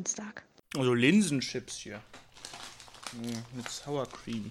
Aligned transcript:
Dienstag. 0.00 0.44
Also 0.78 0.94
Linsenchips 0.94 1.76
hier. 1.76 2.00
Mm, 3.12 3.56
mit 3.56 3.68
Sour 3.68 4.06
Cream. 4.06 4.50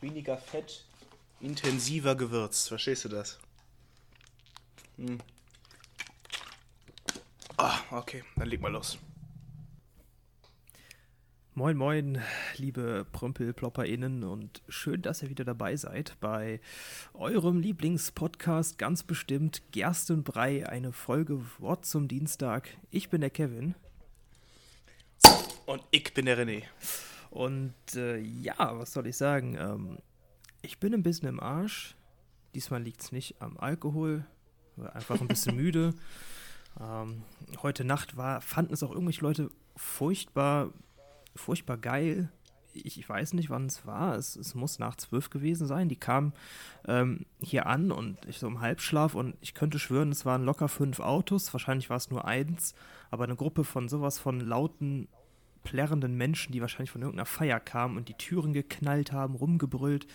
Weniger 0.00 0.38
Fett, 0.38 0.84
intensiver 1.40 2.14
gewürzt. 2.14 2.68
Verstehst 2.68 3.04
du 3.04 3.08
das? 3.08 3.40
Hm. 4.96 5.18
Ah, 7.56 7.80
okay, 7.90 8.22
dann 8.36 8.46
leg 8.46 8.60
mal 8.60 8.70
los. 8.70 8.96
Moin, 11.58 11.74
moin, 11.74 12.20
liebe 12.58 13.06
PrümpelplopperInnen 13.12 14.24
und 14.24 14.60
schön, 14.68 15.00
dass 15.00 15.22
ihr 15.22 15.30
wieder 15.30 15.46
dabei 15.46 15.74
seid 15.76 16.14
bei 16.20 16.60
eurem 17.14 17.60
Lieblingspodcast, 17.60 18.76
ganz 18.76 19.02
bestimmt 19.02 19.62
Gerstenbrei, 19.72 20.68
eine 20.68 20.92
Folge 20.92 21.40
Wort 21.58 21.86
zum 21.86 22.08
Dienstag. 22.08 22.68
Ich 22.90 23.08
bin 23.08 23.22
der 23.22 23.30
Kevin. 23.30 23.74
Und 25.64 25.82
ich 25.92 26.12
bin 26.12 26.26
der 26.26 26.36
René. 26.38 26.62
Und 27.30 27.72
äh, 27.94 28.18
ja, 28.18 28.78
was 28.78 28.92
soll 28.92 29.06
ich 29.06 29.16
sagen? 29.16 29.56
Ähm, 29.58 29.98
ich 30.60 30.78
bin 30.78 30.92
ein 30.92 31.02
bisschen 31.02 31.30
im 31.30 31.40
Arsch. 31.40 31.96
Diesmal 32.54 32.82
liegt 32.82 33.00
es 33.00 33.12
nicht 33.12 33.40
am 33.40 33.56
Alkohol, 33.56 34.26
einfach 34.92 35.22
ein 35.22 35.28
bisschen 35.28 35.56
müde. 35.62 35.94
Ähm, 36.78 37.22
heute 37.62 37.86
Nacht 37.86 38.18
war, 38.18 38.42
fanden 38.42 38.74
es 38.74 38.82
auch 38.82 38.90
irgendwelche 38.90 39.22
Leute 39.22 39.50
furchtbar 39.74 40.74
furchtbar 41.36 41.76
geil. 41.76 42.30
Ich, 42.72 42.98
ich 42.98 43.08
weiß 43.08 43.32
nicht, 43.32 43.48
wann 43.48 43.66
es 43.66 43.86
war. 43.86 44.16
Es, 44.16 44.36
es, 44.36 44.54
muss 44.54 44.78
nach 44.78 44.96
zwölf 44.96 45.30
gewesen 45.30 45.66
sein. 45.66 45.88
Die 45.88 45.96
kam 45.96 46.32
ähm, 46.86 47.24
hier 47.40 47.66
an 47.66 47.90
und 47.90 48.18
ich 48.26 48.38
so 48.38 48.46
im 48.46 48.60
Halbschlaf 48.60 49.14
und 49.14 49.34
ich 49.40 49.54
könnte 49.54 49.78
schwören, 49.78 50.12
es 50.12 50.26
waren 50.26 50.44
locker 50.44 50.68
fünf 50.68 51.00
Autos. 51.00 51.52
Wahrscheinlich 51.54 51.88
war 51.88 51.96
es 51.96 52.10
nur 52.10 52.26
eins, 52.26 52.74
aber 53.10 53.24
eine 53.24 53.36
Gruppe 53.36 53.64
von 53.64 53.88
sowas 53.88 54.18
von 54.18 54.40
lauten, 54.40 55.08
plärrenden 55.64 56.16
Menschen, 56.16 56.52
die 56.52 56.60
wahrscheinlich 56.60 56.90
von 56.90 57.02
irgendeiner 57.02 57.26
Feier 57.26 57.60
kamen 57.60 57.96
und 57.96 58.08
die 58.08 58.14
Türen 58.14 58.52
geknallt 58.52 59.10
haben, 59.12 59.34
rumgebrüllt, 59.34 60.06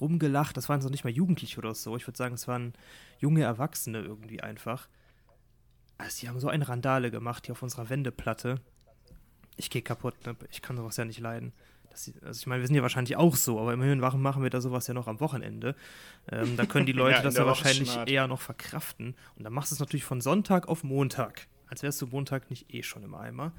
rumgelacht. 0.00 0.56
Das 0.56 0.68
waren 0.68 0.80
so 0.80 0.88
nicht 0.88 1.04
mal 1.04 1.10
Jugendliche 1.10 1.58
oder 1.58 1.74
so. 1.74 1.96
Ich 1.96 2.06
würde 2.06 2.18
sagen, 2.18 2.34
es 2.34 2.48
waren 2.48 2.74
junge 3.18 3.42
Erwachsene 3.42 4.00
irgendwie 4.00 4.42
einfach. 4.42 4.88
Also, 5.98 6.20
die 6.20 6.28
haben 6.28 6.38
so 6.40 6.48
eine 6.48 6.68
Randale 6.68 7.10
gemacht 7.10 7.46
hier 7.46 7.52
auf 7.52 7.62
unserer 7.62 7.88
Wendeplatte 7.88 8.60
ich 9.58 9.70
gehe 9.70 9.82
kaputt, 9.82 10.14
ne? 10.24 10.36
ich 10.50 10.62
kann 10.62 10.76
sowas 10.76 10.96
ja 10.96 11.04
nicht 11.04 11.20
leiden. 11.20 11.52
Das, 11.90 12.10
also 12.22 12.38
ich 12.38 12.46
meine, 12.46 12.62
wir 12.62 12.66
sind 12.66 12.76
ja 12.76 12.82
wahrscheinlich 12.82 13.16
auch 13.16 13.36
so, 13.36 13.60
aber 13.60 13.72
immerhin 13.72 14.00
warum 14.00 14.22
machen 14.22 14.42
wir 14.42 14.50
da 14.50 14.60
sowas 14.60 14.86
ja 14.86 14.94
noch 14.94 15.08
am 15.08 15.20
Wochenende. 15.20 15.74
Ähm, 16.30 16.56
da 16.56 16.64
können 16.64 16.86
die 16.86 16.92
Leute 17.02 17.16
ja, 17.16 17.22
das 17.22 17.36
ja 17.36 17.46
wahrscheinlich 17.46 17.96
eher 18.06 18.26
noch 18.28 18.40
verkraften. 18.40 19.14
Und 19.36 19.44
dann 19.44 19.52
machst 19.52 19.72
du 19.72 19.74
es 19.74 19.80
natürlich 19.80 20.04
von 20.04 20.20
Sonntag 20.20 20.68
auf 20.68 20.84
Montag. 20.84 21.48
Als 21.66 21.82
wärst 21.82 22.00
du 22.00 22.06
Montag 22.06 22.50
nicht 22.50 22.72
eh 22.72 22.82
schon 22.82 23.02
im 23.02 23.14
Eimer. 23.14 23.52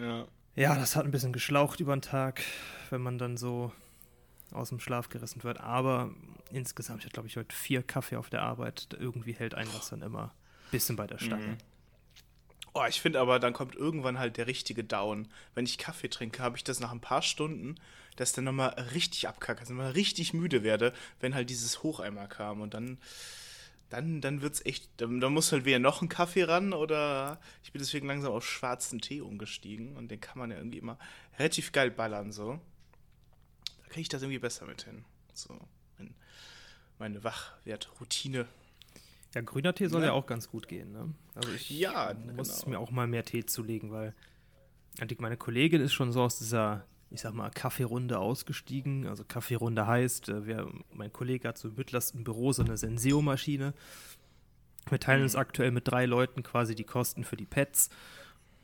Ja. 0.00 0.26
Ja, 0.54 0.74
das 0.74 0.96
hat 0.96 1.04
ein 1.04 1.12
bisschen 1.12 1.32
geschlaucht 1.32 1.78
über 1.78 1.94
den 1.94 2.02
Tag, 2.02 2.42
wenn 2.90 3.00
man 3.00 3.16
dann 3.16 3.36
so 3.36 3.72
aus 4.50 4.70
dem 4.70 4.80
Schlaf 4.80 5.08
gerissen 5.08 5.44
wird. 5.44 5.60
Aber 5.60 6.10
insgesamt, 6.50 7.00
ich 7.00 7.04
hatte 7.06 7.14
glaube 7.14 7.28
ich 7.28 7.36
heute 7.36 7.54
vier 7.54 7.82
Kaffee 7.82 8.16
auf 8.16 8.28
der 8.28 8.42
Arbeit. 8.42 8.88
Irgendwie 8.98 9.32
hält 9.32 9.54
einen 9.54 9.70
das 9.72 9.90
dann 9.90 10.02
immer 10.02 10.24
ein 10.24 10.70
bisschen 10.72 10.96
bei 10.96 11.06
der 11.06 11.18
Stange. 11.18 11.46
Mhm. 11.46 11.56
Oh, 12.74 12.84
ich 12.88 13.00
finde 13.00 13.20
aber, 13.20 13.38
dann 13.38 13.52
kommt 13.52 13.74
irgendwann 13.74 14.18
halt 14.18 14.36
der 14.36 14.46
richtige 14.46 14.84
Down. 14.84 15.28
Wenn 15.54 15.64
ich 15.64 15.78
Kaffee 15.78 16.08
trinke, 16.08 16.42
habe 16.42 16.56
ich 16.56 16.64
das 16.64 16.80
nach 16.80 16.92
ein 16.92 17.00
paar 17.00 17.22
Stunden, 17.22 17.76
dass 18.16 18.32
dann 18.32 18.44
nochmal 18.44 18.70
richtig 18.92 19.28
abkacke, 19.28 19.60
dass 19.60 19.70
ich 19.70 19.76
nochmal 19.76 19.92
richtig 19.92 20.34
müde 20.34 20.62
werde, 20.62 20.92
wenn 21.20 21.34
halt 21.34 21.50
dieses 21.50 21.82
Hocheimer 21.82 22.26
kam. 22.26 22.60
Und 22.60 22.74
dann, 22.74 22.98
dann, 23.90 24.20
dann 24.20 24.42
es 24.42 24.64
echt, 24.66 24.88
dann, 24.98 25.20
dann 25.20 25.32
muss 25.32 25.52
halt 25.52 25.64
wieder 25.64 25.78
noch 25.78 26.02
ein 26.02 26.08
Kaffee 26.08 26.44
ran 26.44 26.72
oder 26.72 27.40
ich 27.62 27.72
bin 27.72 27.80
deswegen 27.80 28.06
langsam 28.06 28.32
auf 28.32 28.46
schwarzen 28.46 29.00
Tee 29.00 29.20
umgestiegen 29.20 29.96
und 29.96 30.10
den 30.10 30.20
kann 30.20 30.38
man 30.38 30.50
ja 30.50 30.58
irgendwie 30.58 30.78
immer 30.78 30.98
relativ 31.38 31.72
geil 31.72 31.90
ballern, 31.90 32.32
so. 32.32 32.60
Da 33.82 33.88
kriege 33.88 34.02
ich 34.02 34.08
das 34.08 34.22
irgendwie 34.22 34.38
besser 34.38 34.66
mit 34.66 34.82
hin. 34.82 35.04
So, 35.32 35.58
meine 36.98 37.22
Wachwertroutine. 37.22 38.46
Ja, 39.34 39.42
grüner 39.42 39.74
Tee 39.74 39.88
soll 39.88 40.02
ja, 40.02 40.08
ja 40.08 40.12
auch 40.12 40.26
ganz 40.26 40.48
gut 40.48 40.68
gehen. 40.68 40.92
Ne? 40.92 41.14
Also 41.34 41.50
ich 41.52 41.70
ja, 41.70 42.14
muss 42.36 42.60
genau. 42.60 42.70
mir 42.70 42.78
auch 42.80 42.90
mal 42.90 43.06
mehr 43.06 43.24
Tee 43.24 43.44
zulegen, 43.44 43.90
weil 43.90 44.14
meine 45.18 45.36
Kollegin 45.36 45.80
ist 45.80 45.92
schon 45.92 46.12
so 46.12 46.22
aus 46.22 46.38
dieser, 46.38 46.84
ich 47.10 47.20
sag 47.20 47.34
mal, 47.34 47.50
Kaffeerunde 47.50 48.18
ausgestiegen. 48.18 49.06
Also 49.06 49.24
Kaffeerunde 49.24 49.86
heißt, 49.86 50.28
äh, 50.28 50.46
wer, 50.46 50.66
mein 50.92 51.12
Kollege 51.12 51.48
hat 51.48 51.58
so 51.58 51.68
im 51.68 51.74
mittlersten 51.76 52.24
Büro 52.24 52.52
so 52.52 52.62
eine 52.62 52.76
Senseo-Maschine. 52.76 53.74
Wir 54.88 55.00
teilen 55.00 55.22
uns 55.22 55.34
mhm. 55.34 55.40
aktuell 55.40 55.70
mit 55.70 55.86
drei 55.86 56.06
Leuten 56.06 56.42
quasi 56.42 56.74
die 56.74 56.84
Kosten 56.84 57.24
für 57.24 57.36
die 57.36 57.46
Pets. 57.46 57.90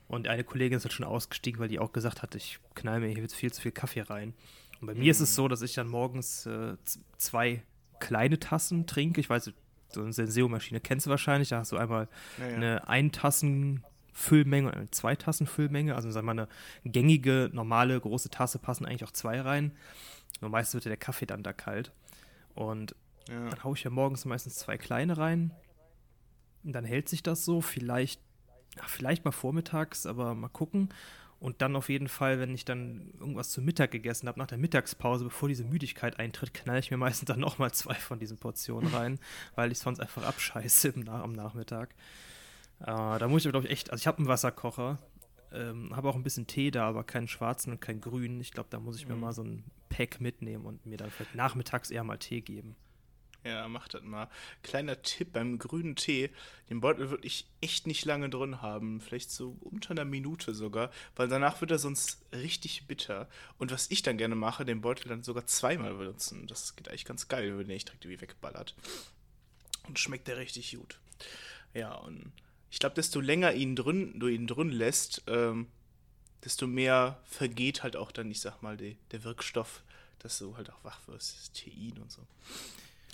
Und 0.08 0.28
eine 0.28 0.44
Kollegin 0.44 0.76
ist 0.78 0.84
halt 0.84 0.92
schon 0.92 1.06
ausgestiegen, 1.06 1.60
weil 1.60 1.69
die 1.69 1.78
auch 1.78 1.92
gesagt 1.92 2.22
hat, 2.22 2.34
ich 2.34 2.58
knall 2.75 3.00
mir 3.00 3.08
hier 3.08 3.22
jetzt 3.22 3.34
viel 3.34 3.52
zu 3.52 3.62
viel 3.62 3.72
Kaffee 3.72 4.02
rein. 4.02 4.34
Und 4.81 4.86
bei 4.86 4.94
mhm. 4.94 5.00
mir 5.00 5.10
ist 5.10 5.20
es 5.20 5.32
mhm. 5.32 5.36
so, 5.36 5.48
dass 5.48 5.62
ich 5.62 5.75
dann 5.75 5.88
morgens 5.88 6.46
äh, 6.46 6.76
zwei 7.16 7.62
kleine 8.00 8.38
Tassen 8.38 8.86
trinke. 8.86 9.20
Ich 9.20 9.31
weiß, 9.31 9.52
so 9.94 10.03
eine 10.03 10.12
Senseo-Maschine 10.12 10.81
kennst 10.81 11.06
du 11.06 11.10
wahrscheinlich. 11.10 11.49
Da 11.49 11.59
hast 11.59 11.72
du 11.72 11.77
einmal 11.77 12.09
ja, 12.38 12.49
ja. 12.49 12.56
eine 12.56 12.88
Eintassen-Füllmenge 12.88 14.69
und 14.69 14.75
eine 14.75 14.91
Zweitassen-Füllmenge. 14.91 15.94
Also 15.94 16.10
sagen 16.10 16.27
wir 16.27 16.34
mal, 16.34 16.43
eine 16.43 16.93
gängige, 16.93 17.50
normale, 17.53 18.00
große 18.00 18.31
Tasse 18.31 18.59
passen 18.59 18.87
eigentlich 18.87 19.05
auch 19.05 19.12
zwei 19.12 19.41
rein. 19.41 19.72
Nur 20.41 20.50
meistens 20.50 20.75
wird 20.75 20.84
ja 20.87 20.91
der 20.91 20.97
Kaffee 20.97 21.27
dann 21.27 21.43
da 21.43 21.53
kalt. 21.53 21.93
Und 22.55 22.94
ja. 23.28 23.49
dann 23.49 23.65
haue 23.65 23.77
ich 23.77 23.84
ja 23.84 23.91
morgens 23.91 24.25
meistens 24.25 24.56
zwei 24.56 24.77
kleine 24.78 25.16
rein. 25.16 25.53
Und 26.62 26.72
dann 26.72 26.84
hält 26.84 27.09
sich 27.09 27.22
das 27.22 27.44
so. 27.44 27.61
Vielleicht, 27.61 28.21
vielleicht 28.87 29.25
mal 29.25 29.32
vormittags, 29.32 30.06
aber 30.06 30.34
mal 30.34 30.49
gucken. 30.49 30.91
Und 31.41 31.61
dann 31.61 31.77
auf 31.77 31.89
jeden 31.89 32.09
Fall, 32.09 32.41
wenn 32.41 32.55
ich 32.55 32.65
dann 32.65 33.12
irgendwas 33.19 33.50
zu 33.50 33.61
Mittag 33.61 33.91
gegessen 33.91 34.28
habe, 34.28 34.39
nach 34.39 34.47
der 34.47 34.59
Mittagspause, 34.59 35.25
bevor 35.25 35.49
diese 35.49 35.65
Müdigkeit 35.65 36.19
eintritt, 36.19 36.55
knall 36.55 36.78
ich 36.78 36.91
mir 36.91 36.97
meistens 36.97 37.27
dann 37.27 37.41
nochmal 37.41 37.72
zwei 37.72 37.95
von 37.95 38.19
diesen 38.19 38.39
Portionen 38.39 38.93
rein, 38.95 39.19
weil 39.55 39.73
ich 39.73 39.78
sonst 39.78 40.00
einfach 40.00 40.25
abscheiße 40.25 40.89
im, 40.89 41.09
am 41.09 41.33
Nachmittag. 41.33 41.94
Äh, 42.81 42.87
da 42.87 43.28
muss 43.28 43.44
ich, 43.44 43.50
glaube 43.50 43.67
ich, 43.67 43.73
echt, 43.73 43.91
also 43.91 44.00
ich 44.00 44.06
habe 44.06 44.19
einen 44.19 44.28
Wasserkocher, 44.28 44.99
ähm, 45.53 45.94
habe 45.94 46.09
auch 46.09 46.17
ein 46.17 46.23
bisschen 46.23 46.47
Tee 46.47 46.71
da, 46.71 46.89
aber 46.89 47.05
keinen 47.05 47.28
schwarzen 47.28 47.73
und 47.73 47.81
keinen 47.81 48.00
grünen. 48.00 48.41
Ich 48.41 48.53
glaube, 48.53 48.69
da 48.71 48.81
muss 48.81 48.97
ich 48.97 49.06
mir 49.06 49.15
mhm. 49.15 49.21
mal 49.21 49.33
so 49.33 49.43
ein 49.43 49.65
Pack 49.89 50.21
mitnehmen 50.21 50.65
und 50.65 50.87
mir 50.87 50.97
dann 50.97 51.11
vielleicht 51.11 51.34
nachmittags 51.34 51.91
eher 51.91 52.05
mal 52.05 52.19
Tee 52.19 52.41
geben. 52.41 52.77
Ja, 53.44 53.69
mach 53.69 53.88
das 53.88 54.03
mal. 54.03 54.31
Kleiner 54.62 55.03
Tipp 55.03 55.34
beim 55.34 55.59
grünen 55.59 55.97
Tee, 55.97 56.31
den 56.71 56.81
Beutel 56.81 57.10
wirklich 57.10 57.47
echt 57.60 57.87
nicht 57.87 58.06
lange 58.06 58.31
drin 58.31 58.62
haben. 58.62 59.03
Vielleicht 59.03 59.31
so 59.31 59.59
unter 59.60 59.91
einer 59.91 60.06
Minute 60.06 60.55
sogar, 60.55 60.91
weil 61.15 61.28
danach 61.28 61.60
wird 61.60 61.71
er 61.71 61.78
sonst 61.78 62.25
richtig 62.32 62.87
bitter. 62.87 63.28
Und 63.59 63.71
was 63.71 63.91
ich 63.91 64.00
dann 64.00 64.16
gerne 64.16 64.34
mache, 64.34 64.65
den 64.65 64.81
Beutel 64.81 65.10
dann 65.10 65.22
sogar 65.22 65.47
zweimal 65.47 65.93
benutzen. 65.94 66.47
Das 66.47 66.75
geht 66.75 66.88
eigentlich 66.88 67.05
ganz 67.05 67.28
geil, 67.28 67.59
wenn 67.59 67.66
der 67.66 67.77
nicht 67.77 67.88
direkt 67.88 68.06
irgendwie 68.06 68.22
wegballert. 68.22 68.75
Und 69.87 69.99
schmeckt 69.99 70.26
der 70.26 70.38
richtig 70.38 70.75
gut. 70.75 70.99
Ja, 71.75 71.94
und 71.97 72.32
ich 72.71 72.78
glaube, 72.78 72.94
desto 72.94 73.21
länger 73.21 73.53
ihn 73.53 73.76
drin, 73.76 74.19
du 74.19 74.28
ihn 74.28 74.47
drin 74.47 74.71
lässt, 74.71 75.22
ähm, 75.26 75.66
desto 76.44 76.66
mehr 76.66 77.21
vergeht 77.25 77.82
halt 77.82 77.94
auch 77.94 78.11
dann, 78.11 78.31
ich 78.31 78.41
sag 78.41 78.62
mal, 78.62 78.78
die, 78.78 78.96
der 79.11 79.23
Wirkstoff, 79.23 79.82
dass 80.19 80.38
du 80.38 80.56
halt 80.56 80.70
auch 80.70 80.82
wach 80.82 81.06
wirst, 81.06 81.37
das 81.37 81.52
Tein 81.52 81.99
und 82.00 82.11
so. 82.11 82.23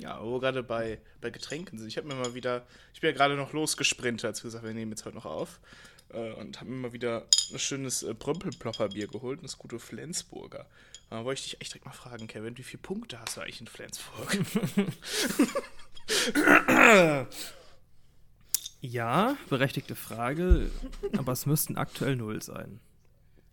Ja, 0.01 0.19
wo 0.23 0.39
gerade 0.39 0.63
bei, 0.63 0.99
bei 1.21 1.29
Getränken 1.29 1.79
sind. 1.79 1.89
Ich 1.89 1.99
habe 1.99 2.09
mir 2.09 2.15
mal 2.15 2.35
wieder, 2.35 2.67
ich 2.95 3.03
bin 3.03 3.11
ja 3.11 3.17
gerade 3.17 3.37
noch 3.37 3.53
losgesprintet, 3.53 4.25
als 4.25 4.43
wir 4.43 4.49
gesagt 4.49 4.65
wir 4.65 4.73
nehmen 4.73 4.93
jetzt 4.93 5.05
heute 5.05 5.17
noch 5.17 5.27
auf. 5.27 5.61
Äh, 6.09 6.33
und 6.33 6.59
habe 6.59 6.71
mir 6.71 6.77
mal 6.77 6.93
wieder 6.95 7.27
ein 7.53 7.59
schönes 7.59 8.03
äh, 8.03 8.15
Brömpelplopper-Bier 8.15 9.09
geholt, 9.09 9.41
das 9.43 9.59
gute 9.59 9.79
Flensburger. 9.79 10.67
Da 11.11 11.23
wollte 11.27 11.41
ich 11.41 11.51
dich 11.51 11.61
echt 11.61 11.73
direkt 11.75 11.85
mal 11.85 11.93
fragen, 11.93 12.29
Kevin, 12.29 12.57
wie 12.57 12.63
viele 12.63 12.81
Punkte 12.83 13.21
hast 13.21 13.37
du 13.37 13.43
eigentlich 13.43 13.61
in 13.61 13.67
Flensburg? 13.67 14.39
ja, 18.81 19.37
berechtigte 19.51 19.97
Frage, 19.97 20.71
aber 21.19 21.33
es 21.33 21.45
müssten 21.45 21.77
aktuell 21.77 22.17
null 22.17 22.41
sein. 22.41 22.81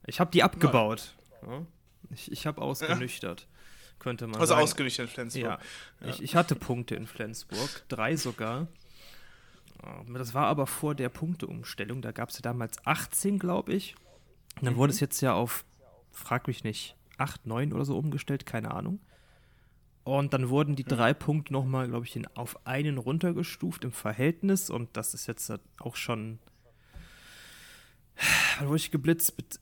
Ich 0.05 0.21
habe 0.21 0.31
die 0.31 0.43
abgebaut. 0.43 1.13
Ja. 1.45 1.65
Ich, 2.11 2.31
ich 2.31 2.47
habe 2.47 2.61
ausgenüchtert. 2.61 3.41
Ja 3.41 3.47
könnte 3.99 4.27
man 4.27 4.35
also 4.35 4.49
sagen. 4.49 4.61
Also 4.61 4.71
ausgerichtet 4.71 5.07
in 5.07 5.13
Flensburg. 5.13 5.43
Ja. 5.43 5.59
ja. 6.01 6.07
Ich, 6.07 6.21
ich, 6.21 6.35
hatte 6.35 6.55
Punkte 6.55 6.95
in 6.95 7.07
Flensburg, 7.07 7.83
drei 7.87 8.15
sogar. 8.15 8.67
Das 10.13 10.33
war 10.33 10.47
aber 10.47 10.67
vor 10.67 10.95
der 10.95 11.09
Punkteumstellung. 11.09 12.01
Da 12.01 12.11
gab 12.11 12.29
es 12.29 12.35
ja 12.35 12.41
damals 12.41 12.77
18, 12.85 13.39
glaube 13.39 13.73
ich. 13.73 13.95
Und 14.57 14.65
dann 14.65 14.73
mhm. 14.73 14.77
wurde 14.77 14.93
es 14.93 14.99
jetzt 14.99 15.21
ja 15.21 15.33
auf, 15.33 15.65
frag 16.11 16.47
mich 16.47 16.63
nicht, 16.63 16.95
8, 17.17 17.45
9 17.45 17.73
oder 17.73 17.85
so 17.85 17.97
umgestellt, 17.97 18.45
keine 18.45 18.71
Ahnung. 18.71 18.99
Und 20.03 20.33
dann 20.33 20.49
wurden 20.49 20.77
die 20.77 20.85
drei. 20.85 21.13
Punkte 21.13 21.51
nochmal, 21.51 21.89
glaube 21.89 22.05
ich, 22.05 22.17
auf 22.35 22.65
einen 22.65 22.97
runtergestuft 22.97 23.83
im 23.83 23.91
Verhältnis. 23.91 24.69
Und 24.69 24.95
das 24.95 25.13
ist 25.13 25.27
jetzt 25.27 25.51
auch 25.79 25.97
schon. 25.97 26.39
Wurde 28.61 28.77
ich 28.77 28.89
geblitzt? 28.89 29.35
Mit 29.35 29.59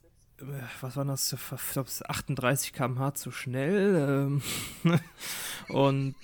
was 0.80 0.96
war 0.96 1.04
das? 1.04 1.32
Ich 1.32 1.72
glaube, 1.72 1.88
38 1.88 2.72
km/h 2.72 3.14
zu 3.14 3.30
schnell. 3.30 4.06
Ähm, 4.08 4.42
und 5.68 6.14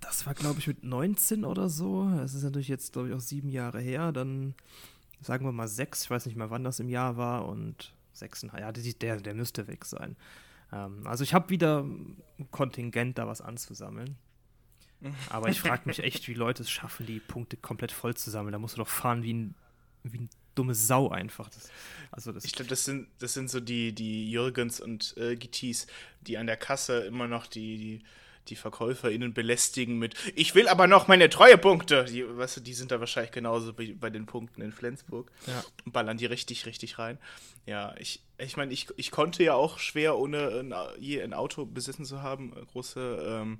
das 0.00 0.26
war, 0.26 0.34
glaube 0.34 0.58
ich, 0.58 0.66
mit 0.66 0.82
19 0.82 1.44
oder 1.44 1.68
so. 1.68 2.08
Das 2.08 2.34
ist 2.34 2.42
natürlich 2.42 2.68
jetzt, 2.68 2.92
glaube 2.92 3.08
ich, 3.08 3.14
auch 3.14 3.20
sieben 3.20 3.48
Jahre 3.48 3.80
her. 3.80 4.12
Dann 4.12 4.54
sagen 5.20 5.44
wir 5.44 5.52
mal 5.52 5.68
sechs, 5.68 6.04
ich 6.04 6.10
weiß 6.10 6.26
nicht 6.26 6.36
mehr, 6.36 6.50
wann 6.50 6.64
das 6.64 6.80
im 6.80 6.88
Jahr 6.88 7.16
war, 7.16 7.48
und 7.48 7.94
sechseinhalb, 8.12 8.62
ja, 8.62 8.72
der, 8.72 9.20
der 9.20 9.34
müsste 9.34 9.66
weg 9.66 9.84
sein. 9.84 10.16
Ähm, 10.72 11.06
also 11.06 11.24
ich 11.24 11.34
habe 11.34 11.50
wieder 11.50 11.84
Kontingent, 12.50 13.18
da 13.18 13.26
was 13.26 13.40
anzusammeln. 13.40 14.16
Aber 15.28 15.48
ich 15.48 15.60
frage 15.60 15.82
mich 15.84 16.00
echt, 16.00 16.26
wie 16.26 16.34
Leute 16.34 16.62
es 16.62 16.70
schaffen, 16.70 17.06
die 17.06 17.20
Punkte 17.20 17.56
komplett 17.56 17.92
voll 17.92 18.16
zu 18.16 18.30
sammeln. 18.30 18.52
Da 18.52 18.58
musst 18.58 18.76
du 18.76 18.78
doch 18.78 18.88
fahren 18.88 19.22
wie 19.22 19.34
ein, 19.34 19.54
wie 20.02 20.18
ein 20.18 20.30
dumme 20.56 20.74
Sau 20.74 21.08
einfach. 21.10 21.48
Das, 21.50 21.70
also 22.10 22.32
das 22.32 22.44
ich 22.44 22.52
glaube, 22.52 22.68
das 22.68 22.84
sind, 22.84 23.08
das 23.18 23.34
sind 23.34 23.50
so 23.50 23.60
die, 23.60 23.92
die 23.92 24.30
Jürgens 24.30 24.80
und 24.80 25.16
äh, 25.16 25.36
Gittis, 25.36 25.86
die 26.22 26.38
an 26.38 26.46
der 26.46 26.56
Kasse 26.56 27.00
immer 27.00 27.28
noch 27.28 27.46
die, 27.46 27.78
die 27.78 28.02
die 28.48 28.56
VerkäuferInnen 28.56 29.34
belästigen 29.34 29.98
mit, 29.98 30.14
ich 30.34 30.54
will 30.54 30.68
aber 30.68 30.86
noch 30.86 31.08
meine 31.08 31.28
Treuepunkte. 31.28 32.04
Die, 32.04 32.24
weißt 32.26 32.58
du, 32.58 32.60
die 32.60 32.74
sind 32.74 32.90
da 32.90 33.00
wahrscheinlich 33.00 33.32
genauso 33.32 33.72
bei, 33.72 33.94
bei 33.98 34.10
den 34.10 34.26
Punkten 34.26 34.62
in 34.62 34.72
Flensburg. 34.72 35.30
Ja. 35.46 35.64
Und 35.84 35.92
ballern 35.92 36.18
die 36.18 36.26
richtig, 36.26 36.66
richtig 36.66 36.98
rein. 36.98 37.18
Ja, 37.66 37.94
ich, 37.98 38.22
ich 38.38 38.56
meine, 38.56 38.72
ich, 38.72 38.88
ich 38.96 39.10
konnte 39.10 39.42
ja 39.42 39.54
auch 39.54 39.78
schwer, 39.78 40.16
ohne 40.16 40.60
ein, 40.60 40.74
je 40.98 41.22
ein 41.22 41.34
Auto 41.34 41.66
besessen 41.66 42.04
zu 42.04 42.22
haben, 42.22 42.52
große, 42.72 43.40
ähm, 43.42 43.58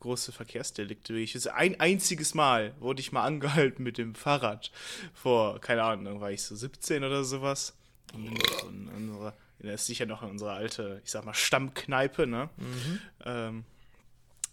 große 0.00 0.32
Verkehrsdelikte. 0.32 1.14
Ich, 1.14 1.50
ein 1.52 1.78
einziges 1.80 2.34
Mal 2.34 2.74
wurde 2.80 3.00
ich 3.00 3.12
mal 3.12 3.24
angehalten 3.24 3.82
mit 3.82 3.98
dem 3.98 4.14
Fahrrad. 4.14 4.70
Vor, 5.14 5.60
keine 5.60 5.82
Ahnung, 5.82 6.20
war 6.20 6.30
ich 6.30 6.42
so 6.42 6.56
17 6.56 7.04
oder 7.04 7.24
sowas. 7.24 7.74
Und 8.12 8.38
in 8.68 8.88
unserer, 8.88 9.34
das 9.60 9.82
ist 9.82 9.86
sicher 9.86 10.06
noch 10.06 10.22
in 10.22 10.30
unserer 10.30 10.54
alte, 10.54 11.00
ich 11.04 11.10
sag 11.10 11.24
mal, 11.24 11.34
Stammkneipe, 11.34 12.26
ne? 12.26 12.50
Mhm. 12.56 13.00
Ähm, 13.24 13.64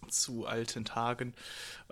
zu 0.08 0.46
alten 0.46 0.84
Tagen. 0.84 1.34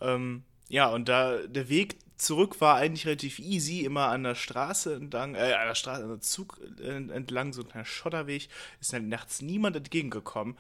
Ähm, 0.01 0.45
ja, 0.69 0.89
und 0.89 1.09
da 1.09 1.39
der 1.47 1.69
Weg 1.69 1.97
zurück 2.17 2.61
war 2.61 2.77
eigentlich 2.77 3.07
relativ 3.07 3.39
easy, 3.39 3.81
immer 3.81 4.09
an 4.09 4.25
der 4.25 4.35
Straße 4.35 4.95
entlang, 4.95 5.35
äh, 5.35 5.53
an 5.53 5.69
der 5.69 5.75
Straße, 5.75 6.03
an 6.03 6.09
der 6.09 6.21
Zug 6.21 6.61
entlang, 6.81 7.53
so 7.53 7.63
ein 7.63 7.69
kleiner 7.69 7.85
Schotterweg, 7.85 8.49
ist 8.81 8.93
dann 8.93 9.09
nachts 9.09 9.43
niemand 9.43 9.77
entgegengekommen. 9.77 10.57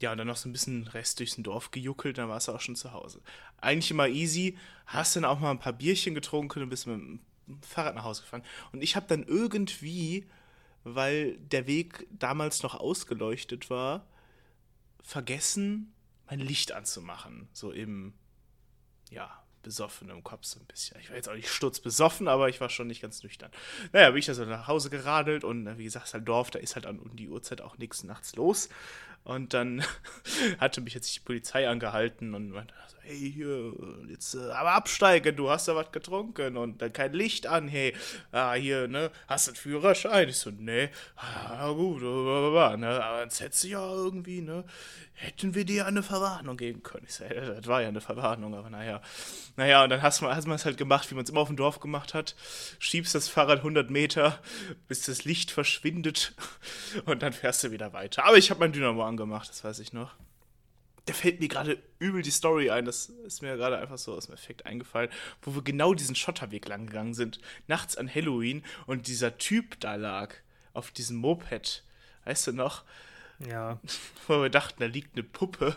Ja, 0.00 0.12
und 0.12 0.18
dann 0.18 0.26
noch 0.26 0.36
so 0.36 0.48
ein 0.48 0.52
bisschen 0.52 0.86
Rest 0.88 1.20
durchs 1.20 1.36
Dorf 1.36 1.70
gejuckelt, 1.70 2.18
dann 2.18 2.28
warst 2.28 2.48
du 2.48 2.52
auch 2.52 2.60
schon 2.60 2.76
zu 2.76 2.92
Hause. 2.92 3.20
Eigentlich 3.60 3.90
immer 3.90 4.08
easy, 4.08 4.58
hast 4.86 5.16
dann 5.16 5.24
auch 5.24 5.40
mal 5.40 5.50
ein 5.50 5.58
paar 5.58 5.72
Bierchen 5.72 6.14
getrunken 6.14 6.62
und 6.62 6.68
bist 6.68 6.86
mit 6.86 6.96
dem 6.96 7.20
Fahrrad 7.62 7.94
nach 7.94 8.04
Hause 8.04 8.22
gefahren. 8.22 8.44
Und 8.72 8.82
ich 8.82 8.96
habe 8.96 9.06
dann 9.06 9.22
irgendwie, 9.22 10.26
weil 10.84 11.38
der 11.38 11.66
Weg 11.66 12.06
damals 12.10 12.62
noch 12.62 12.74
ausgeleuchtet 12.74 13.70
war, 13.70 14.06
vergessen, 15.02 15.94
mein 16.28 16.40
Licht 16.40 16.72
anzumachen. 16.72 17.48
So 17.52 17.72
im, 17.72 18.14
ja, 19.10 19.42
besoffen 19.62 20.10
im 20.10 20.22
Kopf 20.22 20.44
so 20.44 20.60
ein 20.60 20.66
bisschen. 20.66 21.00
Ich 21.00 21.08
war 21.08 21.16
jetzt 21.16 21.28
auch 21.28 21.34
nicht 21.34 21.48
sturzbesoffen, 21.48 22.28
aber 22.28 22.48
ich 22.48 22.60
war 22.60 22.70
schon 22.70 22.86
nicht 22.86 23.02
ganz 23.02 23.24
nüchtern. 23.24 23.50
Naja, 23.92 24.10
bin 24.10 24.18
ich 24.18 24.28
also 24.28 24.44
nach 24.44 24.68
Hause 24.68 24.90
geradelt 24.90 25.42
und 25.42 25.76
wie 25.76 25.82
gesagt, 25.84 26.14
halt 26.14 26.28
Dorf, 26.28 26.52
da 26.52 26.60
ist 26.60 26.76
halt 26.76 26.86
an 26.86 27.00
um 27.00 27.16
die 27.16 27.28
Uhrzeit 27.28 27.60
auch 27.60 27.76
nichts 27.76 28.04
nachts 28.04 28.36
los. 28.36 28.68
Und 29.24 29.54
dann 29.54 29.84
hatte 30.58 30.80
mich 30.80 30.94
jetzt 30.94 31.14
die 31.16 31.20
Polizei 31.20 31.68
angehalten 31.68 32.34
und 32.34 32.50
meinte, 32.50 32.74
hey, 33.06 33.32
hier, 33.32 33.72
jetzt 34.08 34.34
äh, 34.34 34.50
aber 34.50 34.72
absteigen, 34.72 35.36
du 35.36 35.48
hast 35.48 35.68
ja 35.68 35.76
was 35.76 35.92
getrunken 35.92 36.56
und 36.56 36.82
dann 36.82 36.92
kein 36.92 37.12
Licht 37.12 37.46
an, 37.46 37.68
hey, 37.68 37.94
ah, 38.32 38.54
hier, 38.54 38.88
ne, 38.88 39.10
hast 39.28 39.46
du 39.46 39.50
einen 39.50 39.56
Führerschein? 39.56 40.28
Ich 40.28 40.38
so, 40.38 40.50
ne, 40.50 40.90
ah, 41.16 41.70
gut, 41.72 42.00
blablabla, 42.00 42.76
ne, 42.76 43.04
aber 43.04 43.20
dann 43.20 43.30
hättest 43.30 43.64
du 43.64 43.68
ja 43.68 43.86
irgendwie, 43.86 44.40
ne, 44.40 44.64
hätten 45.12 45.54
wir 45.54 45.64
dir 45.64 45.86
eine 45.86 46.02
Verwarnung 46.02 46.56
geben 46.56 46.82
können. 46.82 47.04
Ich 47.06 47.14
so, 47.14 47.24
das 47.24 47.66
war 47.66 47.80
ja 47.80 47.88
eine 47.88 48.00
Verwarnung, 48.00 48.54
aber 48.54 48.70
naja. 48.70 49.00
Naja, 49.56 49.84
und 49.84 49.90
dann 49.90 50.02
hast 50.02 50.20
hast 50.22 50.46
es 50.46 50.64
halt 50.64 50.76
gemacht, 50.76 51.10
wie 51.10 51.14
man 51.14 51.24
es 51.24 51.30
immer 51.30 51.40
auf 51.40 51.48
dem 51.48 51.56
Dorf 51.56 51.80
gemacht 51.80 52.12
hat, 52.12 52.34
schiebst 52.78 53.14
das 53.14 53.28
Fahrrad 53.28 53.58
100 53.58 53.90
Meter, 53.90 54.40
bis 54.88 55.02
das 55.02 55.24
Licht 55.24 55.52
verschwindet 55.52 56.34
und 57.06 57.22
dann 57.22 57.32
fährst 57.32 57.62
du 57.64 57.70
wieder 57.70 57.92
weiter. 57.92 58.24
Aber 58.24 58.36
ich 58.36 58.50
habe 58.50 58.60
mein 58.60 58.72
Dynamo 58.72 59.04
angemacht, 59.04 59.48
das 59.48 59.62
weiß 59.62 59.78
ich 59.78 59.92
noch 59.92 60.14
da 61.06 61.14
fällt 61.14 61.40
mir 61.40 61.48
gerade 61.48 61.82
übel 61.98 62.22
die 62.22 62.30
Story 62.30 62.70
ein. 62.70 62.84
Das 62.84 63.06
ist 63.06 63.40
mir 63.40 63.56
gerade 63.56 63.78
einfach 63.78 63.98
so 63.98 64.14
aus 64.14 64.26
dem 64.26 64.34
Effekt 64.34 64.66
eingefallen, 64.66 65.10
wo 65.42 65.54
wir 65.54 65.62
genau 65.62 65.94
diesen 65.94 66.14
Schotterweg 66.14 66.68
lang 66.68 66.86
gegangen 66.86 67.14
sind, 67.14 67.40
nachts 67.68 67.96
an 67.96 68.12
Halloween 68.12 68.64
und 68.86 69.06
dieser 69.06 69.38
Typ 69.38 69.80
da 69.80 69.94
lag 69.94 70.34
auf 70.72 70.90
diesem 70.90 71.16
Moped. 71.16 71.84
Weißt 72.24 72.48
du 72.48 72.52
noch? 72.52 72.84
Ja. 73.38 73.80
Wo 74.26 74.42
wir 74.42 74.50
dachten, 74.50 74.80
da 74.80 74.86
liegt 74.86 75.14
eine 75.14 75.22
Puppe. 75.22 75.76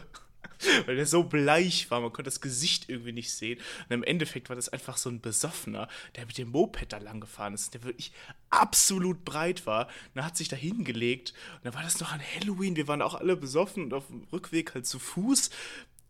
weil 0.85 0.95
der 0.95 1.05
so 1.05 1.23
bleich 1.23 1.89
war, 1.89 2.01
man 2.01 2.11
konnte 2.11 2.29
das 2.29 2.41
Gesicht 2.41 2.89
irgendwie 2.89 3.11
nicht 3.11 3.31
sehen. 3.31 3.59
Und 3.87 3.93
im 3.93 4.03
Endeffekt 4.03 4.49
war 4.49 4.55
das 4.55 4.69
einfach 4.69 4.97
so 4.97 5.09
ein 5.09 5.21
Besoffener, 5.21 5.87
der 6.15 6.25
mit 6.25 6.37
dem 6.37 6.49
Moped 6.49 6.91
da 6.91 6.97
lang 6.97 7.21
gefahren 7.21 7.53
ist, 7.53 7.73
der 7.73 7.83
wirklich 7.83 8.11
absolut 8.49 9.23
breit 9.23 9.65
war. 9.65 9.87
Und 9.87 10.21
er 10.21 10.25
hat 10.25 10.37
sich 10.37 10.47
da 10.47 10.55
hingelegt. 10.55 11.33
Und 11.57 11.65
dann 11.65 11.73
war 11.73 11.83
das 11.83 11.99
noch 11.99 12.11
an 12.11 12.21
Halloween. 12.35 12.75
Wir 12.75 12.87
waren 12.87 13.01
auch 13.01 13.15
alle 13.15 13.35
besoffen 13.35 13.83
und 13.83 13.93
auf 13.93 14.07
dem 14.07 14.23
Rückweg 14.31 14.73
halt 14.73 14.85
zu 14.85 14.99
Fuß. 14.99 15.49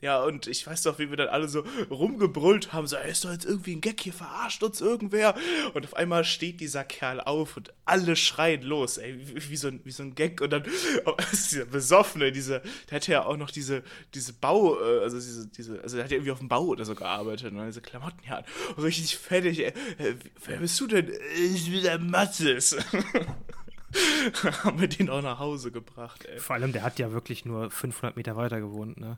Ja, 0.02 0.24
und 0.24 0.48
ich 0.48 0.66
weiß 0.66 0.84
doch, 0.84 0.98
wie 0.98 1.10
wir 1.10 1.18
dann 1.18 1.28
alle 1.28 1.50
so 1.50 1.64
rumgebrüllt 1.90 2.72
haben, 2.72 2.88
so, 2.88 2.96
ey, 2.96 3.12
ist 3.12 3.26
doch 3.26 3.32
jetzt 3.32 3.46
irgendwie 3.46 3.76
ein 3.76 3.82
Gag 3.82 4.00
hier, 4.00 4.14
verarscht 4.14 4.64
uns 4.64 4.80
irgendwer. 4.80 5.36
Und 5.74 5.86
auf 5.86 5.94
einmal 5.94 6.24
steht 6.24 6.62
dieser 6.62 6.86
Kerl 6.86 7.20
auf 7.20 7.58
und 7.58 7.74
alle 7.86 8.16
schreien 8.16 8.62
los, 8.62 8.98
ey, 8.98 9.20
wie, 9.50 9.58
so, 9.58 9.68
ein, 9.68 9.82
wie 9.84 9.92
so 9.92 10.04
ein 10.04 10.16
Gag. 10.16 10.40
Und 10.40 10.52
dann 10.52 10.64
oh, 11.06 11.16
ist 11.32 11.52
dieser 11.52 11.66
Besoffene, 11.66 12.32
diese, 12.32 12.62
der 12.90 12.96
hatte 12.96 13.12
ja 13.12 13.26
auch 13.26 13.36
noch 13.36 13.52
diese, 13.52 13.84
diese 14.14 14.32
Bau, 14.34 14.80
äh, 14.80 15.04
also 15.04 15.18
diese, 15.18 15.48
diese, 15.48 15.82
also 15.82 15.98
der 15.98 16.06
hat 16.06 16.12
ja 16.12 16.18
irgendwie 16.18 16.32
auf 16.32 16.40
dem 16.40 16.48
Bau 16.48 16.66
oder 16.66 16.86
so 16.86 16.96
gearbeitet, 16.96 17.52
und 17.52 17.66
diese 17.66 17.82
Klamotten 17.82 18.22
ja, 18.28 18.44
und 18.76 18.84
richtig 18.84 19.18
fertig, 19.18 19.60
ey, 19.60 19.74
äh, 19.98 20.16
wer 20.46 20.58
bist 20.60 20.80
du 20.80 20.88
denn? 20.88 21.12
Ich 21.54 21.70
bin 21.70 21.84
der 21.84 22.00
Mattes. 22.00 22.78
haben 24.64 24.80
wir 24.80 24.88
den 24.88 25.10
auch 25.10 25.22
nach 25.22 25.40
Hause 25.40 25.72
gebracht, 25.72 26.26
ey. 26.26 26.40
Vor 26.40 26.56
allem, 26.56 26.72
der 26.72 26.84
hat 26.84 27.00
ja 27.00 27.12
wirklich 27.12 27.46
nur 27.46 27.72
500 27.72 28.16
Meter 28.16 28.36
weiter 28.36 28.60
gewohnt, 28.60 29.00
ne? 29.00 29.18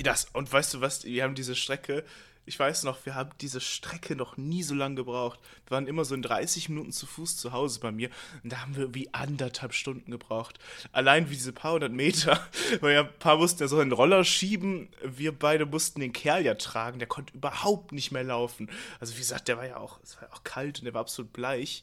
Das, 0.00 0.26
und 0.32 0.52
weißt 0.52 0.74
du 0.74 0.80
was, 0.80 1.04
wir 1.04 1.22
haben 1.22 1.34
diese 1.34 1.54
Strecke, 1.54 2.04
ich 2.48 2.58
weiß 2.58 2.84
noch, 2.84 3.04
wir 3.04 3.16
haben 3.16 3.30
diese 3.40 3.60
Strecke 3.60 4.14
noch 4.14 4.36
nie 4.36 4.62
so 4.62 4.74
lange 4.74 4.94
gebraucht. 4.94 5.40
Wir 5.66 5.72
waren 5.72 5.88
immer 5.88 6.04
so 6.04 6.14
in 6.14 6.22
30 6.22 6.68
Minuten 6.68 6.92
zu 6.92 7.04
Fuß 7.04 7.36
zu 7.36 7.52
Hause 7.52 7.80
bei 7.80 7.90
mir 7.90 8.08
und 8.44 8.52
da 8.52 8.60
haben 8.60 8.76
wir 8.76 8.94
wie 8.94 9.12
anderthalb 9.12 9.74
Stunden 9.74 10.12
gebraucht. 10.12 10.60
Allein 10.92 11.28
wie 11.28 11.34
diese 11.34 11.52
paar 11.52 11.72
hundert 11.72 11.92
Meter, 11.92 12.40
weil 12.80 12.94
ja 12.94 13.00
ein 13.02 13.18
paar 13.18 13.36
mussten 13.36 13.62
ja 13.62 13.68
so 13.68 13.80
einen 13.80 13.92
Roller 13.92 14.22
schieben, 14.22 14.88
wir 15.02 15.36
beide 15.36 15.66
mussten 15.66 16.00
den 16.00 16.12
Kerl 16.12 16.44
ja 16.44 16.54
tragen, 16.54 17.00
der 17.00 17.08
konnte 17.08 17.34
überhaupt 17.34 17.90
nicht 17.90 18.12
mehr 18.12 18.24
laufen. 18.24 18.70
Also 19.00 19.14
wie 19.14 19.20
gesagt, 19.20 19.48
der 19.48 19.56
war 19.56 19.66
ja 19.66 19.78
auch, 19.78 19.98
es 20.04 20.16
war 20.16 20.28
ja 20.28 20.34
auch 20.34 20.44
kalt 20.44 20.78
und 20.78 20.84
der 20.84 20.94
war 20.94 21.00
absolut 21.00 21.32
bleich. 21.32 21.82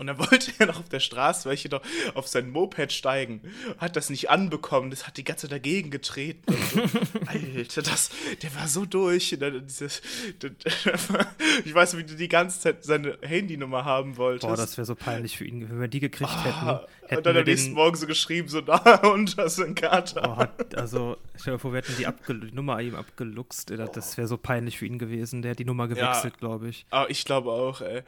Und 0.00 0.06
dann 0.06 0.18
wollte 0.30 0.50
er 0.58 0.66
noch 0.66 0.80
auf 0.80 0.88
der 0.88 0.98
Straße, 0.98 1.46
welche 1.46 1.68
doch 1.68 1.82
auf 2.14 2.26
sein 2.26 2.50
Moped 2.50 2.90
steigen. 2.90 3.42
Hat 3.76 3.96
das 3.96 4.08
nicht 4.08 4.30
anbekommen. 4.30 4.90
Das 4.90 5.06
hat 5.06 5.18
die 5.18 5.24
ganze 5.24 5.46
dagegen 5.46 5.90
getreten. 5.90 6.42
So. 6.72 6.80
Alter, 7.26 7.82
das, 7.82 8.10
der 8.42 8.54
war 8.54 8.66
so 8.66 8.86
durch. 8.86 9.32
Ich 9.32 9.38
weiß, 11.74 11.98
wie 11.98 12.04
du 12.04 12.14
die 12.14 12.28
ganze 12.28 12.60
Zeit 12.60 12.82
seine 12.82 13.18
Handynummer 13.20 13.84
haben 13.84 14.16
wolltest. 14.16 14.48
Boah, 14.48 14.56
das 14.56 14.78
wäre 14.78 14.86
so 14.86 14.94
peinlich 14.94 15.36
für 15.36 15.44
ihn, 15.44 15.68
wenn 15.68 15.80
wir 15.80 15.88
die 15.88 16.00
gekriegt 16.00 16.30
oh, 16.34 16.44
hätten. 16.44 16.66
hätten 17.02 17.16
und 17.18 17.26
dann 17.26 17.36
am 17.36 17.44
nächsten 17.44 17.72
Morgen 17.74 17.96
so 17.96 18.06
geschrieben, 18.06 18.48
so, 18.48 18.62
da 18.62 18.78
und 19.12 19.36
das 19.36 19.58
ist 19.58 19.64
ein 19.64 19.74
Kater. 19.74 20.38
Oh, 20.38 20.76
also, 20.76 21.18
stell 21.36 21.54
dir 21.54 21.58
vor, 21.58 21.74
wir 21.74 21.82
hätten 21.82 21.94
die, 21.98 22.06
die 22.48 22.54
Nummer 22.54 22.80
ihm 22.80 22.94
abgeluchst. 22.94 23.70
Das 23.70 24.16
wäre 24.16 24.28
so 24.28 24.38
peinlich 24.38 24.78
für 24.78 24.86
ihn 24.86 24.98
gewesen. 24.98 25.42
Der 25.42 25.50
hat 25.50 25.58
die 25.58 25.66
Nummer 25.66 25.88
gewechselt, 25.88 26.34
ja, 26.34 26.38
glaube 26.38 26.70
ich. 26.70 26.86
Ah, 26.88 27.04
ich 27.10 27.26
glaube 27.26 27.50
auch, 27.50 27.82
ey. 27.82 28.02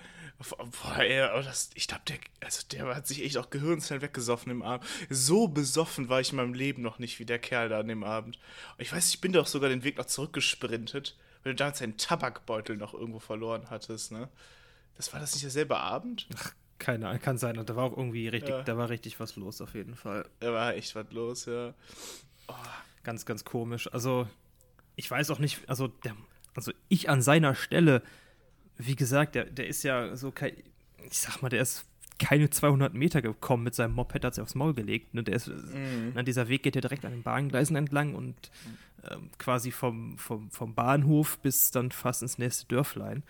Boah, 0.49 0.99
ey, 0.99 1.19
das, 1.43 1.71
ich 1.75 1.89
glaube, 1.89 2.03
der, 2.09 2.17
also 2.41 2.67
der 2.71 2.95
hat 2.95 3.07
sich 3.07 3.23
echt 3.23 3.37
auch 3.37 3.51
Gehirnzellen 3.51 4.03
weggesoffen 4.03 4.51
im 4.51 4.63
Abend. 4.63 4.89
So 5.11 5.49
besoffen 5.49 6.09
war 6.09 6.21
ich 6.21 6.31
in 6.31 6.37
meinem 6.37 6.55
Leben 6.55 6.83
noch 6.83 6.99
nicht 6.99 7.19
wie 7.19 7.25
der 7.25 7.39
Kerl 7.39 7.69
da 7.69 7.81
an 7.81 7.89
dem 7.89 8.05
Abend. 8.05 8.39
ich 8.79 8.93
weiß, 8.93 9.09
ich 9.09 9.21
bin 9.21 9.33
doch 9.33 9.47
sogar 9.47 9.69
den 9.69 9.85
Weg 9.85 9.99
noch 9.99 10.07
zurückgesprintet, 10.07 11.17
weil 11.43 11.53
du 11.53 11.57
damals 11.57 11.83
einen 11.83 11.97
Tabakbeutel 11.97 12.77
noch 12.77 12.95
irgendwo 12.95 13.19
verloren 13.19 13.71
hattest, 13.71 14.13
ne? 14.13 14.29
Das 14.97 15.13
war 15.13 15.21
das 15.21 15.33
nicht 15.33 15.45
derselbe 15.45 15.79
Abend? 15.79 16.29
Ach, 16.37 16.53
keine 16.79 17.09
Ahnung, 17.09 17.23
kann 17.23 17.39
sein. 17.39 17.59
Und 17.59 17.71
da 17.71 17.77
war 17.77 17.85
auch 17.85 17.97
irgendwie 17.97 18.29
richtig, 18.29 18.51
ja. 18.51 18.63
da 18.63 18.77
war 18.77 18.91
richtig 18.91 19.19
was 19.21 19.37
los 19.37 19.61
auf 19.61 19.75
jeden 19.75 19.97
Fall. 19.97 20.29
Da 20.41 20.53
war 20.53 20.75
echt 20.75 20.95
was 20.95 21.11
los, 21.11 21.47
ja. 21.47 21.75
Oh. 22.49 22.55
Ganz, 23.03 23.27
ganz 23.27 23.45
komisch. 23.45 23.93
Also, 23.93 24.29
ich 24.97 25.11
weiß 25.11 25.31
auch 25.31 25.39
nicht, 25.39 25.69
also 25.69 25.89
der, 25.89 26.15
also 26.55 26.73
ich 26.89 27.09
an 27.09 27.23
seiner 27.23 27.55
Stelle 27.55 28.03
wie 28.87 28.97
gesagt, 28.97 29.35
der, 29.35 29.45
der 29.45 29.67
ist 29.67 29.83
ja 29.83 30.17
so 30.17 30.31
kein, 30.31 30.53
ich 31.05 31.19
sag 31.19 31.43
mal, 31.43 31.49
der 31.49 31.63
ist 31.63 31.85
keine 32.19 32.51
200 32.51 32.95
Meter 32.95 33.21
gekommen 33.21 33.65
mit 33.65 33.75
seinem 33.75 33.95
Moped, 33.95 34.25
hat 34.25 34.35
sich 34.35 34.43
aufs 34.43 34.55
Maul 34.55 34.75
gelegt. 34.75 35.15
Ne? 35.15 35.23
Der 35.23 35.35
ist, 35.35 35.49
mhm. 35.49 36.13
na, 36.15 36.23
dieser 36.23 36.49
Weg 36.49 36.63
geht 36.63 36.75
ja 36.75 36.81
direkt 36.81 37.05
an 37.05 37.13
den 37.13 37.23
Bahngleisen 37.23 37.77
entlang 37.77 38.15
und 38.15 38.51
ähm, 39.11 39.31
quasi 39.39 39.73
vom, 39.73 40.17
vom, 40.19 40.51
vom 40.51 40.75
Bahnhof 40.75 41.39
bis 41.39 41.71
dann 41.71 41.91
fast 41.91 42.23
ins 42.23 42.39
nächste 42.39 42.67
Dörflein. 42.67 43.25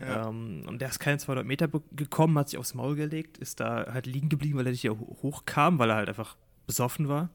Ja. 0.00 0.28
Ähm, 0.28 0.64
und 0.66 0.80
der 0.80 0.88
ist 0.88 0.98
keine 0.98 1.18
200 1.18 1.46
Meter 1.46 1.68
gekommen, 1.92 2.36
hat 2.38 2.48
sich 2.48 2.58
aufs 2.58 2.74
Maul 2.74 2.96
gelegt, 2.96 3.38
ist 3.38 3.60
da 3.60 3.86
halt 3.92 4.06
liegen 4.06 4.28
geblieben, 4.28 4.58
weil 4.58 4.66
er 4.66 4.72
nicht 4.72 4.82
hier 4.82 4.98
hochkam, 4.98 5.78
weil 5.78 5.90
er 5.90 5.96
halt 5.96 6.08
einfach 6.08 6.36
besoffen 6.66 7.08
war. 7.08 7.30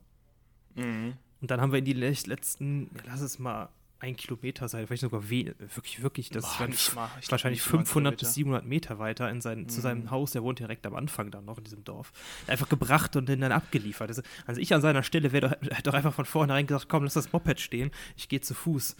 Mhm. 0.75 1.13
Und 1.41 1.49
dann 1.49 1.59
haben 1.59 1.71
wir 1.71 1.79
in 1.79 1.85
die 1.85 1.93
letzten, 1.93 2.91
lass 3.05 3.21
es 3.21 3.39
mal 3.39 3.69
ein 4.01 4.15
Kilometer 4.15 4.67
sein, 4.67 4.87
vielleicht 4.87 5.01
sogar 5.01 5.29
we 5.29 5.53
wirklich, 5.59 6.01
wirklich, 6.01 6.29
das 6.31 6.57
Boah, 6.57 6.67
ist 6.67 6.95
mal, 6.95 7.09
wahrscheinlich 7.29 7.61
500 7.61 8.17
bis 8.17 8.33
700 8.33 8.65
Meter 8.65 8.97
weiter 8.97 9.29
in 9.29 9.41
sein, 9.41 9.61
mhm. 9.61 9.69
zu 9.69 9.79
seinem 9.79 10.09
Haus. 10.09 10.31
Der 10.31 10.41
wohnt 10.41 10.57
direkt 10.57 10.87
am 10.87 10.95
Anfang 10.95 11.29
dann 11.29 11.45
noch 11.45 11.59
in 11.59 11.63
diesem 11.63 11.83
Dorf. 11.83 12.11
Einfach 12.47 12.67
gebracht 12.67 13.15
und 13.15 13.29
dann 13.29 13.43
abgeliefert. 13.43 14.09
Also, 14.09 14.23
also 14.47 14.59
ich 14.59 14.73
an 14.73 14.81
seiner 14.81 15.03
Stelle 15.03 15.31
wäre 15.31 15.49
doch, 15.49 15.81
doch, 15.83 15.93
einfach 15.93 16.13
von 16.13 16.25
vornherein 16.25 16.65
gesagt, 16.65 16.89
komm, 16.89 17.03
lass 17.03 17.13
das 17.13 17.31
Moped 17.31 17.59
stehen, 17.59 17.91
ich 18.17 18.27
gehe 18.27 18.41
zu 18.41 18.55
Fuß. 18.55 18.95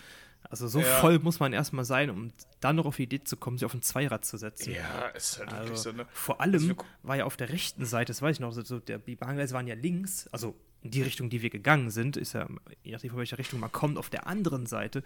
Also 0.50 0.67
so 0.67 0.79
ja. 0.79 0.86
voll 0.86 1.20
muss 1.20 1.39
man 1.39 1.53
erstmal 1.53 1.86
sein, 1.86 2.10
um 2.10 2.31
dann 2.60 2.75
noch 2.75 2.86
auf 2.86 2.98
die 2.98 3.03
Idee 3.03 3.24
zu 3.24 3.38
kommen, 3.38 3.58
sich 3.58 3.65
auf 3.65 3.74
ein 3.74 3.81
Zweirad 3.81 4.24
zu 4.25 4.38
setzen. 4.38 4.74
Ja, 4.74 5.08
ist 5.10 5.39
halt 5.39 5.50
also, 5.50 5.63
wirklich 5.63 5.79
so 5.79 5.89
eine. 5.91 6.05
Vor 6.12 6.41
allem 6.41 6.75
war 7.03 7.15
ja 7.15 7.25
auf 7.25 7.38
der 7.38 7.50
rechten 7.50 7.86
Seite, 7.86 8.12
das 8.12 8.22
weiß 8.22 8.36
ich 8.36 8.39
noch, 8.39 8.51
so, 8.51 8.79
der, 8.79 9.00
die 9.00 9.15
Bahngleise 9.15 9.53
waren 9.53 9.67
ja 9.67 9.75
links, 9.75 10.27
also 10.27 10.55
in 10.83 10.91
die 10.91 11.01
Richtung, 11.03 11.29
die 11.29 11.41
wir 11.41 11.50
gegangen 11.50 11.91
sind, 11.91 12.17
ist 12.17 12.33
ja, 12.33 12.47
je 12.83 12.93
nachdem, 12.93 13.11
von 13.11 13.19
welcher 13.19 13.38
Richtung 13.38 13.59
man 13.59 13.71
kommt, 13.71 13.97
auf 13.97 14.09
der 14.09 14.25
anderen 14.25 14.65
Seite, 14.65 15.03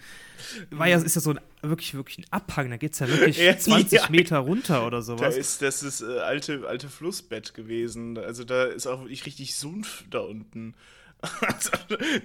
war 0.70 0.88
ja, 0.88 0.98
ist 0.98 1.16
ja 1.16 1.22
so 1.22 1.32
ein 1.32 1.40
wirklich, 1.62 1.94
wirklich 1.94 2.20
ein 2.20 2.26
Abhang, 2.32 2.70
da 2.70 2.78
geht 2.78 2.94
es 2.94 3.00
ja 3.00 3.10
wirklich 3.10 3.38
ja, 3.38 3.58
20 3.58 3.92
ja. 3.92 4.10
Meter 4.10 4.40
runter 4.40 4.88
oder 4.88 5.02
sowas. 5.02 5.36
Da 5.36 5.40
ist, 5.40 5.62
das 5.62 5.84
ist 5.84 6.02
äh, 6.02 6.20
alte, 6.20 6.66
alte 6.68 6.88
Flussbett 6.88 7.54
gewesen. 7.54 8.18
Also 8.18 8.46
da 8.46 8.66
ist 8.66 8.88
auch 8.88 9.02
wirklich 9.02 9.26
richtig 9.26 9.56
Sumpf 9.56 10.06
da 10.10 10.20
unten. 10.20 10.76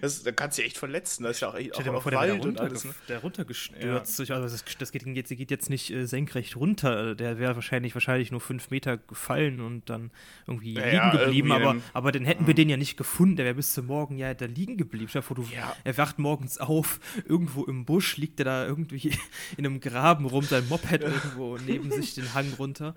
Das, 0.01 0.23
da 0.23 0.33
kannst 0.33 0.59
du 0.59 0.63
echt 0.63 0.79
verletzen. 0.79 1.25
Das 1.25 1.37
ist 1.37 1.41
ja 1.41 1.49
auch 1.49 1.55
echt 1.55 1.75
auch, 1.75 1.87
auch 1.87 2.03
vor, 2.03 2.13
Wald 2.13 2.43
der 2.43 2.49
und 2.49 2.61
alles. 2.61 2.85
Ne? 2.85 2.95
Der 3.09 3.19
runtergestürzt. 3.21 4.19
Ja. 4.29 4.37
Also 4.37 4.57
das, 4.57 4.65
das 4.79 4.93
geht, 4.93 5.07
jetzt, 5.07 5.29
geht, 5.29 5.51
jetzt 5.51 5.71
nicht 5.71 5.91
äh, 5.91 6.07
senkrecht 6.07 6.57
runter. 6.57 7.15
Der 7.15 7.39
wäre 7.39 7.55
wahrscheinlich, 7.55 7.95
wahrscheinlich 7.95 8.31
nur 8.31 8.41
fünf 8.41 8.71
Meter 8.71 8.97
gefallen 8.97 9.61
und 9.61 9.89
dann 9.91 10.11
irgendwie 10.47 10.75
ja, 10.75 10.85
liegen 10.85 11.11
geblieben. 11.11 11.51
Irgendwie 11.51 11.67
aber, 11.67 11.77
aber 11.93 12.13
dann 12.13 12.25
hätten 12.25 12.47
wir 12.47 12.55
den 12.55 12.69
ja 12.69 12.77
nicht 12.77 12.97
gefunden. 12.97 13.37
Der 13.37 13.45
wäre 13.45 13.55
bis 13.55 13.75
zum 13.75 13.87
Morgen 13.87 14.17
ja 14.17 14.35
da 14.35 14.47
liegen 14.47 14.77
geblieben. 14.77 15.09
Stell 15.09 15.23
dir 15.23 15.35
du, 15.35 15.43
ja. 15.55 15.77
er 15.85 15.97
wacht 15.99 16.19
morgens 16.19 16.59
auf, 16.59 17.01
irgendwo 17.25 17.65
im 17.65 17.85
Busch 17.85 18.17
liegt 18.17 18.39
er 18.41 18.45
da 18.45 18.67
irgendwie 18.67 19.13
in 19.57 19.67
einem 19.67 19.81
Graben 19.81 20.27
rum, 20.27 20.45
sein 20.45 20.69
Moped 20.69 21.01
irgendwo 21.03 21.57
neben 21.59 21.91
sich 21.91 22.15
den 22.15 22.33
Hang 22.35 22.53
runter. 22.59 22.95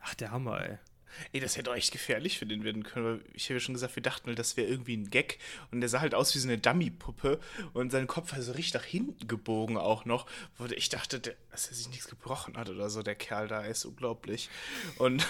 Ach, 0.00 0.14
der 0.14 0.30
Hammer, 0.30 0.60
ey. 0.60 0.78
Ey, 1.32 1.40
das 1.40 1.56
hätte 1.56 1.70
auch 1.70 1.76
echt 1.76 1.92
gefährlich 1.92 2.38
für 2.38 2.46
den 2.46 2.64
werden 2.64 2.82
können, 2.82 3.04
weil 3.04 3.20
ich 3.34 3.44
habe 3.44 3.54
ja 3.54 3.60
schon 3.60 3.74
gesagt, 3.74 3.96
wir 3.96 4.02
dachten, 4.02 4.34
das 4.34 4.56
wäre 4.56 4.68
irgendwie 4.68 4.96
ein 4.96 5.10
Gag 5.10 5.38
und 5.70 5.80
der 5.80 5.88
sah 5.88 6.00
halt 6.00 6.14
aus 6.14 6.34
wie 6.34 6.38
so 6.38 6.48
eine 6.48 6.58
Dummy-Puppe 6.58 7.38
und 7.72 7.92
sein 7.92 8.06
Kopf 8.06 8.32
war 8.32 8.42
so 8.42 8.52
richtig 8.52 8.74
nach 8.74 8.84
hinten 8.84 9.28
gebogen 9.28 9.76
auch 9.76 10.04
noch, 10.04 10.26
wo 10.58 10.66
ich 10.66 10.88
dachte, 10.88 11.20
der, 11.20 11.34
dass 11.50 11.68
er 11.68 11.74
sich 11.74 11.88
nichts 11.88 12.08
gebrochen 12.08 12.56
hat 12.56 12.68
oder 12.68 12.90
so, 12.90 13.02
der 13.02 13.14
Kerl 13.14 13.48
da 13.48 13.62
ist 13.62 13.84
unglaublich. 13.84 14.50
Und 14.98 15.26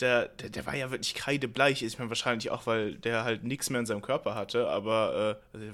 der, 0.00 0.28
der, 0.28 0.50
der 0.50 0.66
war 0.66 0.74
ja 0.74 0.90
wirklich 0.90 1.14
kreidebleich, 1.14 1.82
ich 1.82 1.98
meine 1.98 2.10
wahrscheinlich 2.10 2.50
auch, 2.50 2.66
weil 2.66 2.94
der 2.94 3.24
halt 3.24 3.44
nichts 3.44 3.70
mehr 3.70 3.80
in 3.80 3.86
seinem 3.86 4.02
Körper 4.02 4.34
hatte, 4.34 4.68
aber 4.68 5.40
äh, 5.52 5.56
also, 5.56 5.72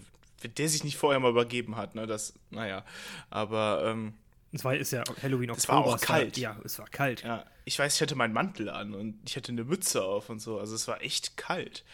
der 0.56 0.68
sich 0.68 0.84
nicht 0.84 0.96
vorher 0.96 1.20
mal 1.20 1.30
übergeben 1.30 1.76
hat, 1.76 1.94
ne, 1.94 2.06
das, 2.06 2.34
naja, 2.50 2.84
aber 3.30 3.82
ähm, 3.86 4.14
es 4.54 4.64
war 4.64 4.76
ist 4.76 4.92
ja 4.92 5.02
Halloween 5.20 5.50
Oktober. 5.50 5.56
Es 5.56 5.68
war 5.68 5.84
auch 5.84 6.00
kalt. 6.00 6.36
Ja, 6.36 6.56
es 6.64 6.78
war 6.78 6.88
kalt. 6.88 7.22
Ja, 7.22 7.44
ich 7.64 7.78
weiß, 7.78 7.96
ich 7.96 8.00
hatte 8.00 8.14
meinen 8.14 8.32
Mantel 8.32 8.68
an 8.68 8.94
und 8.94 9.18
ich 9.26 9.36
hatte 9.36 9.50
eine 9.50 9.64
Mütze 9.64 10.04
auf 10.04 10.30
und 10.30 10.40
so. 10.40 10.60
Also 10.60 10.76
es 10.76 10.86
war 10.86 11.02
echt 11.02 11.36
kalt. 11.36 11.84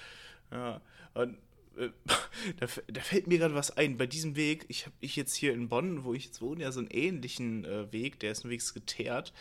Ja, 0.50 0.80
und 1.14 1.38
äh, 1.78 1.88
da, 2.58 2.66
da, 2.88 3.00
fällt 3.00 3.26
mir 3.28 3.38
gerade 3.38 3.54
was 3.54 3.76
ein. 3.76 3.96
Bei 3.96 4.06
diesem 4.06 4.36
Weg, 4.36 4.66
ich 4.68 4.84
habe 4.84 4.94
ich 5.00 5.16
jetzt 5.16 5.34
hier 5.34 5.54
in 5.54 5.70
Bonn, 5.70 6.04
wo 6.04 6.12
ich 6.12 6.26
jetzt 6.26 6.42
wohne, 6.42 6.62
ja 6.62 6.70
so 6.70 6.80
einen 6.80 6.90
ähnlichen 6.90 7.64
äh, 7.64 7.90
Weg, 7.92 8.20
der 8.20 8.32
ist 8.32 8.44
ein 8.44 8.50
Wegs 8.50 8.74
geteert, 8.74 9.32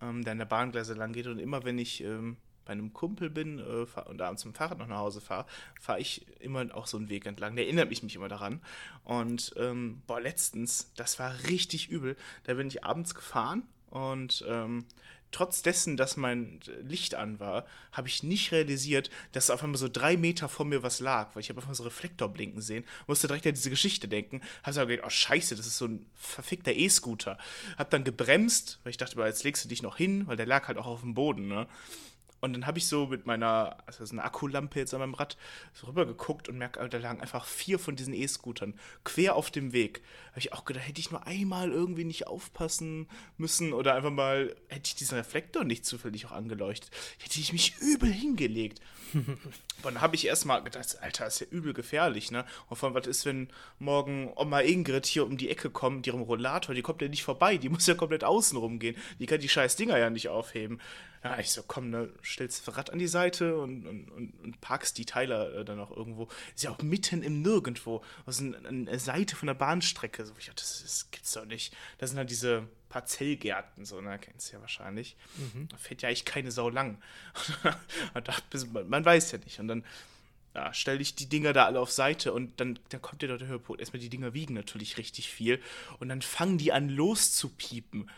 ähm, 0.00 0.22
der 0.22 0.32
an 0.32 0.38
der 0.38 0.44
Bahngleise 0.44 0.94
lang 0.94 1.12
geht. 1.12 1.26
Und 1.26 1.40
immer 1.40 1.64
wenn 1.64 1.78
ich 1.78 2.04
ähm, 2.04 2.36
bei 2.70 2.72
einem 2.72 2.92
Kumpel 2.92 3.30
bin 3.30 3.58
äh, 3.58 4.00
und 4.08 4.22
abends 4.22 4.44
mit 4.44 4.54
dem 4.54 4.56
Fahrrad 4.56 4.78
noch 4.78 4.86
nach 4.86 4.98
Hause 4.98 5.20
fahre, 5.20 5.44
fahre 5.80 5.98
ich 5.98 6.24
immer 6.38 6.64
auch 6.72 6.86
so 6.86 6.96
einen 6.96 7.08
Weg 7.08 7.26
entlang. 7.26 7.56
Der 7.56 7.64
erinnert 7.64 7.90
mich, 7.90 8.04
mich 8.04 8.14
immer 8.14 8.28
daran. 8.28 8.60
Und 9.02 9.52
ähm, 9.56 10.02
boah, 10.06 10.20
letztens, 10.20 10.92
das 10.94 11.18
war 11.18 11.34
richtig 11.48 11.88
übel. 11.88 12.16
Da 12.44 12.54
bin 12.54 12.68
ich 12.68 12.84
abends 12.84 13.16
gefahren 13.16 13.64
und 13.90 14.44
ähm, 14.48 14.84
trotz 15.32 15.62
dessen, 15.62 15.96
dass 15.96 16.16
mein 16.16 16.60
Licht 16.82 17.16
an 17.16 17.40
war, 17.40 17.66
habe 17.90 18.06
ich 18.06 18.22
nicht 18.22 18.52
realisiert, 18.52 19.10
dass 19.32 19.50
auf 19.50 19.64
einmal 19.64 19.78
so 19.78 19.88
drei 19.88 20.16
Meter 20.16 20.48
vor 20.48 20.64
mir 20.64 20.84
was 20.84 21.00
lag, 21.00 21.34
weil 21.34 21.40
ich 21.40 21.48
habe 21.48 21.60
einfach 21.60 21.74
so 21.74 21.82
Reflektor 21.82 22.28
blinken 22.28 22.62
sehen, 22.62 22.84
musste 23.08 23.26
direkt 23.26 23.48
an 23.48 23.54
diese 23.54 23.70
Geschichte 23.70 24.06
denken, 24.06 24.42
habe 24.62 24.80
aber 24.80 24.90
gedacht, 24.90 25.06
oh 25.08 25.10
scheiße, 25.10 25.56
das 25.56 25.66
ist 25.66 25.78
so 25.78 25.86
ein 25.86 26.06
verfickter 26.14 26.72
E-Scooter. 26.72 27.36
Hab 27.78 27.90
dann 27.90 28.04
gebremst, 28.04 28.78
weil 28.84 28.90
ich 28.90 28.96
dachte, 28.96 29.20
jetzt 29.20 29.42
legst 29.42 29.64
du 29.64 29.68
dich 29.68 29.82
noch 29.82 29.96
hin, 29.96 30.28
weil 30.28 30.36
der 30.36 30.46
lag 30.46 30.68
halt 30.68 30.78
auch 30.78 30.86
auf 30.86 31.00
dem 31.00 31.14
Boden, 31.14 31.48
ne? 31.48 31.66
Und 32.40 32.54
dann 32.54 32.66
habe 32.66 32.78
ich 32.78 32.86
so 32.86 33.06
mit 33.06 33.26
meiner, 33.26 33.76
also 33.86 33.98
das 33.98 34.08
ist 34.08 34.12
eine 34.12 34.24
Akkulampe 34.24 34.78
jetzt 34.78 34.94
an 34.94 35.00
meinem 35.00 35.14
Rad, 35.14 35.36
so 35.74 35.86
rüber 35.86 36.06
geguckt 36.06 36.48
und 36.48 36.56
merke, 36.56 36.86
da 36.88 36.98
lagen 36.98 37.20
einfach 37.20 37.44
vier 37.44 37.78
von 37.78 37.96
diesen 37.96 38.14
E-Scootern 38.14 38.74
quer 39.04 39.36
auf 39.36 39.50
dem 39.50 39.72
Weg. 39.72 40.02
Habe 40.30 40.40
ich 40.40 40.52
auch 40.52 40.64
gedacht, 40.64 40.88
hätte 40.88 41.00
ich 41.00 41.10
nur 41.10 41.26
einmal 41.26 41.70
irgendwie 41.70 42.04
nicht 42.04 42.26
aufpassen 42.26 43.08
müssen 43.36 43.72
oder 43.72 43.94
einfach 43.94 44.10
mal, 44.10 44.56
hätte 44.68 44.88
ich 44.88 44.94
diesen 44.94 45.18
Reflektor 45.18 45.64
nicht 45.64 45.84
zufällig 45.84 46.26
auch 46.26 46.32
angeleuchtet, 46.32 46.90
hätte 47.18 47.40
ich 47.40 47.52
mich 47.52 47.76
übel 47.80 48.10
hingelegt. 48.10 48.80
und 49.12 49.38
dann 49.82 50.00
habe 50.00 50.16
ich 50.16 50.26
erstmal 50.26 50.62
gedacht, 50.62 50.96
Alter, 51.00 51.26
ist 51.26 51.40
ja 51.40 51.46
übel 51.50 51.74
gefährlich, 51.74 52.30
ne? 52.30 52.44
Und 52.68 52.76
vor 52.76 52.88
allem, 52.88 52.94
was 52.94 53.06
ist, 53.06 53.26
wenn 53.26 53.48
morgen 53.78 54.32
Oma 54.36 54.60
Ingrid 54.60 55.04
hier 55.06 55.26
um 55.26 55.36
die 55.36 55.50
Ecke 55.50 55.68
kommt, 55.68 55.98
mit 55.98 56.06
ihrem 56.06 56.22
Rollator, 56.22 56.74
die 56.74 56.82
kommt 56.82 57.02
ja 57.02 57.08
nicht 57.08 57.24
vorbei, 57.24 57.58
die 57.58 57.68
muss 57.70 57.86
ja 57.86 57.94
komplett 57.94 58.24
außen 58.24 58.56
rumgehen. 58.56 58.96
Die 59.18 59.26
kann 59.26 59.40
die 59.40 59.48
scheiß 59.48 59.76
Dinger 59.76 59.98
ja 59.98 60.08
nicht 60.08 60.28
aufheben. 60.28 60.80
Ja, 61.22 61.38
ich 61.38 61.50
so, 61.50 61.62
komm, 61.62 61.90
ne, 61.90 62.08
stellst 62.24 62.66
das 62.66 62.76
Rad 62.76 62.90
an 62.90 62.98
die 62.98 63.06
Seite 63.06 63.58
und, 63.58 63.86
und, 63.86 64.10
und, 64.10 64.40
und 64.42 64.60
parkst 64.62 64.96
die 64.96 65.04
Teile 65.04 65.52
äh, 65.54 65.64
dann 65.66 65.78
auch 65.78 65.94
irgendwo. 65.94 66.28
Ist 66.54 66.64
ja 66.64 66.70
auch 66.70 66.80
mitten 66.80 67.22
im 67.22 67.42
Nirgendwo. 67.42 68.02
Also 68.24 68.44
eine 68.66 68.98
Seite 68.98 69.36
von 69.36 69.46
der 69.46 69.54
Bahnstrecke. 69.54 70.24
So, 70.24 70.32
ich 70.38 70.46
dachte, 70.46 70.62
das, 70.62 70.82
das 70.82 71.10
gibt's 71.10 71.32
doch 71.32 71.44
nicht. 71.44 71.76
Das 71.98 72.10
sind 72.10 72.18
halt 72.18 72.30
diese 72.30 72.66
Parzellgärten, 72.88 73.84
so, 73.84 74.00
ne, 74.00 74.18
kennst 74.18 74.48
du 74.50 74.56
ja 74.56 74.60
wahrscheinlich. 74.62 75.14
Mhm. 75.36 75.68
Da 75.68 75.76
fährt 75.76 76.00
ja 76.00 76.08
eigentlich 76.08 76.24
keine 76.24 76.50
Sau 76.50 76.70
lang. 76.70 76.96
man, 78.72 78.88
man 78.88 79.04
weiß 79.04 79.32
ja 79.32 79.38
nicht. 79.38 79.60
Und 79.60 79.68
dann 79.68 79.84
ja, 80.54 80.72
stelle 80.74 81.00
ich 81.00 81.14
die 81.14 81.28
Dinger 81.28 81.52
da 81.52 81.66
alle 81.66 81.80
auf 81.80 81.92
Seite 81.92 82.32
und 82.32 82.60
dann, 82.60 82.78
dann 82.88 83.00
kommt 83.00 83.22
ja 83.22 83.28
dort 83.28 83.42
der 83.42 83.48
Höhepunkt. 83.48 83.80
Erstmal 83.80 84.00
die 84.00 84.08
Dinger 84.08 84.34
wiegen 84.34 84.54
natürlich 84.54 84.96
richtig 84.96 85.30
viel 85.30 85.60
und 85.98 86.08
dann 86.08 86.22
fangen 86.22 86.58
die 86.58 86.72
an 86.72 86.88
loszupiepen 86.88 88.10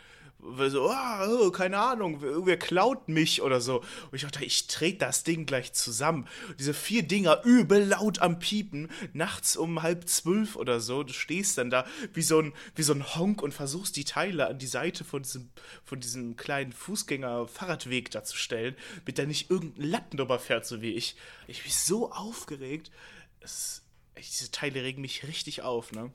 so, 0.69 0.91
oh, 0.91 1.51
keine 1.51 1.77
Ahnung, 1.77 2.21
irgendwer 2.21 2.57
klaut 2.57 3.07
mich 3.07 3.41
oder 3.41 3.61
so. 3.61 3.79
Und 3.79 4.13
ich 4.13 4.21
dachte, 4.21 4.43
ich 4.43 4.67
trete 4.67 4.99
das 4.99 5.23
Ding 5.23 5.45
gleich 5.45 5.73
zusammen. 5.73 6.27
Diese 6.59 6.73
vier 6.73 7.03
Dinger 7.03 7.43
übel 7.43 7.83
laut 7.85 8.19
am 8.19 8.39
Piepen, 8.39 8.89
nachts 9.13 9.55
um 9.55 9.81
halb 9.81 10.07
zwölf 10.07 10.55
oder 10.55 10.79
so. 10.79 11.03
Du 11.03 11.13
stehst 11.13 11.57
dann 11.57 11.69
da 11.69 11.85
wie 12.13 12.21
so 12.21 12.39
ein, 12.39 12.53
wie 12.75 12.83
so 12.83 12.93
ein 12.93 13.15
Honk 13.15 13.41
und 13.41 13.53
versuchst 13.53 13.95
die 13.95 14.05
Teile 14.05 14.47
an 14.47 14.59
die 14.59 14.67
Seite 14.67 15.03
von 15.03 15.23
diesem, 15.23 15.49
von 15.83 15.99
diesem 15.99 16.35
kleinen 16.35 16.73
Fußgänger-Fahrradweg 16.73 18.11
da 18.11 18.23
zu 18.23 18.37
stellen, 18.37 18.75
mit 19.05 19.17
da 19.17 19.25
nicht 19.25 19.49
irgendein 19.49 19.89
Latten 19.89 20.17
drüber 20.17 20.39
fährt, 20.39 20.65
so 20.65 20.81
wie 20.81 20.93
ich. 20.93 21.15
Ich 21.47 21.63
bin 21.63 21.71
so 21.71 22.11
aufgeregt. 22.11 22.91
Es, 23.39 23.83
diese 24.17 24.51
Teile 24.51 24.83
regen 24.83 25.01
mich 25.01 25.27
richtig 25.27 25.61
auf, 25.61 25.91
ne? 25.91 26.11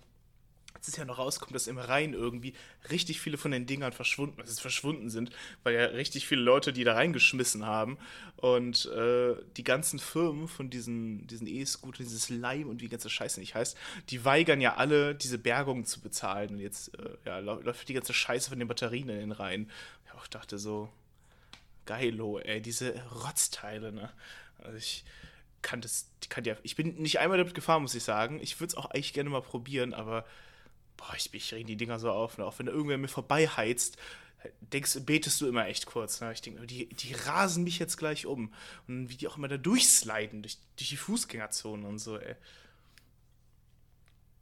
Als 0.78 0.88
es 0.88 0.96
ja 0.96 1.04
noch 1.04 1.18
rauskommt, 1.18 1.54
dass 1.54 1.66
im 1.66 1.78
Rhein 1.78 2.14
irgendwie 2.14 2.54
richtig 2.90 3.20
viele 3.20 3.36
von 3.36 3.50
den 3.50 3.66
Dingern 3.66 3.92
verschwunden, 3.92 4.40
also 4.40 4.60
verschwunden 4.60 5.10
sind, 5.10 5.30
weil 5.64 5.74
ja 5.74 5.84
richtig 5.86 6.26
viele 6.28 6.42
Leute 6.42 6.72
die 6.72 6.84
da 6.84 6.94
reingeschmissen 6.94 7.66
haben 7.66 7.98
und 8.36 8.86
äh, 8.86 9.34
die 9.56 9.64
ganzen 9.64 9.98
Firmen 9.98 10.46
von 10.46 10.70
diesen 10.70 11.26
diesen 11.26 11.48
E-Scooter, 11.48 11.98
dieses 11.98 12.28
Leim 12.28 12.68
und 12.68 12.80
wie 12.80 12.84
die 12.84 12.90
ganze 12.90 13.10
Scheiße 13.10 13.40
nicht 13.40 13.54
heißt, 13.54 13.76
die 14.10 14.24
weigern 14.24 14.60
ja 14.60 14.76
alle 14.76 15.14
diese 15.14 15.38
Bergung 15.38 15.84
zu 15.84 16.00
bezahlen 16.00 16.50
und 16.50 16.60
jetzt 16.60 16.96
äh, 16.98 17.16
ja, 17.26 17.38
läuft 17.40 17.88
die 17.88 17.94
ganze 17.94 18.14
Scheiße 18.14 18.50
von 18.50 18.58
den 18.58 18.68
Batterien 18.68 19.08
in 19.08 19.18
den 19.18 19.32
Rhein. 19.32 19.70
Ich 20.06 20.12
auch 20.12 20.28
dachte 20.28 20.58
so 20.58 20.88
geilo, 21.86 22.38
ey, 22.38 22.60
diese 22.60 22.94
Rotzteile, 23.24 23.92
ne? 23.92 24.10
Also 24.58 24.76
ich 24.76 25.04
kann 25.62 25.80
das, 25.80 26.10
kann 26.28 26.44
ja, 26.44 26.56
ich 26.62 26.76
bin 26.76 26.96
nicht 26.96 27.18
einmal 27.18 27.38
damit 27.38 27.54
gefahren, 27.54 27.82
muss 27.82 27.94
ich 27.94 28.04
sagen. 28.04 28.38
Ich 28.40 28.60
würde 28.60 28.68
es 28.68 28.76
auch 28.76 28.86
eigentlich 28.86 29.12
gerne 29.12 29.30
mal 29.30 29.42
probieren, 29.42 29.94
aber 29.94 30.24
boah, 30.98 31.14
ich, 31.16 31.32
ich 31.32 31.54
reg 31.54 31.66
die 31.66 31.76
Dinger 31.76 31.98
so 31.98 32.10
auf, 32.10 32.36
ne? 32.36 32.44
auch 32.44 32.58
wenn 32.58 32.66
da 32.66 32.72
irgendwer 32.72 32.98
mir 32.98 33.08
vorbeiheizt, 33.08 33.96
denkst, 34.60 35.00
betest 35.06 35.40
du 35.40 35.48
immer 35.48 35.66
echt 35.66 35.86
kurz. 35.86 36.20
Ne? 36.20 36.32
Ich 36.32 36.42
denke, 36.42 36.66
die, 36.66 36.88
die 36.88 37.14
rasen 37.14 37.64
mich 37.64 37.78
jetzt 37.78 37.96
gleich 37.96 38.26
um. 38.26 38.52
Und 38.86 39.08
wie 39.08 39.16
die 39.16 39.26
auch 39.26 39.36
immer 39.36 39.48
da 39.48 39.56
durchsliden, 39.56 40.42
durch, 40.42 40.58
durch 40.76 40.90
die 40.90 40.96
Fußgängerzone 40.96 41.86
und 41.86 41.98
so, 41.98 42.18
ey. 42.18 42.36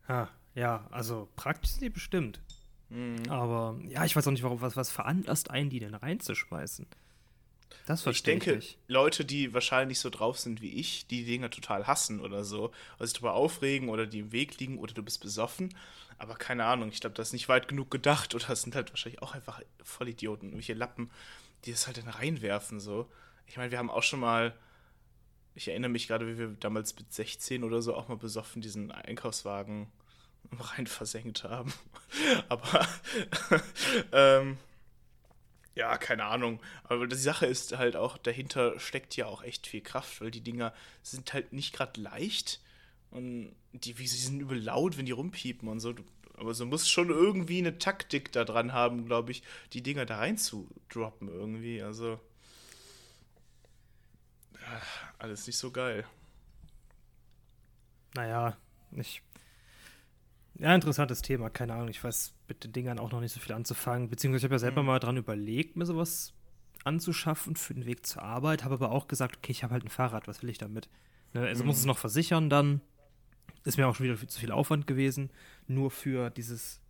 Ja, 0.08 0.30
ja, 0.54 0.86
also 0.90 1.28
praktisch 1.36 1.72
sind 1.72 1.82
die 1.82 1.90
bestimmt. 1.90 2.40
Mhm. 2.88 3.28
Aber 3.28 3.78
ja, 3.88 4.04
ich 4.04 4.14
weiß 4.14 4.26
auch 4.26 4.32
nicht, 4.32 4.42
warum, 4.42 4.60
was, 4.60 4.76
was 4.76 4.90
veranlasst 4.90 5.50
einen, 5.50 5.70
die 5.70 5.80
denn 5.80 5.94
reinzuschmeißen. 5.94 6.86
Das 7.86 8.02
verstehe 8.02 8.34
ich 8.34 8.44
denke, 8.44 8.58
ich 8.58 8.78
Leute, 8.86 9.24
die 9.24 9.52
wahrscheinlich 9.52 9.98
so 9.98 10.10
drauf 10.10 10.38
sind 10.38 10.60
wie 10.60 10.70
ich, 10.70 11.06
die, 11.06 11.24
die 11.24 11.32
Dinge 11.32 11.50
total 11.50 11.86
hassen 11.86 12.20
oder 12.20 12.44
so, 12.44 12.72
oder 12.96 13.06
sich 13.06 13.14
darüber 13.14 13.34
aufregen 13.34 13.88
oder 13.88 14.06
die 14.06 14.20
im 14.20 14.32
Weg 14.32 14.58
liegen 14.60 14.78
oder 14.78 14.94
du 14.94 15.02
bist 15.02 15.20
besoffen, 15.20 15.74
aber 16.18 16.34
keine 16.36 16.64
Ahnung, 16.64 16.88
ich 16.88 17.00
glaube, 17.00 17.14
das 17.14 17.28
ist 17.28 17.32
nicht 17.32 17.48
weit 17.48 17.68
genug 17.68 17.90
gedacht 17.90 18.34
oder 18.34 18.46
das 18.46 18.62
sind 18.62 18.74
halt 18.74 18.90
wahrscheinlich 18.90 19.22
auch 19.22 19.34
einfach 19.34 19.60
Vollidioten, 19.82 20.48
irgendwelche 20.48 20.74
Lappen, 20.74 21.10
die 21.64 21.72
das 21.72 21.86
halt 21.86 21.98
dann 21.98 22.08
reinwerfen 22.08 22.80
so. 22.80 23.10
Ich 23.46 23.56
meine, 23.56 23.70
wir 23.70 23.78
haben 23.78 23.90
auch 23.90 24.02
schon 24.02 24.20
mal, 24.20 24.54
ich 25.54 25.68
erinnere 25.68 25.90
mich 25.90 26.08
gerade, 26.08 26.26
wie 26.26 26.38
wir 26.38 26.48
damals 26.60 26.96
mit 26.96 27.12
16 27.12 27.64
oder 27.64 27.82
so 27.82 27.94
auch 27.94 28.08
mal 28.08 28.16
besoffen 28.16 28.62
diesen 28.62 28.90
Einkaufswagen 28.92 29.92
rein 30.58 30.86
versenkt 30.86 31.44
haben. 31.44 31.72
Aber 32.48 32.86
ähm, 34.12 34.58
ja, 35.74 35.98
keine 35.98 36.24
Ahnung. 36.24 36.60
Aber 36.84 37.06
die 37.06 37.16
Sache 37.16 37.46
ist 37.46 37.76
halt 37.76 37.96
auch, 37.96 38.16
dahinter 38.16 38.80
steckt 38.80 39.14
ja 39.16 39.26
auch 39.26 39.42
echt 39.42 39.66
viel 39.66 39.82
Kraft, 39.82 40.20
weil 40.20 40.30
die 40.30 40.40
Dinger 40.40 40.72
sind 41.02 41.32
halt 41.34 41.52
nicht 41.52 41.74
gerade 41.74 42.00
leicht. 42.00 42.60
Und 43.16 43.56
die, 43.72 43.98
wie 43.98 44.06
sie 44.06 44.18
sind 44.18 44.40
übel 44.40 44.62
laut, 44.62 44.98
wenn 44.98 45.06
die 45.06 45.12
rumpiepen 45.12 45.68
und 45.68 45.80
so. 45.80 45.94
Aber 46.34 46.52
so 46.52 46.66
muss 46.66 46.86
schon 46.86 47.08
irgendwie 47.08 47.58
eine 47.58 47.78
Taktik 47.78 48.30
da 48.30 48.44
dran 48.44 48.74
haben, 48.74 49.06
glaube 49.06 49.32
ich, 49.32 49.42
die 49.72 49.82
Dinger 49.82 50.04
da 50.04 50.18
rein 50.18 50.36
zu 50.36 50.68
droppen 50.90 51.28
irgendwie. 51.28 51.82
Also. 51.82 52.20
Alles 55.18 55.46
nicht 55.46 55.56
so 55.56 55.70
geil. 55.70 56.04
Naja, 58.14 58.58
ich. 58.92 59.22
Ja, 60.58 60.74
interessantes 60.74 61.22
Thema, 61.22 61.48
keine 61.48 61.72
Ahnung. 61.72 61.88
Ich 61.88 62.04
weiß 62.04 62.34
mit 62.48 62.64
den 62.64 62.72
Dingern 62.72 62.98
auch 62.98 63.12
noch 63.12 63.20
nicht 63.20 63.32
so 63.32 63.40
viel 63.40 63.54
anzufangen. 63.54 64.10
Beziehungsweise 64.10 64.40
ich 64.40 64.44
habe 64.44 64.54
ja 64.54 64.58
selber 64.58 64.82
mhm. 64.82 64.88
mal 64.88 64.98
dran 64.98 65.16
überlegt, 65.16 65.76
mir 65.76 65.86
sowas 65.86 66.34
anzuschaffen 66.84 67.56
für 67.56 67.72
den 67.72 67.86
Weg 67.86 68.04
zur 68.06 68.22
Arbeit, 68.22 68.62
habe 68.62 68.74
aber 68.74 68.92
auch 68.92 69.08
gesagt, 69.08 69.38
okay, 69.38 69.52
ich 69.52 69.62
habe 69.62 69.72
halt 69.72 69.84
ein 69.84 69.90
Fahrrad, 69.90 70.28
was 70.28 70.42
will 70.42 70.50
ich 70.50 70.58
damit? 70.58 70.88
Ne, 71.32 71.46
also 71.46 71.62
mhm. 71.62 71.68
muss 71.68 71.78
es 71.78 71.84
noch 71.84 71.98
versichern 71.98 72.50
dann. 72.50 72.80
Ist 73.66 73.76
mir 73.76 73.86
auch 73.86 73.96
schon 73.96 74.06
wieder 74.06 74.28
zu 74.28 74.40
viel 74.40 74.52
Aufwand 74.52 74.86
gewesen. 74.86 75.30
Nur 75.66 75.90
für 75.90 76.30
dieses, 76.30 76.80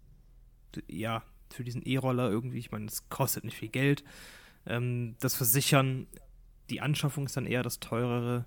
ja, 0.89 1.23
für 1.51 1.65
diesen 1.65 1.83
E-Roller 1.83 2.31
irgendwie. 2.31 2.59
Ich 2.59 2.71
meine, 2.71 2.87
es 2.87 3.09
kostet 3.09 3.45
nicht 3.45 3.57
viel 3.57 3.69
Geld. 3.69 4.05
Ähm, 4.67 5.17
das 5.21 5.35
Versichern, 5.35 6.07
die 6.71 6.81
Anschaffung 6.81 7.27
ist 7.27 7.37
dann 7.37 7.47
eher 7.47 7.63
das 7.63 7.81
teurere. 7.81 8.45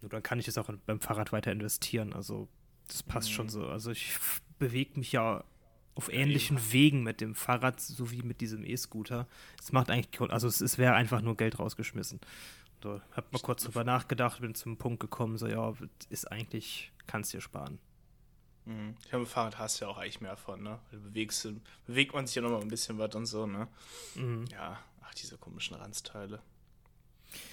Nur 0.00 0.08
dann 0.08 0.22
kann 0.22 0.38
ich 0.38 0.48
es 0.48 0.58
auch 0.58 0.70
beim 0.86 1.00
Fahrrad 1.00 1.32
weiter 1.32 1.52
investieren. 1.52 2.12
Also, 2.12 2.48
das 2.88 3.02
passt 3.02 3.28
mhm. 3.30 3.34
schon 3.34 3.48
so. 3.50 3.68
Also, 3.68 3.90
ich 3.90 4.16
bewege 4.58 4.98
mich 4.98 5.12
ja 5.12 5.44
auf 5.94 6.12
ähnlichen 6.12 6.56
ja, 6.56 6.72
Wegen 6.72 7.02
mit 7.02 7.20
dem 7.20 7.34
Fahrrad 7.34 7.80
sowie 7.80 8.22
mit 8.22 8.40
diesem 8.40 8.64
E-Scooter. 8.64 9.28
Es 9.60 9.72
macht 9.72 9.90
eigentlich, 9.90 10.20
also 10.30 10.48
es, 10.48 10.60
es 10.60 10.78
wäre 10.78 10.94
einfach 10.94 11.20
nur 11.20 11.36
Geld 11.36 11.58
rausgeschmissen. 11.58 12.20
So, 12.82 13.00
hab 13.12 13.32
mal 13.32 13.38
kurz 13.38 13.64
drüber 13.64 13.82
nachgedacht, 13.82 14.42
bin 14.42 14.54
zum 14.54 14.76
Punkt 14.76 15.00
gekommen, 15.00 15.38
so 15.38 15.46
ja, 15.46 15.72
ist 16.10 16.30
eigentlich, 16.30 16.92
kannst 17.06 17.32
dir 17.32 17.40
sparen. 17.40 17.78
Mhm. 18.64 18.96
Ich 19.06 19.12
habe 19.12 19.26
Fahrrad 19.26 19.58
hast 19.58 19.80
du 19.80 19.84
ja 19.84 19.90
auch 19.90 19.98
eigentlich 19.98 20.20
mehr 20.20 20.36
von, 20.36 20.62
ne? 20.62 20.78
Du 20.90 21.00
bewegst, 21.00 21.46
bewegt 21.86 22.14
man 22.14 22.26
sich 22.26 22.36
ja 22.36 22.42
nochmal 22.42 22.62
ein 22.62 22.68
bisschen 22.68 22.98
was 22.98 23.14
und 23.14 23.26
so, 23.26 23.46
ne? 23.46 23.68
Mhm. 24.14 24.46
Ja, 24.50 24.78
ach, 25.02 25.14
diese 25.14 25.36
komischen 25.36 25.76
Randsteile. 25.76 26.40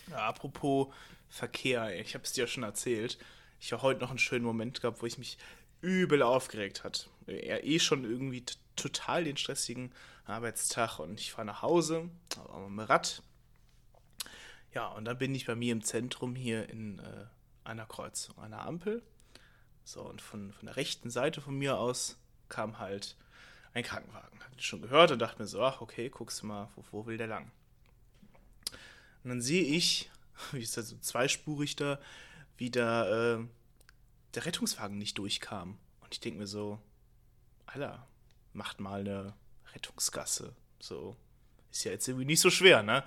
Ja, 0.10 0.28
apropos 0.28 0.94
Verkehr, 1.30 2.00
ich 2.00 2.14
habe 2.14 2.24
es 2.24 2.34
dir 2.34 2.42
ja 2.42 2.48
schon 2.48 2.64
erzählt. 2.64 3.18
Ich 3.60 3.72
habe 3.74 3.82
heute 3.84 4.02
noch 4.02 4.10
einen 4.10 4.20
schönen 4.20 4.46
Moment 4.46 4.82
gehabt, 4.82 5.02
wo 5.02 5.06
ich 5.06 5.18
mich 5.18 5.38
übel 5.82 6.22
aufgeregt 6.22 6.84
hat. 6.84 7.10
Er 7.26 7.64
eh 7.64 7.80
schon 7.80 8.04
irgendwie 8.04 8.46
total 8.76 9.24
den 9.24 9.38
stressigen 9.38 9.94
Arbeitstag 10.26 11.00
und 11.00 11.20
ich 11.20 11.32
fahre 11.32 11.46
nach 11.46 11.62
Hause, 11.62 12.10
aber 12.38 12.70
mit 12.70 12.90
Rad, 12.90 13.24
ja, 14.74 14.88
und 14.88 15.06
dann 15.06 15.18
bin 15.18 15.36
ich 15.36 15.46
bei 15.46 15.56
mir 15.56 15.74
im 15.74 15.84
Zentrum 15.84 16.36
hier 16.36 16.70
in 16.70 17.00
äh, 17.00 17.26
einer 17.64 17.86
Kreuzung, 17.86 18.38
einer 18.40 18.66
Ampel. 18.66 19.04
So, 19.84 20.02
und 20.02 20.22
von, 20.22 20.54
von 20.54 20.66
der 20.66 20.76
rechten 20.76 21.10
Seite 21.10 21.42
von 21.42 21.58
mir 21.58 21.78
aus 21.78 22.18
kam 22.50 22.80
halt 22.80 23.16
ein 23.74 23.84
Krankenwagen. 23.84 24.40
Hatte 24.40 24.56
ich 24.58 24.66
schon 24.66 24.82
gehört 24.82 25.12
und 25.12 25.20
dachte 25.20 25.42
mir 25.42 25.48
so, 25.48 25.64
ach, 25.64 25.82
okay, 25.82 26.10
guckst 26.10 26.42
du 26.42 26.48
mal, 26.48 26.70
wo, 26.76 26.84
wo 26.92 27.06
will 27.06 27.18
der 27.18 27.28
lang? 27.28 27.52
Und 29.24 29.30
dann 29.30 29.42
sehe 29.42 29.64
ich, 29.64 30.10
wie 30.52 30.62
ist 30.62 30.78
das 30.78 30.90
so 30.90 30.98
zweispurig 30.98 31.76
da, 31.76 32.00
wie 32.58 32.70
da 32.70 33.38
äh, 33.38 33.46
der 34.36 34.46
Rettungswagen 34.46 34.98
nicht 34.98 35.18
durchkam. 35.18 35.78
Und 36.02 36.14
ich 36.14 36.20
denke 36.20 36.40
mir 36.40 36.48
so, 36.48 36.80
Alter, 37.66 38.08
macht 38.54 38.80
mal 38.80 39.02
eine 39.02 39.34
Rettungsgasse. 39.74 40.56
So, 40.80 41.16
ist 41.72 41.84
ja 41.84 41.92
jetzt 41.92 42.08
irgendwie 42.08 42.26
nicht 42.26 42.42
so 42.42 42.50
schwer, 42.50 42.84
ne? 42.84 43.04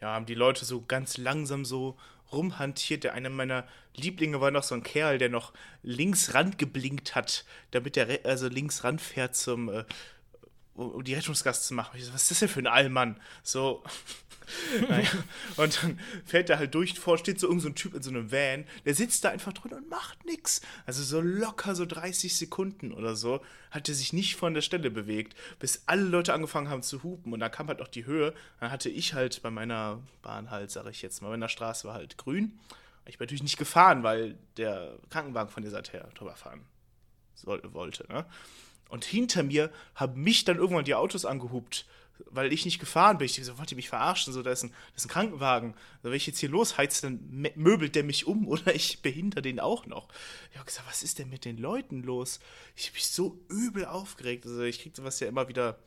ja, 0.00 0.14
haben 0.14 0.26
die 0.26 0.34
Leute 0.34 0.64
so 0.64 0.82
ganz 0.82 1.16
langsam 1.16 1.64
so 1.64 1.96
rumhantiert. 2.32 3.04
Der 3.04 3.14
eine 3.14 3.30
meiner 3.30 3.66
Lieblinge 3.94 4.40
war 4.40 4.50
noch 4.50 4.62
so 4.62 4.74
ein 4.74 4.82
Kerl, 4.82 5.18
der 5.18 5.28
noch 5.28 5.52
links 5.82 6.34
ran 6.34 6.56
geblinkt 6.56 7.14
hat, 7.14 7.44
damit 7.70 7.96
der 7.96 8.20
also 8.24 8.48
links 8.48 8.84
ran 8.84 8.98
fährt 8.98 9.36
zum 9.36 9.68
äh, 9.68 9.84
um 10.78 11.04
die 11.04 11.14
Rettungsgast 11.14 11.66
zu 11.66 11.74
machen. 11.74 11.96
Ich 11.96 12.04
so, 12.04 12.12
was 12.12 12.22
ist 12.22 12.30
das 12.30 12.38
denn 12.40 12.48
für 12.48 12.60
ein 12.60 12.66
Allmann? 12.66 13.20
So, 13.42 13.82
naja. 14.88 15.08
Und 15.56 15.82
dann 15.82 15.98
fährt 16.24 16.50
er 16.50 16.58
halt 16.58 16.74
durch, 16.74 16.98
vor 16.98 17.18
steht 17.18 17.40
so 17.40 17.48
irgendein 17.48 17.70
so 17.70 17.74
Typ 17.74 17.94
in 17.94 18.02
so 18.02 18.10
einem 18.10 18.30
Van, 18.30 18.64
der 18.84 18.94
sitzt 18.94 19.24
da 19.24 19.30
einfach 19.30 19.52
drin 19.52 19.72
und 19.72 19.90
macht 19.90 20.24
nichts. 20.24 20.60
Also 20.86 21.02
so 21.02 21.20
locker 21.20 21.74
so 21.74 21.84
30 21.84 22.36
Sekunden 22.36 22.92
oder 22.92 23.16
so 23.16 23.40
hat 23.70 23.88
er 23.88 23.94
sich 23.94 24.12
nicht 24.12 24.36
von 24.36 24.54
der 24.54 24.62
Stelle 24.62 24.90
bewegt, 24.90 25.36
bis 25.58 25.82
alle 25.86 26.02
Leute 26.02 26.32
angefangen 26.32 26.70
haben 26.70 26.82
zu 26.82 27.02
hupen 27.02 27.32
und 27.32 27.40
dann 27.40 27.50
kam 27.50 27.68
halt 27.68 27.82
auch 27.82 27.88
die 27.88 28.06
Höhe. 28.06 28.34
Dann 28.60 28.70
hatte 28.70 28.88
ich 28.88 29.14
halt 29.14 29.42
bei 29.42 29.50
meiner 29.50 30.00
Bahn 30.22 30.50
halt, 30.50 30.70
sag 30.70 30.86
ich 30.86 31.02
jetzt 31.02 31.20
mal, 31.22 31.28
meiner 31.28 31.48
Straße 31.48 31.86
war 31.86 31.94
halt 31.94 32.16
grün. 32.16 32.58
Ich 33.06 33.18
bin 33.18 33.24
natürlich 33.24 33.42
nicht 33.42 33.58
gefahren, 33.58 34.02
weil 34.02 34.36
der 34.56 34.98
Krankenwagen 35.10 35.50
von 35.50 35.62
der 35.62 35.72
Seite 35.72 35.92
her 35.92 36.08
drüber 36.14 36.36
fahren 36.36 36.64
wollte, 37.44 38.04
ne? 38.12 38.26
Und 38.88 39.04
hinter 39.04 39.42
mir 39.42 39.70
haben 39.94 40.22
mich 40.22 40.44
dann 40.44 40.56
irgendwann 40.56 40.84
die 40.84 40.94
Autos 40.94 41.24
angehupt 41.24 41.86
weil 42.26 42.52
ich 42.52 42.64
nicht 42.64 42.78
gefahren 42.78 43.18
bin. 43.18 43.26
Ich 43.26 43.44
so, 43.44 43.58
wollt 43.58 43.70
ihr 43.70 43.76
mich 43.76 43.88
verarschen? 43.88 44.32
So, 44.32 44.42
da 44.42 44.50
ist 44.50 44.64
ein, 44.64 44.70
das 44.92 45.04
ist 45.04 45.06
ein 45.06 45.12
Krankenwagen. 45.12 45.74
Also, 45.98 46.10
wenn 46.10 46.14
ich 46.14 46.26
jetzt 46.26 46.38
hier 46.38 46.48
losheize, 46.48 47.02
dann 47.02 47.50
möbelt 47.54 47.94
der 47.94 48.04
mich 48.04 48.26
um 48.26 48.48
oder 48.48 48.74
ich 48.74 49.02
behindere 49.02 49.42
den 49.42 49.60
auch 49.60 49.86
noch. 49.86 50.08
Ich 50.50 50.56
habe 50.56 50.66
gesagt, 50.66 50.88
was 50.88 51.02
ist 51.02 51.18
denn 51.18 51.28
mit 51.28 51.44
den 51.44 51.58
Leuten 51.58 52.02
los? 52.02 52.40
Ich 52.76 52.86
habe 52.86 52.94
mich 52.94 53.06
so 53.06 53.38
übel 53.48 53.84
aufgeregt. 53.84 54.46
Also 54.46 54.62
ich 54.62 54.80
kriege 54.82 54.96
sowas 54.96 55.20
ja 55.20 55.28
immer 55.28 55.48
wieder 55.48 55.78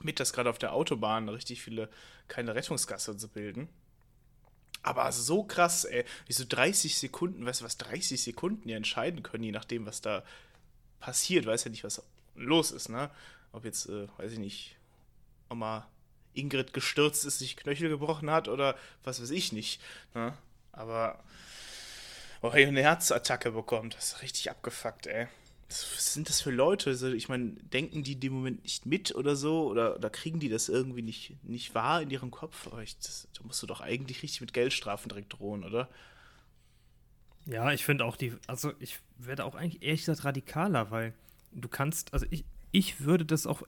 mit, 0.00 0.18
dass 0.18 0.32
gerade 0.32 0.50
auf 0.50 0.58
der 0.58 0.72
Autobahn 0.72 1.28
richtig 1.28 1.62
viele 1.62 1.90
keine 2.28 2.54
Rettungsgasse 2.54 3.16
zu 3.16 3.28
bilden. 3.28 3.68
Aber 4.82 5.12
so 5.12 5.44
krass, 5.44 5.84
ey, 5.84 6.04
wie 6.26 6.32
so 6.32 6.44
30 6.48 6.98
Sekunden, 6.98 7.44
weißt 7.44 7.60
du, 7.60 7.64
was 7.66 7.76
30 7.76 8.22
Sekunden 8.22 8.66
ja 8.66 8.78
entscheiden 8.78 9.22
können, 9.22 9.44
je 9.44 9.52
nachdem, 9.52 9.84
was 9.84 10.00
da 10.00 10.24
passiert. 11.00 11.44
Weiß 11.44 11.64
ja 11.64 11.70
nicht, 11.70 11.84
was 11.84 12.02
los 12.34 12.70
ist, 12.70 12.88
ne? 12.88 13.10
Ob 13.52 13.64
jetzt, 13.64 13.88
äh, 13.88 14.06
weiß 14.18 14.32
ich 14.32 14.38
nicht, 14.38 14.76
Oma 15.48 15.88
Ingrid 16.34 16.72
gestürzt 16.72 17.24
ist, 17.24 17.38
sich 17.38 17.56
Knöchel 17.56 17.88
gebrochen 17.88 18.30
hat 18.30 18.48
oder 18.48 18.76
was 19.02 19.20
weiß 19.20 19.30
ich 19.30 19.52
nicht. 19.52 19.80
Ne? 20.14 20.32
Aber 20.72 21.22
oh, 22.42 22.52
hier 22.54 22.68
eine 22.68 22.82
Herzattacke 22.82 23.52
bekommt, 23.52 23.94
das 23.94 24.12
ist 24.12 24.22
richtig 24.22 24.50
abgefuckt, 24.50 25.06
ey. 25.06 25.26
Was 25.68 26.14
sind 26.14 26.28
das 26.28 26.40
für 26.40 26.50
Leute? 26.50 26.90
Also, 26.90 27.12
ich 27.12 27.28
meine, 27.28 27.52
denken 27.52 28.02
die 28.02 28.14
in 28.14 28.20
dem 28.20 28.32
Moment 28.32 28.64
nicht 28.64 28.86
mit 28.86 29.14
oder 29.14 29.36
so? 29.36 29.68
Oder, 29.68 29.94
oder 29.96 30.10
kriegen 30.10 30.40
die 30.40 30.48
das 30.48 30.68
irgendwie 30.68 31.02
nicht, 31.02 31.36
nicht 31.44 31.76
wahr 31.76 32.02
in 32.02 32.10
ihrem 32.10 32.32
Kopf? 32.32 32.66
Aber 32.66 32.82
ich, 32.82 32.98
das, 32.98 33.28
da 33.38 33.44
musst 33.44 33.62
du 33.62 33.68
doch 33.68 33.80
eigentlich 33.80 34.24
richtig 34.24 34.40
mit 34.40 34.52
Geldstrafen 34.52 35.08
direkt 35.08 35.32
drohen, 35.32 35.62
oder? 35.62 35.88
Ja, 37.46 37.72
ich 37.72 37.84
finde 37.84 38.04
auch 38.04 38.16
die, 38.16 38.32
also 38.48 38.72
ich 38.80 38.98
werde 39.16 39.44
auch 39.44 39.54
eigentlich 39.54 39.82
ehrlich 39.82 40.00
gesagt 40.00 40.24
radikaler, 40.24 40.90
weil 40.90 41.14
du 41.52 41.68
kannst, 41.68 42.12
also 42.12 42.26
ich, 42.30 42.44
ich 42.72 43.00
würde 43.00 43.24
das 43.24 43.46
auch 43.46 43.62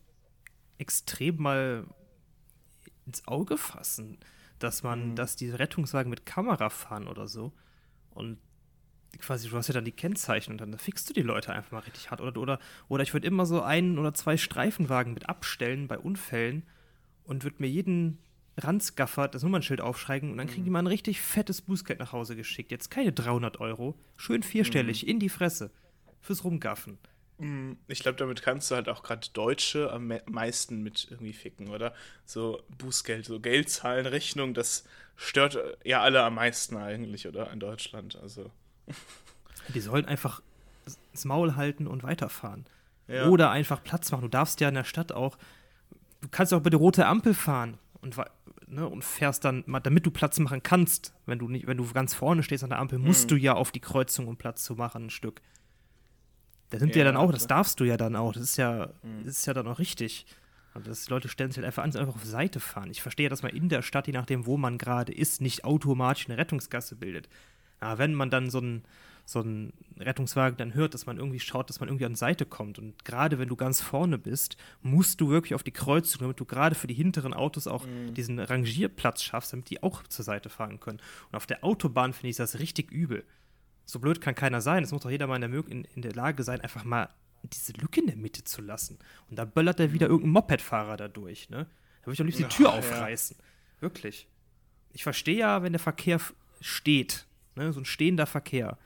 extrem 0.78 1.36
mal 1.40 1.86
ins 3.06 3.26
Auge 3.26 3.56
fassen, 3.56 4.18
dass 4.58 4.82
man, 4.82 5.10
mhm. 5.10 5.16
dass 5.16 5.36
die 5.36 5.50
Rettungswagen 5.50 6.10
mit 6.10 6.26
Kamera 6.26 6.70
fahren 6.70 7.08
oder 7.08 7.26
so. 7.26 7.52
Und 8.10 8.38
quasi, 9.18 9.48
du 9.48 9.56
hast 9.56 9.68
ja 9.68 9.74
dann 9.74 9.84
die 9.84 9.92
Kennzeichen 9.92 10.52
und 10.52 10.60
dann 10.60 10.78
fixst 10.78 11.08
du 11.08 11.14
die 11.14 11.22
Leute 11.22 11.52
einfach 11.52 11.72
mal 11.72 11.80
richtig 11.80 12.10
hart. 12.10 12.20
Oder, 12.20 12.40
oder, 12.40 12.58
oder 12.88 13.02
ich 13.02 13.12
würde 13.12 13.26
immer 13.26 13.46
so 13.46 13.62
einen 13.62 13.98
oder 13.98 14.14
zwei 14.14 14.36
Streifenwagen 14.36 15.14
mit 15.14 15.28
abstellen 15.28 15.88
bei 15.88 15.98
Unfällen 15.98 16.64
und 17.24 17.44
würde 17.44 17.56
mir 17.60 17.68
jeden 17.68 18.18
Ranzgaffer 18.58 19.28
das 19.28 19.42
Nummernschild 19.42 19.80
aufschreiben 19.80 20.30
und 20.30 20.36
dann 20.36 20.46
kriegen 20.46 20.64
die 20.64 20.70
mhm. 20.70 20.74
mal 20.74 20.82
ein 20.82 20.86
richtig 20.88 21.20
fettes 21.20 21.62
Bußgeld 21.62 21.98
nach 21.98 22.12
Hause 22.12 22.36
geschickt. 22.36 22.70
Jetzt 22.70 22.90
keine 22.90 23.12
300 23.12 23.60
Euro, 23.60 23.98
schön 24.16 24.42
vierstellig 24.42 25.04
mhm. 25.04 25.08
in 25.08 25.18
die 25.20 25.30
Fresse 25.30 25.70
fürs 26.20 26.44
Rumgaffen. 26.44 26.98
Mm, 27.42 27.72
ich 27.88 27.98
glaube, 27.98 28.18
damit 28.18 28.40
kannst 28.40 28.70
du 28.70 28.76
halt 28.76 28.88
auch 28.88 29.02
gerade 29.02 29.26
Deutsche 29.32 29.92
am 29.92 30.12
meisten 30.26 30.80
mit 30.82 31.08
irgendwie 31.10 31.32
ficken, 31.32 31.70
oder? 31.70 31.92
So 32.24 32.62
Bußgeld, 32.78 33.24
so 33.24 33.40
Geldzahlen, 33.40 34.06
Rechnung, 34.06 34.54
das 34.54 34.84
stört 35.16 35.58
ja 35.82 36.02
alle 36.02 36.22
am 36.22 36.36
meisten 36.36 36.76
eigentlich, 36.76 37.26
oder? 37.26 37.50
In 37.50 37.58
Deutschland, 37.58 38.16
also. 38.22 38.52
Die 39.74 39.80
sollen 39.80 40.04
einfach 40.04 40.40
das 41.10 41.24
Maul 41.24 41.56
halten 41.56 41.88
und 41.88 42.04
weiterfahren. 42.04 42.64
Ja. 43.08 43.26
Oder 43.26 43.50
einfach 43.50 43.82
Platz 43.82 44.12
machen. 44.12 44.22
Du 44.22 44.28
darfst 44.28 44.60
ja 44.60 44.68
in 44.68 44.74
der 44.74 44.84
Stadt 44.84 45.10
auch, 45.10 45.36
du 46.20 46.28
kannst 46.30 46.54
auch 46.54 46.58
über 46.58 46.70
die 46.70 46.76
rote 46.76 47.06
Ampel 47.06 47.34
fahren 47.34 47.76
und, 48.02 48.16
ne, 48.68 48.88
und 48.88 49.04
fährst 49.04 49.44
dann, 49.44 49.64
damit 49.82 50.06
du 50.06 50.12
Platz 50.12 50.38
machen 50.38 50.62
kannst, 50.62 51.12
wenn 51.26 51.40
du 51.40 51.48
nicht, 51.48 51.66
wenn 51.66 51.76
du 51.76 51.92
ganz 51.92 52.14
vorne 52.14 52.44
stehst 52.44 52.62
an 52.62 52.70
der 52.70 52.78
Ampel, 52.78 53.00
musst 53.00 53.24
mhm. 53.24 53.28
du 53.30 53.36
ja 53.36 53.54
auf 53.54 53.72
die 53.72 53.80
Kreuzung, 53.80 54.28
um 54.28 54.36
Platz 54.36 54.62
zu 54.62 54.74
machen, 54.74 55.06
ein 55.06 55.10
Stück. 55.10 55.42
Da 56.72 56.78
sind 56.78 56.96
ja, 56.96 57.00
ja 57.00 57.04
dann 57.04 57.16
auch, 57.16 57.30
das 57.30 57.46
darfst 57.46 57.80
du 57.80 57.84
ja 57.84 57.98
dann 57.98 58.16
auch. 58.16 58.32
Das 58.32 58.42
ist 58.42 58.56
ja, 58.56 58.88
mhm. 59.02 59.28
ist 59.28 59.46
ja 59.46 59.52
dann 59.52 59.68
auch 59.68 59.78
richtig. 59.78 60.24
Und 60.72 60.86
das, 60.86 61.04
die 61.04 61.10
Leute 61.10 61.28
stellen 61.28 61.50
sich 61.50 61.58
halt 61.58 61.66
einfach 61.66 61.82
an, 61.82 61.94
einfach 61.94 62.14
auf 62.14 62.24
Seite 62.24 62.60
fahren. 62.60 62.90
Ich 62.90 63.02
verstehe, 63.02 63.28
dass 63.28 63.42
man 63.42 63.52
in 63.52 63.68
der 63.68 63.82
Stadt, 63.82 64.06
je 64.06 64.14
nachdem, 64.14 64.46
wo 64.46 64.56
man 64.56 64.78
gerade 64.78 65.12
ist, 65.12 65.42
nicht 65.42 65.64
automatisch 65.64 66.28
eine 66.28 66.38
Rettungsgasse 66.38 66.96
bildet. 66.96 67.28
Aber 67.80 67.98
wenn 67.98 68.14
man 68.14 68.30
dann 68.30 68.48
so 68.48 68.60
ein, 68.60 68.84
so 69.26 69.44
Rettungswagen 69.98 70.56
dann 70.56 70.72
hört, 70.72 70.94
dass 70.94 71.04
man 71.04 71.18
irgendwie 71.18 71.40
schaut, 71.40 71.68
dass 71.68 71.78
man 71.78 71.90
irgendwie 71.90 72.06
an 72.06 72.12
die 72.12 72.18
Seite 72.18 72.46
kommt. 72.46 72.78
Und 72.78 73.04
gerade 73.04 73.38
wenn 73.38 73.48
du 73.48 73.56
ganz 73.56 73.82
vorne 73.82 74.16
bist, 74.16 74.56
musst 74.80 75.20
du 75.20 75.28
wirklich 75.28 75.54
auf 75.54 75.62
die 75.62 75.72
Kreuzung, 75.72 76.22
damit 76.22 76.40
du 76.40 76.46
gerade 76.46 76.74
für 76.74 76.86
die 76.86 76.94
hinteren 76.94 77.34
Autos 77.34 77.66
auch 77.66 77.86
mhm. 77.86 78.14
diesen 78.14 78.38
Rangierplatz 78.38 79.22
schaffst, 79.22 79.52
damit 79.52 79.68
die 79.68 79.82
auch 79.82 80.02
zur 80.04 80.24
Seite 80.24 80.48
fahren 80.48 80.80
können. 80.80 81.00
Und 81.30 81.36
auf 81.36 81.46
der 81.46 81.64
Autobahn 81.64 82.14
finde 82.14 82.30
ich 82.30 82.36
das 82.36 82.58
richtig 82.58 82.90
übel. 82.90 83.24
So 83.84 83.98
blöd 83.98 84.20
kann 84.20 84.34
keiner 84.34 84.60
sein. 84.60 84.82
Es 84.82 84.92
muss 84.92 85.02
doch 85.02 85.10
jeder 85.10 85.26
mal 85.26 85.42
in 85.42 85.52
der, 85.52 85.66
in, 85.68 85.84
in 85.84 86.02
der 86.02 86.14
Lage 86.14 86.42
sein, 86.42 86.60
einfach 86.60 86.84
mal 86.84 87.08
diese 87.42 87.72
Lücke 87.72 88.00
in 88.00 88.06
der 88.06 88.16
Mitte 88.16 88.44
zu 88.44 88.62
lassen. 88.62 88.98
Und 89.28 89.38
da 89.38 89.44
böllert 89.44 89.80
er 89.80 89.92
wieder 89.92 90.06
irgendein 90.06 90.32
Mopedfahrer 90.32 90.96
da 90.96 91.08
durch, 91.08 91.50
ne? 91.50 91.66
Da 92.00 92.06
würde 92.06 92.14
ich 92.14 92.20
am 92.20 92.26
liebsten 92.26 92.44
die 92.44 92.48
Tür 92.48 92.72
aufreißen. 92.72 93.36
Ja. 93.38 93.82
Wirklich. 93.82 94.28
Ich 94.92 95.02
verstehe 95.02 95.38
ja, 95.38 95.62
wenn 95.62 95.72
der 95.72 95.80
Verkehr 95.80 96.20
steht, 96.60 97.26
ne? 97.56 97.72
So 97.72 97.80
ein 97.80 97.84
stehender 97.84 98.26
Verkehr. 98.26 98.78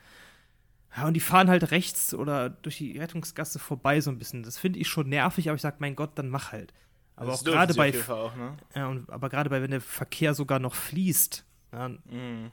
Ja, 0.95 1.05
und 1.05 1.13
die 1.13 1.19
fahren 1.19 1.49
halt 1.49 1.69
rechts 1.71 2.13
oder 2.13 2.49
durch 2.49 2.77
die 2.77 2.97
Rettungsgasse 2.97 3.59
vorbei 3.59 4.01
so 4.01 4.09
ein 4.09 4.17
bisschen. 4.17 4.41
Das 4.43 4.57
finde 4.57 4.79
ich 4.79 4.87
schon 4.87 5.09
nervig, 5.09 5.49
aber 5.49 5.55
ich 5.55 5.61
sage, 5.61 5.77
mein 5.79 5.95
Gott, 5.95 6.17
dann 6.17 6.29
mach 6.29 6.51
halt. 6.51 6.73
Aber 7.15 7.31
das 7.31 7.41
auch 7.41 7.45
gerade 7.45 7.73
bei, 7.73 7.93
auch, 8.09 8.35
ne? 8.35 8.57
ja, 8.75 8.87
und, 8.87 9.09
aber 9.09 9.29
gerade 9.29 9.49
bei, 9.49 9.61
wenn 9.61 9.71
der 9.71 9.81
Verkehr 9.81 10.33
sogar 10.33 10.59
noch 10.59 10.75
fließt, 10.75 11.45
ja, 11.73 11.89
mm. 11.89 12.51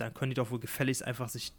Dann 0.00 0.14
können 0.14 0.30
die 0.30 0.36
doch 0.36 0.50
wohl 0.50 0.60
gefälligst 0.60 1.04
einfach 1.04 1.28
sich 1.28 1.52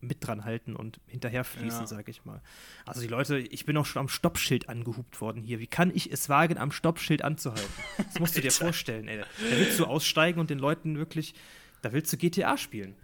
mit 0.00 0.26
dran 0.26 0.44
halten 0.44 0.76
und 0.76 1.00
hinterher 1.06 1.44
fließen, 1.44 1.80
ja. 1.80 1.86
sag 1.86 2.08
ich 2.08 2.24
mal. 2.24 2.42
Also 2.84 3.00
die 3.00 3.06
Leute, 3.06 3.38
ich 3.38 3.64
bin 3.64 3.76
auch 3.76 3.86
schon 3.86 4.00
am 4.00 4.08
Stoppschild 4.08 4.68
angehupt 4.68 5.20
worden 5.20 5.42
hier. 5.42 5.58
Wie 5.58 5.66
kann 5.66 5.90
ich 5.94 6.12
es 6.12 6.28
wagen, 6.28 6.58
am 6.58 6.70
Stoppschild 6.70 7.22
anzuhalten? 7.22 7.72
Das 7.96 8.18
musst 8.18 8.36
du 8.36 8.40
dir 8.40 8.50
vorstellen, 8.52 9.08
ey. 9.08 9.18
Da 9.18 9.26
willst 9.56 9.78
du 9.78 9.86
aussteigen 9.86 10.38
und 10.38 10.50
den 10.50 10.58
Leuten 10.58 10.98
wirklich, 10.98 11.34
da 11.82 11.92
willst 11.92 12.12
du 12.12 12.16
GTA 12.16 12.56
spielen. 12.56 12.94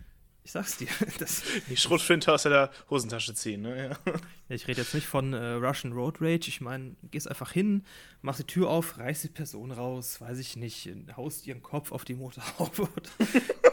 Ich 0.44 0.52
sag's 0.52 0.76
dir. 0.76 0.88
Das 1.18 1.42
die 1.68 1.76
Schrotflinte 1.76 2.32
aus 2.32 2.42
der 2.42 2.70
Hosentasche 2.90 3.35
ziehen, 3.35 3.62
ne? 3.62 3.96
Ja. 4.06 4.12
Ich 4.48 4.66
rede 4.66 4.80
jetzt 4.80 4.94
nicht 4.94 5.06
von 5.06 5.32
äh, 5.32 5.52
Russian 5.52 5.92
Road 5.92 6.16
Rage. 6.20 6.48
Ich 6.48 6.61
meine, 6.61 6.96
gehst 7.11 7.28
einfach 7.28 7.52
hin, 7.52 7.85
machst 8.22 8.40
die 8.40 8.44
Tür 8.44 8.68
auf, 8.68 8.98
reißt 8.98 9.24
die 9.24 9.28
Person 9.28 9.70
raus, 9.70 10.20
weiß 10.20 10.38
ich 10.38 10.56
nicht, 10.56 10.90
haust 11.16 11.46
ihren 11.46 11.62
Kopf 11.62 11.92
auf 11.92 12.04
die 12.04 12.14
Motorhaube. 12.14 12.88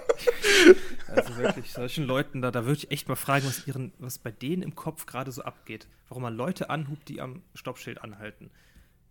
also 1.08 1.38
wirklich, 1.38 1.72
solchen 1.72 2.06
Leuten 2.06 2.42
da, 2.42 2.52
da 2.52 2.66
würde 2.66 2.80
ich 2.80 2.92
echt 2.92 3.08
mal 3.08 3.16
fragen, 3.16 3.46
was, 3.46 3.68
ihren, 3.68 3.94
was 4.00 4.18
bei 4.18 4.32
denen 4.32 4.62
im 4.62 4.76
Kopf 4.76 5.06
gerade 5.06 5.32
so 5.32 5.44
abgeht. 5.44 5.88
Warum 6.08 6.24
man 6.24 6.36
Leute 6.36 6.70
anhubt, 6.70 7.10
die 7.10 7.22
am 7.22 7.42
Stoppschild 7.56 8.02
anhalten. 8.02 8.50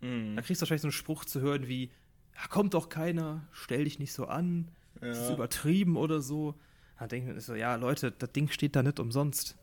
Mm. 0.01 0.37
Da 0.37 0.43
kriegst 0.43 0.61
du 0.61 0.65
wahrscheinlich 0.65 0.83
so 0.83 0.89
einen 0.89 0.93
Spruch 0.93 1.25
zu 1.25 1.41
hören 1.41 1.69
wie: 1.69 1.91
Ja, 2.35 2.47
kommt 2.49 2.75
doch 2.75 2.89
keiner, 2.89 3.47
stell 3.53 3.85
dich 3.85 3.99
nicht 3.99 4.13
so 4.13 4.27
an, 4.27 4.69
ja. 5.01 5.09
das 5.09 5.19
ist 5.21 5.31
übertrieben 5.31 5.97
oder 5.97 6.21
so. 6.21 6.55
Da 6.99 7.07
denkt 7.07 7.29
man 7.29 7.39
so, 7.41 7.55
ja, 7.55 7.77
Leute, 7.77 8.11
das 8.11 8.33
Ding 8.33 8.49
steht 8.49 8.75
da 8.75 8.83
nicht 8.83 8.99
umsonst. 8.99 9.57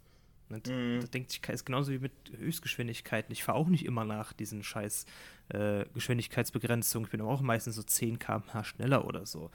Und 0.49 0.67
mhm. 0.67 1.01
Da 1.01 1.07
denkt 1.07 1.31
sich, 1.31 1.41
ist 1.49 1.65
genauso 1.65 1.91
wie 1.91 1.99
mit 1.99 2.13
Höchstgeschwindigkeiten. 2.37 3.31
Ich 3.33 3.43
fahre 3.43 3.57
auch 3.57 3.67
nicht 3.67 3.85
immer 3.85 4.05
nach 4.05 4.31
diesen 4.31 4.63
scheiß 4.63 5.05
äh, 5.49 5.85
Geschwindigkeitsbegrenzungen. 5.93 7.07
Ich 7.07 7.11
bin 7.11 7.21
auch 7.21 7.41
meistens 7.41 7.75
so 7.75 7.83
10 7.83 8.19
km/h 8.19 8.63
schneller 8.63 9.05
oder 9.05 9.25
so. 9.25 9.49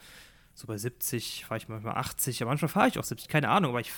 So 0.53 0.67
bei 0.67 0.77
70 0.77 1.45
fahre 1.45 1.57
ich 1.59 1.67
manchmal 1.69 1.95
80, 1.95 2.41
aber 2.41 2.51
manchmal 2.51 2.69
fahre 2.69 2.87
ich 2.87 2.99
auch 2.99 3.03
70, 3.03 3.27
keine 3.27 3.49
Ahnung, 3.49 3.71
aber 3.71 3.81
ich 3.81 3.91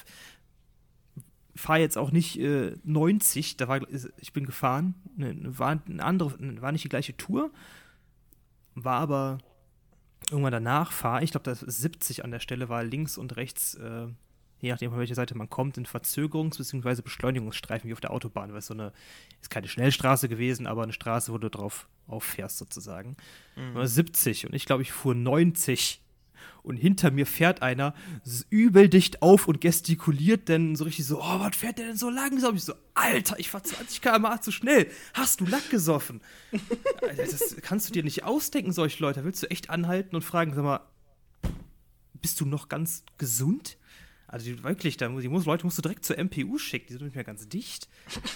fahre 1.55 1.79
jetzt 1.79 1.97
auch 1.97 2.11
nicht 2.11 2.39
äh, 2.39 2.75
90. 2.83 3.57
Da 3.57 3.67
war, 3.67 3.81
ich 4.17 4.33
bin 4.33 4.45
gefahren, 4.45 4.95
ne, 5.15 5.35
war 5.57 5.79
eine 5.87 6.03
andere, 6.03 6.35
war 6.61 6.71
nicht 6.71 6.83
die 6.83 6.89
gleiche 6.89 7.15
Tour, 7.17 7.51
war 8.75 8.99
aber 8.99 9.37
irgendwann 10.29 10.53
danach 10.53 10.91
fahre 10.91 11.23
ich, 11.23 11.31
glaube, 11.31 11.43
das 11.43 11.59
70 11.59 12.23
an 12.23 12.31
der 12.31 12.39
Stelle 12.39 12.69
war 12.69 12.83
links 12.83 13.17
und 13.17 13.35
rechts, 13.35 13.75
äh, 13.75 14.07
je 14.59 14.71
nachdem, 14.71 14.91
von 14.91 14.99
welcher 14.99 15.15
Seite 15.15 15.37
man 15.37 15.49
kommt, 15.49 15.77
in 15.77 15.85
Verzögerungs- 15.85 16.57
bzw. 16.57 17.01
Beschleunigungsstreifen 17.01 17.89
wie 17.89 17.93
auf 17.93 17.99
der 17.99 18.11
Autobahn, 18.11 18.51
weil 18.51 18.59
es 18.59 18.67
so 18.67 18.73
eine, 18.73 18.93
ist 19.41 19.49
keine 19.49 19.67
Schnellstraße 19.67 20.29
gewesen, 20.29 20.65
aber 20.65 20.83
eine 20.83 20.93
Straße, 20.93 21.33
wo 21.33 21.37
du 21.37 21.49
drauf 21.49 21.87
auffährst 22.07 22.57
sozusagen. 22.57 23.15
Mhm. 23.55 23.85
70 23.85 24.47
und 24.47 24.53
ich 24.53 24.65
glaube, 24.65 24.81
ich 24.81 24.91
fuhr 24.91 25.13
90 25.15 26.02
und 26.63 26.77
hinter 26.77 27.11
mir 27.11 27.25
fährt 27.25 27.61
einer 27.61 27.93
übel 28.49 28.89
dicht 28.89 29.21
auf 29.21 29.47
und 29.47 29.61
gestikuliert 29.61 30.49
denn 30.49 30.75
so 30.75 30.85
richtig 30.85 31.05
so, 31.05 31.19
oh, 31.19 31.39
was 31.39 31.55
fährt 31.55 31.77
der 31.77 31.87
denn 31.87 31.97
so 31.97 32.09
langsam? 32.09 32.55
Ich 32.55 32.63
so, 32.63 32.73
Alter, 32.93 33.39
ich 33.39 33.49
fahr 33.49 33.63
20 33.63 34.01
km/h 34.01 34.41
zu 34.41 34.51
schnell. 34.51 34.87
Hast 35.13 35.41
du 35.41 35.45
Lack 35.45 35.69
gesoffen? 35.69 36.21
das 37.17 37.55
kannst 37.61 37.89
du 37.89 37.93
dir 37.93 38.03
nicht 38.03 38.23
ausdenken, 38.23 38.71
solche 38.71 39.01
Leute. 39.01 39.19
Da 39.19 39.25
willst 39.25 39.43
du 39.43 39.51
echt 39.51 39.69
anhalten 39.69 40.15
und 40.15 40.21
fragen, 40.21 40.53
sag 40.53 40.63
mal, 40.63 40.81
bist 42.21 42.39
du 42.39 42.45
noch 42.45 42.69
ganz 42.69 43.03
gesund? 43.17 43.77
Also 44.27 44.45
die, 44.45 44.63
wirklich, 44.63 44.97
da, 44.97 45.09
die 45.09 45.27
muss, 45.27 45.45
Leute 45.45 45.65
musst 45.65 45.77
du 45.77 45.83
direkt 45.83 46.05
zur 46.05 46.17
MPU 46.17 46.57
schicken, 46.57 46.87
die 46.87 46.93
sind 46.93 47.03
nicht 47.03 47.15
mehr 47.15 47.23
ganz 47.23 47.47
dicht. 47.47 47.87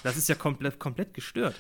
Das 0.04 0.16
ist 0.16 0.30
ja 0.30 0.36
komplett, 0.36 0.80
komplett 0.80 1.14
gestört. 1.14 1.56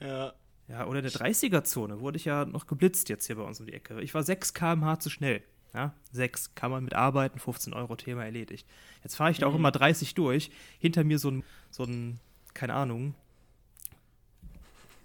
Ja. 0.00 0.34
Ja, 0.68 0.86
oder 0.86 1.00
in 1.00 1.04
der 1.04 1.12
30er-Zone 1.12 2.00
wurde 2.00 2.16
ich 2.16 2.24
ja 2.24 2.44
noch 2.44 2.66
geblitzt 2.66 3.08
jetzt 3.08 3.26
hier 3.26 3.36
bei 3.36 3.42
uns 3.42 3.58
um 3.58 3.66
die 3.66 3.72
Ecke. 3.72 4.00
Ich 4.02 4.14
war 4.14 4.22
6 4.22 4.54
km/h 4.54 5.00
zu 5.00 5.10
schnell. 5.10 5.42
Ja, 5.72 5.94
6 6.12 6.54
kann 6.54 6.70
man 6.70 6.84
mitarbeiten, 6.84 7.38
15 7.38 7.74
Euro 7.74 7.94
Thema 7.96 8.24
erledigt. 8.24 8.66
Jetzt 9.02 9.16
fahre 9.16 9.30
ich 9.30 9.38
da 9.38 9.46
auch 9.46 9.52
mhm. 9.52 9.58
immer 9.58 9.70
30 9.70 10.14
durch. 10.14 10.50
Hinter 10.78 11.04
mir 11.04 11.18
so 11.18 11.30
ein, 11.30 11.44
so 11.70 11.84
ein, 11.84 12.18
keine 12.54 12.74
Ahnung, 12.74 13.14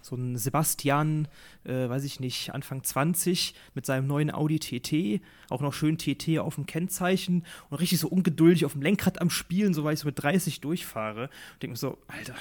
so 0.05 0.15
ein 0.15 0.37
Sebastian, 0.37 1.27
äh, 1.63 1.89
weiß 1.89 2.03
ich 2.03 2.19
nicht, 2.19 2.53
Anfang 2.53 2.83
20 2.83 3.55
mit 3.73 3.85
seinem 3.85 4.07
neuen 4.07 4.31
Audi 4.31 4.59
TT, 4.59 5.21
auch 5.49 5.61
noch 5.61 5.73
schön 5.73 5.97
TT 5.97 6.39
auf 6.39 6.55
dem 6.55 6.65
Kennzeichen 6.65 7.43
und 7.69 7.79
richtig 7.79 7.99
so 7.99 8.07
ungeduldig 8.07 8.65
auf 8.65 8.73
dem 8.73 8.83
Lenkrad 8.83 9.19
am 9.19 9.31
Spielen, 9.31 9.73
so 9.73 9.83
weil 9.83 9.95
ich 9.95 9.99
so 9.99 10.07
mit 10.07 10.21
30 10.21 10.61
durchfahre. 10.61 11.23
Und 11.53 11.63
denke 11.63 11.71
mir 11.71 11.77
so, 11.77 11.97
Alter, 12.07 12.35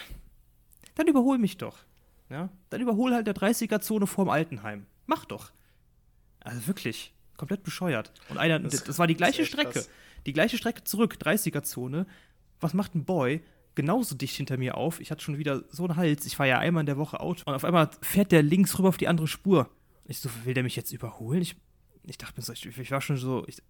dann 0.94 1.06
überhol 1.06 1.38
mich 1.38 1.56
doch. 1.56 1.78
Ja, 2.30 2.50
dann 2.70 2.80
überhol 2.80 3.14
halt 3.14 3.26
der 3.26 3.34
30er-Zone 3.34 4.06
vorm 4.06 4.28
Altenheim. 4.28 4.86
Mach 5.06 5.24
doch. 5.24 5.50
Also 6.40 6.66
wirklich 6.66 7.14
komplett 7.36 7.62
bescheuert. 7.62 8.12
Und 8.28 8.38
einer, 8.38 8.58
das, 8.58 8.84
das 8.84 8.98
war 8.98 9.06
die 9.06 9.16
gleiche 9.16 9.44
Strecke. 9.44 9.72
Krass. 9.72 9.90
Die 10.26 10.32
gleiche 10.32 10.56
Strecke 10.56 10.84
zurück, 10.84 11.16
30er-Zone. 11.20 12.06
Was 12.60 12.74
macht 12.74 12.94
ein 12.94 13.04
Boy? 13.04 13.42
Genauso 13.74 14.14
dicht 14.14 14.36
hinter 14.36 14.56
mir 14.56 14.76
auf. 14.76 15.00
Ich 15.00 15.10
hatte 15.10 15.22
schon 15.22 15.38
wieder 15.38 15.64
so 15.70 15.84
einen 15.84 15.96
Hals. 15.96 16.24
Ich 16.26 16.36
fahre 16.36 16.48
ja 16.48 16.58
einmal 16.58 16.82
in 16.82 16.86
der 16.86 16.96
Woche 16.96 17.20
Auto. 17.20 17.42
Und 17.46 17.54
auf 17.54 17.64
einmal 17.64 17.90
fährt 18.00 18.32
der 18.32 18.42
links 18.42 18.78
rüber 18.78 18.88
auf 18.88 18.96
die 18.96 19.08
andere 19.08 19.26
Spur. 19.26 19.68
Ich 20.06 20.18
so, 20.18 20.30
will 20.44 20.54
der 20.54 20.62
mich 20.62 20.76
jetzt 20.76 20.92
überholen? 20.92 21.42
Ich, 21.42 21.56
ich 22.04 22.18
dachte 22.18 22.34
mir 22.36 22.44
so, 22.44 22.52
ich, 22.52 22.66
ich 22.66 22.90
war 22.90 23.00
schon 23.00 23.16
so, 23.16 23.44
ich, 23.48 23.62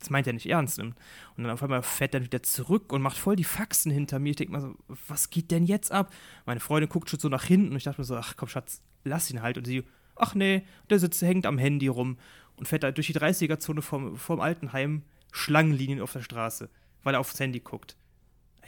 das 0.00 0.10
meint 0.10 0.26
er 0.26 0.32
nicht 0.32 0.46
ernst. 0.46 0.80
Und 0.80 0.96
dann 1.36 1.50
auf 1.50 1.62
einmal 1.62 1.82
fährt 1.82 2.14
er 2.14 2.24
wieder 2.24 2.42
zurück 2.42 2.92
und 2.92 3.02
macht 3.02 3.18
voll 3.18 3.36
die 3.36 3.44
Faxen 3.44 3.92
hinter 3.92 4.18
mir. 4.18 4.30
Ich 4.30 4.36
denke 4.36 4.52
mal 4.52 4.60
so, 4.60 4.74
was 5.06 5.30
geht 5.30 5.50
denn 5.50 5.64
jetzt 5.64 5.92
ab? 5.92 6.12
Meine 6.46 6.60
Freundin 6.60 6.88
guckt 6.88 7.08
schon 7.08 7.20
so 7.20 7.28
nach 7.28 7.44
hinten 7.44 7.70
und 7.70 7.76
ich 7.76 7.84
dachte 7.84 8.00
mir 8.00 8.06
so, 8.06 8.16
ach 8.16 8.34
komm, 8.36 8.48
Schatz, 8.48 8.82
lass 9.04 9.30
ihn 9.30 9.42
halt. 9.42 9.58
Und 9.58 9.66
sie, 9.66 9.84
ach 10.20 10.34
nee, 10.34 10.62
der 10.88 10.98
sitzt, 10.98 11.22
hängt 11.22 11.46
am 11.46 11.58
Handy 11.58 11.88
rum 11.88 12.18
und 12.56 12.66
fährt 12.66 12.82
da 12.82 12.90
durch 12.90 13.08
die 13.08 13.14
30er-Zone 13.14 13.82
vorm, 13.82 14.16
vorm 14.16 14.40
Altenheim 14.40 15.02
Schlangenlinien 15.32 16.00
auf 16.00 16.12
der 16.12 16.22
Straße, 16.22 16.68
weil 17.02 17.14
er 17.14 17.20
aufs 17.20 17.38
Handy 17.38 17.60
guckt. 17.60 17.96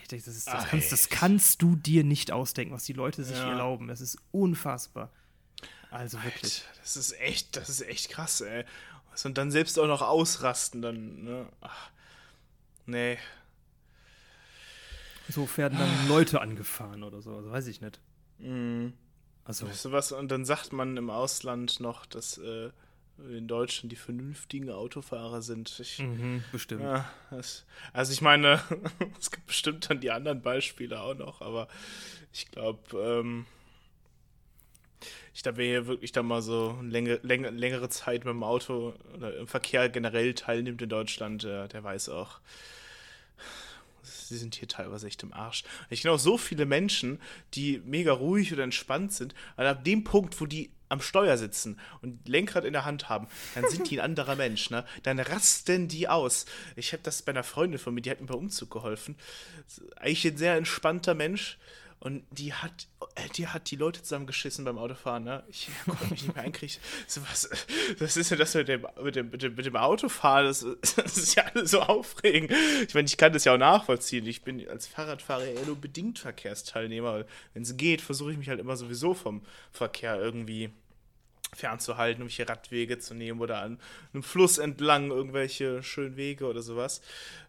Ich 0.01 0.09
denke, 0.09 0.25
das, 0.25 0.37
ist, 0.37 0.49
das, 0.49 0.67
kannst, 0.67 0.93
das 0.93 1.09
kannst 1.09 1.63
du 1.63 1.77
dir 1.77 2.05
nicht 2.05 2.33
ausdenken, 2.33 2.75
was 2.75 2.85
die 2.85 2.93
Leute 2.93 3.23
sich 3.25 3.37
ja. 3.37 3.51
erlauben. 3.51 3.89
Das 3.89 4.01
ist 4.01 4.19
unfassbar. 4.33 5.11
Also 5.91 6.23
wirklich. 6.25 6.65
Alter, 6.67 6.81
das 6.81 6.97
ist 6.97 7.21
echt, 7.21 7.57
das 7.57 7.69
ist 7.69 7.83
echt 7.83 8.09
krass, 8.09 8.41
ey. 8.41 8.65
Und 9.25 9.39
dann 9.39 9.51
selbst 9.51 9.79
auch 9.79 9.87
noch 9.87 10.01
ausrasten, 10.01 10.81
dann, 10.81 11.23
ne? 11.23 11.47
Ach, 11.61 11.91
nee. 12.87 13.19
So 15.29 15.49
werden 15.57 15.79
dann 15.79 16.09
Leute 16.09 16.41
angefahren 16.41 17.03
oder 17.03 17.21
so, 17.21 17.37
also 17.37 17.51
weiß 17.51 17.67
ich 17.67 17.81
nicht. 17.81 18.01
Mhm. 18.39 18.95
Also. 19.45 19.67
Weißt 19.67 19.85
du 19.87 19.93
was? 19.93 20.13
Und 20.13 20.31
dann 20.31 20.45
sagt 20.45 20.73
man 20.73 20.97
im 20.97 21.11
Ausland 21.11 21.81
noch, 21.81 22.07
dass 22.07 22.39
äh, 22.39 22.71
in 23.19 23.49
Deutschland 23.49 23.93
die 23.93 23.97
vernünftigen 23.97 24.71
Autofahrer 24.71 25.43
sind. 25.43 25.79
Ich, 25.81 25.99
mhm, 25.99 26.45
bestimmt. 26.53 26.83
Ja, 26.83 27.11
das, 27.31 27.65
also 27.93 28.13
ich 28.13 28.21
meine, 28.21 28.61
es 29.21 29.31
gibt 29.31 29.47
bestimmt 29.47 29.89
dann 29.91 30.01
die 30.01 30.11
anderen 30.11 30.43
Beispiele 30.43 31.01
auch 31.01 31.15
noch, 31.15 31.41
aber 31.41 31.69
ich 32.33 32.51
glaube, 32.51 32.81
ähm, 32.99 33.47
ich 35.35 35.43
glaube, 35.43 35.59
wer 35.59 35.67
hier 35.67 35.87
wirklich 35.87 36.13
dann 36.13 36.27
mal 36.27 36.43
so 36.43 36.79
längere, 36.83 37.21
längere, 37.23 37.53
längere 37.53 37.89
Zeit 37.89 38.25
mit 38.25 38.33
dem 38.33 38.43
Auto 38.43 38.95
oder 39.15 39.37
im 39.37 39.47
Verkehr 39.47 39.89
generell 39.89 40.35
teilnimmt 40.35 40.83
in 40.83 40.89
Deutschland, 40.89 41.43
der, 41.43 41.69
der 41.69 41.83
weiß 41.83 42.11
auch, 42.11 42.41
sie 44.33 44.39
sind 44.39 44.55
hier 44.55 44.69
teilweise 44.69 45.07
echt 45.07 45.23
im 45.23 45.33
Arsch. 45.33 45.63
Ich 45.91 46.03
kenne 46.03 46.15
auch 46.15 46.19
so 46.19 46.39
viele 46.39 46.67
Menschen, 46.67 47.21
die 47.55 47.81
mega 47.85 48.13
ruhig 48.13 48.53
oder 48.53 48.65
entspannt 48.65 49.13
sind, 49.13 49.35
aber 49.57 49.69
ab 49.69 49.85
dem 49.85 50.03
Punkt, 50.03 50.41
wo 50.41 50.47
die 50.47 50.71
am 50.89 51.01
Steuer 51.01 51.39
sitzen 51.39 51.79
und 52.03 52.29
Lenkrad 52.29 52.65
in 52.65 52.75
der 52.75 52.85
Hand 52.85 53.09
haben, 53.09 53.27
dann 53.55 53.69
sind 53.69 53.91
die 53.91 53.99
ein 53.99 54.05
anderer 54.05 54.37
Mensch, 54.37 54.69
ne? 54.69 54.85
Dann 55.05 55.19
rasten 55.19 55.89
die 55.89 56.07
aus. 56.07 56.45
Ich 56.77 56.93
habe 56.93 57.03
das 57.03 57.23
bei 57.23 57.33
einer 57.33 57.45
Freundin 57.45 57.79
von 57.79 57.95
mir, 57.95 58.03
die 58.03 58.11
hat 58.11 58.21
mir 58.21 58.27
beim 58.27 58.37
Umzug 58.37 58.71
geholfen. 58.71 59.17
Eigentlich 59.97 60.27
ein 60.27 60.37
sehr 60.37 60.57
entspannter 60.57 61.15
Mensch. 61.15 61.59
Und 62.03 62.25
die 62.33 62.53
hat, 62.53 62.89
äh, 63.15 63.29
die 63.37 63.47
hat 63.47 63.71
die 63.71 63.77
Leute 63.77 64.03
zusammengeschissen 64.03 64.65
beim 64.65 64.77
Autofahren, 64.77 65.23
ne? 65.23 65.45
Ich 65.47 65.69
konnte 65.87 66.09
mich 66.09 66.25
nicht 66.25 66.35
mehr 66.35 66.43
einkriegen. 66.43 66.75
So, 67.07 67.23
was, 67.31 67.49
was 68.01 68.17
ist 68.17 68.33
denn 68.33 68.39
das 68.39 68.57
mit 68.57 68.67
dem, 68.67 68.85
mit 69.01 69.15
dem, 69.15 69.31
mit 69.31 69.41
dem, 69.41 69.55
mit 69.55 69.67
dem 69.67 69.77
Autofahren? 69.77 70.47
Das, 70.47 70.67
das, 70.97 71.17
ist 71.17 71.37
ja 71.37 71.45
alles 71.45 71.71
so 71.71 71.81
aufregend. 71.81 72.53
Ich 72.89 72.95
meine, 72.95 73.07
ich 73.07 73.17
kann 73.17 73.33
das 73.33 73.45
ja 73.45 73.55
auch 73.55 73.59
nachvollziehen. 73.59 74.27
Ich 74.27 74.43
bin 74.43 74.69
als 74.69 74.89
Fahrradfahrer 74.89 75.45
eher 75.45 75.65
nur 75.65 75.77
bedingt 75.77 76.19
Verkehrsteilnehmer. 76.19 77.25
Wenn 77.55 77.63
es 77.63 77.77
geht, 77.77 78.01
versuche 78.01 78.33
ich 78.33 78.39
mich 78.39 78.49
halt 78.49 78.59
immer 78.59 78.77
sowieso 78.77 79.15
vom 79.15 79.43
Verkehr 79.71 80.21
irgendwie 80.21 80.71
fernzuhalten, 81.55 82.23
irgendwelche 82.23 82.49
Radwege 82.49 82.99
zu 82.99 83.15
nehmen 83.15 83.41
oder 83.41 83.61
an 83.61 83.79
einem 84.13 84.23
Fluss 84.23 84.59
entlang 84.59 85.11
irgendwelche 85.11 85.83
schönen 85.83 86.17
Wege 86.17 86.47
oder 86.47 86.63
sowas. 86.63 87.03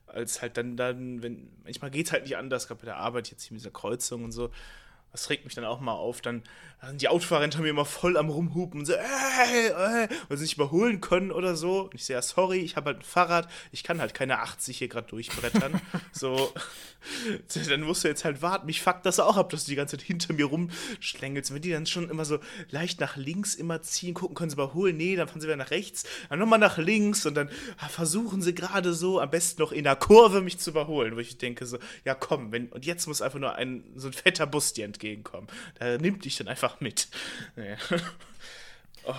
Als 0.07 0.41
halt 0.41 0.57
dann, 0.57 0.77
dann, 0.77 1.23
wenn, 1.23 1.49
manchmal 1.63 1.89
geht 1.89 2.07
es 2.07 2.11
halt 2.11 2.23
nicht 2.23 2.37
anders, 2.37 2.67
gerade 2.67 2.81
bei 2.81 2.85
der 2.85 2.97
Arbeit 2.97 3.31
jetzt 3.31 3.43
hier 3.43 3.53
mit 3.53 3.61
dieser 3.61 3.71
Kreuzung 3.71 4.25
und 4.25 4.31
so. 4.31 4.51
Das 5.13 5.29
regt 5.29 5.45
mich 5.45 5.55
dann 5.55 5.63
auch 5.63 5.79
mal 5.79 5.93
auf. 5.93 6.21
Dann 6.21 6.43
sind 6.87 7.01
die 7.01 7.07
Autofahrer 7.07 7.43
hinter 7.43 7.61
mir 7.61 7.69
immer 7.69 7.85
voll 7.85 8.17
am 8.17 8.29
Rumhupen 8.29 8.81
und 8.81 8.85
so, 8.85 8.93
äh, 8.93 8.97
äh, 8.97 10.09
weil 10.27 10.37
sie 10.37 10.43
nicht 10.43 10.55
überholen 10.55 10.99
können 10.99 11.31
oder 11.31 11.55
so. 11.55 11.83
Und 11.83 11.95
ich 11.95 12.03
sehe, 12.03 12.15
ja, 12.15 12.21
sorry, 12.21 12.59
ich 12.59 12.75
habe 12.75 12.87
halt 12.87 12.99
ein 12.99 13.03
Fahrrad, 13.03 13.47
ich 13.71 13.83
kann 13.83 14.01
halt 14.01 14.13
keine 14.13 14.39
80 14.39 14.77
hier 14.77 14.89
gerade 14.89 15.07
durchbrettern. 15.07 15.79
so, 16.11 16.53
dann 17.69 17.81
musst 17.81 18.03
du 18.03 18.07
jetzt 18.07 18.25
halt 18.25 18.41
warten. 18.41 18.65
Mich 18.65 18.81
fuckt 18.81 19.05
das 19.05 19.19
auch 19.19 19.37
ab, 19.37 19.49
dass 19.49 19.65
du 19.65 19.71
die 19.71 19.75
ganze 19.75 19.97
Zeit 19.97 20.05
hinter 20.05 20.33
mir 20.33 20.45
rumschlängelst. 20.45 21.53
Wenn 21.53 21.61
die 21.61 21.71
dann 21.71 21.85
schon 21.85 22.09
immer 22.09 22.25
so 22.25 22.39
leicht 22.69 22.99
nach 22.99 23.15
links 23.15 23.55
immer 23.55 23.81
ziehen, 23.81 24.13
gucken, 24.13 24.35
können 24.35 24.49
sie 24.49 24.55
überholen? 24.55 24.97
Nee, 24.97 25.15
dann 25.15 25.27
fahren 25.27 25.41
sie 25.41 25.47
wieder 25.47 25.55
nach 25.55 25.71
rechts, 25.71 26.05
dann 26.29 26.39
nochmal 26.39 26.59
nach 26.59 26.77
links 26.77 27.25
und 27.25 27.35
dann 27.35 27.49
ah, 27.77 27.87
versuchen 27.87 28.41
sie 28.41 28.55
gerade 28.55 28.93
so, 28.93 29.21
am 29.21 29.29
besten 29.29 29.61
noch 29.61 29.71
in 29.71 29.83
der 29.83 29.95
Kurve 29.95 30.41
mich 30.41 30.57
zu 30.57 30.71
überholen, 30.71 31.15
wo 31.15 31.19
ich 31.19 31.37
denke 31.37 31.65
so, 31.65 31.77
ja 32.03 32.15
komm, 32.15 32.51
wenn, 32.51 32.67
und 32.69 32.85
jetzt 32.85 33.07
muss 33.07 33.21
einfach 33.21 33.39
nur 33.39 33.55
ein, 33.55 33.83
so 33.95 34.07
ein 34.07 34.13
fetter 34.13 34.47
Bus 34.47 34.73
dir 34.73 34.85
entgegenkommen. 35.03 35.47
Da 35.79 35.97
nimmt 35.97 36.25
dich 36.25 36.37
dann 36.37 36.47
einfach 36.47 36.79
mit. 36.79 37.07
Ja. 37.55 37.75
oh. 39.05 39.13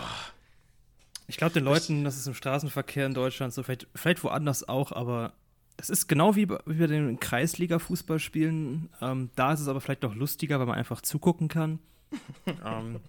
Ich 1.27 1.37
glaube 1.37 1.55
den 1.55 1.64
Leuten, 1.64 2.05
das 2.05 2.16
ist 2.16 2.27
im 2.27 2.35
Straßenverkehr 2.35 3.07
in 3.07 3.14
Deutschland 3.14 3.55
so, 3.55 3.62
vielleicht, 3.62 3.87
vielleicht 3.94 4.23
woanders 4.25 4.68
auch, 4.68 4.92
aber 4.92 5.33
das 5.77 5.88
ist 5.88 6.07
genau 6.07 6.37
wie 6.37 6.47
bei, 6.47 6.59
wie 6.66 6.79
bei 6.79 6.87
den 6.87 7.18
Kreisliga-Fußballspielen. 7.18 8.90
Ähm, 9.01 9.31
da 9.35 9.53
ist 9.53 9.61
es 9.61 9.68
aber 9.68 9.81
vielleicht 9.81 10.03
noch 10.03 10.14
lustiger, 10.14 10.59
weil 10.59 10.66
man 10.66 10.77
einfach 10.77 11.01
zugucken 11.01 11.49
kann. 11.49 11.79
ähm, 12.47 13.01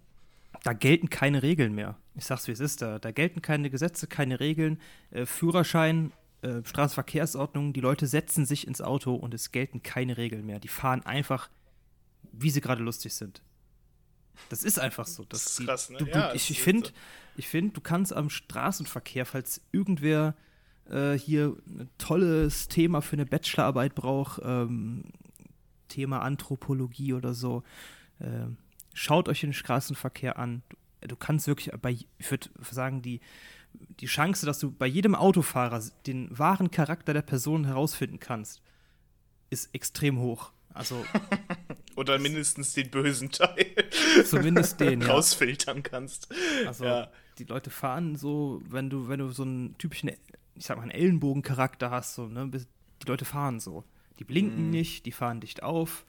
da 0.64 0.74
gelten 0.74 1.10
keine 1.10 1.44
Regeln 1.44 1.76
mehr. 1.76 1.98
Ich 2.16 2.26
sag's 2.26 2.48
wie 2.48 2.52
es 2.52 2.60
ist 2.60 2.82
da. 2.82 3.00
Da 3.00 3.12
gelten 3.12 3.42
keine 3.42 3.70
Gesetze, 3.70 4.08
keine 4.08 4.40
Regeln. 4.40 4.80
Äh, 5.12 5.26
Führerschein, 5.26 6.12
äh, 6.42 6.62
Straßenverkehrsordnung, 6.64 7.74
die 7.74 7.82
Leute 7.82 8.08
setzen 8.08 8.46
sich 8.46 8.68
ins 8.68 8.82
Auto 8.82 9.14
und 9.14 9.34
es 9.34 9.52
gelten 9.52 9.84
keine 9.84 10.18
Regeln 10.18 10.46
mehr. 10.46 10.60
Die 10.60 10.68
fahren 10.68 11.06
einfach, 11.06 11.50
wie 12.38 12.50
sie 12.50 12.62
gerade 12.62 12.84
lustig 12.84 13.14
sind. 13.14 13.42
Das 14.50 14.64
ist 14.64 14.80
einfach 14.80 15.08
so. 15.08 15.24
Das, 15.26 15.44
das 15.44 15.60
ist 15.60 15.66
krass, 15.66 15.90
ne? 15.90 15.98
Du, 15.98 16.06
du, 16.06 16.12
ja, 16.12 16.34
ich 16.34 16.50
ich 16.52 16.62
finde, 16.62 16.90
so. 17.36 17.42
find, 17.42 17.76
du 17.76 17.82
kannst 17.82 18.14
am 18.14 18.30
Straßenverkehr, 18.30 19.26
falls 19.26 19.62
irgendwer 19.72 20.36
äh, 20.90 21.14
hier 21.14 21.56
ein 21.68 21.90
tolles 21.98 22.68
Thema 22.68 23.02
für 23.02 23.16
eine 23.16 23.26
Bachelorarbeit 23.26 23.96
braucht, 23.96 24.42
ähm, 24.44 25.06
Thema 25.88 26.20
Anthropologie 26.22 27.14
oder 27.14 27.34
so, 27.34 27.64
äh, 28.20 28.48
schaut 28.94 29.30
euch 29.30 29.42
den 29.42 29.54
Straßenverkehr 29.54 30.38
an. 30.38 30.64
Du, 31.02 31.08
du 31.08 31.16
kannst 31.16 31.48
wirklich 31.48 31.72
bei, 31.82 31.92
ich 31.92 32.32
würde 32.32 32.50
sagen, 32.72 33.02
die, 33.02 33.22
die 34.00 34.08
Chance, 34.08 34.46
dass 34.46 34.60
du 34.60 34.72
bei 34.72 34.88
jedem 34.88 35.16
Autofahrer 35.16 35.84
den 36.06 36.38
wahren 36.38 36.72
Charakter 36.72 37.14
der 37.14 37.22
Person 37.22 37.66
herausfinden 37.66 38.20
kannst, 38.20 38.62
ist 39.50 39.74
extrem 39.74 40.20
hoch. 40.20 40.52
Also. 40.74 41.06
Oder 41.96 42.20
mindestens 42.20 42.74
den 42.74 42.90
bösen 42.90 43.32
Teil. 43.32 43.68
Zumindest 44.26 44.80
den, 44.80 45.02
ja. 45.02 45.08
Rausfiltern 45.08 45.82
kannst. 45.82 46.28
Also, 46.66 46.86
ja. 46.86 47.12
die 47.38 47.46
Leute 47.46 47.70
fahren 47.70 48.16
so, 48.16 48.62
wenn 48.70 48.90
du, 48.90 49.08
wenn 49.08 49.20
du 49.20 49.30
so 49.30 49.44
einen 49.44 49.78
typischen 49.78 50.12
ich 50.56 50.66
sag 50.66 50.78
mal, 50.78 50.84
einen 50.84 50.92
Ellenbogencharakter 50.92 51.92
hast, 51.92 52.16
so, 52.16 52.28
ne? 52.28 52.50
Die 52.50 53.08
Leute 53.08 53.26
fahren 53.26 53.60
so. 53.60 53.84
Die 54.20 54.24
blinken 54.24 54.66
mhm. 54.66 54.70
nicht, 54.72 55.06
die 55.06 55.12
fahren 55.12 55.42
dicht 55.42 55.62
auf, 55.64 56.06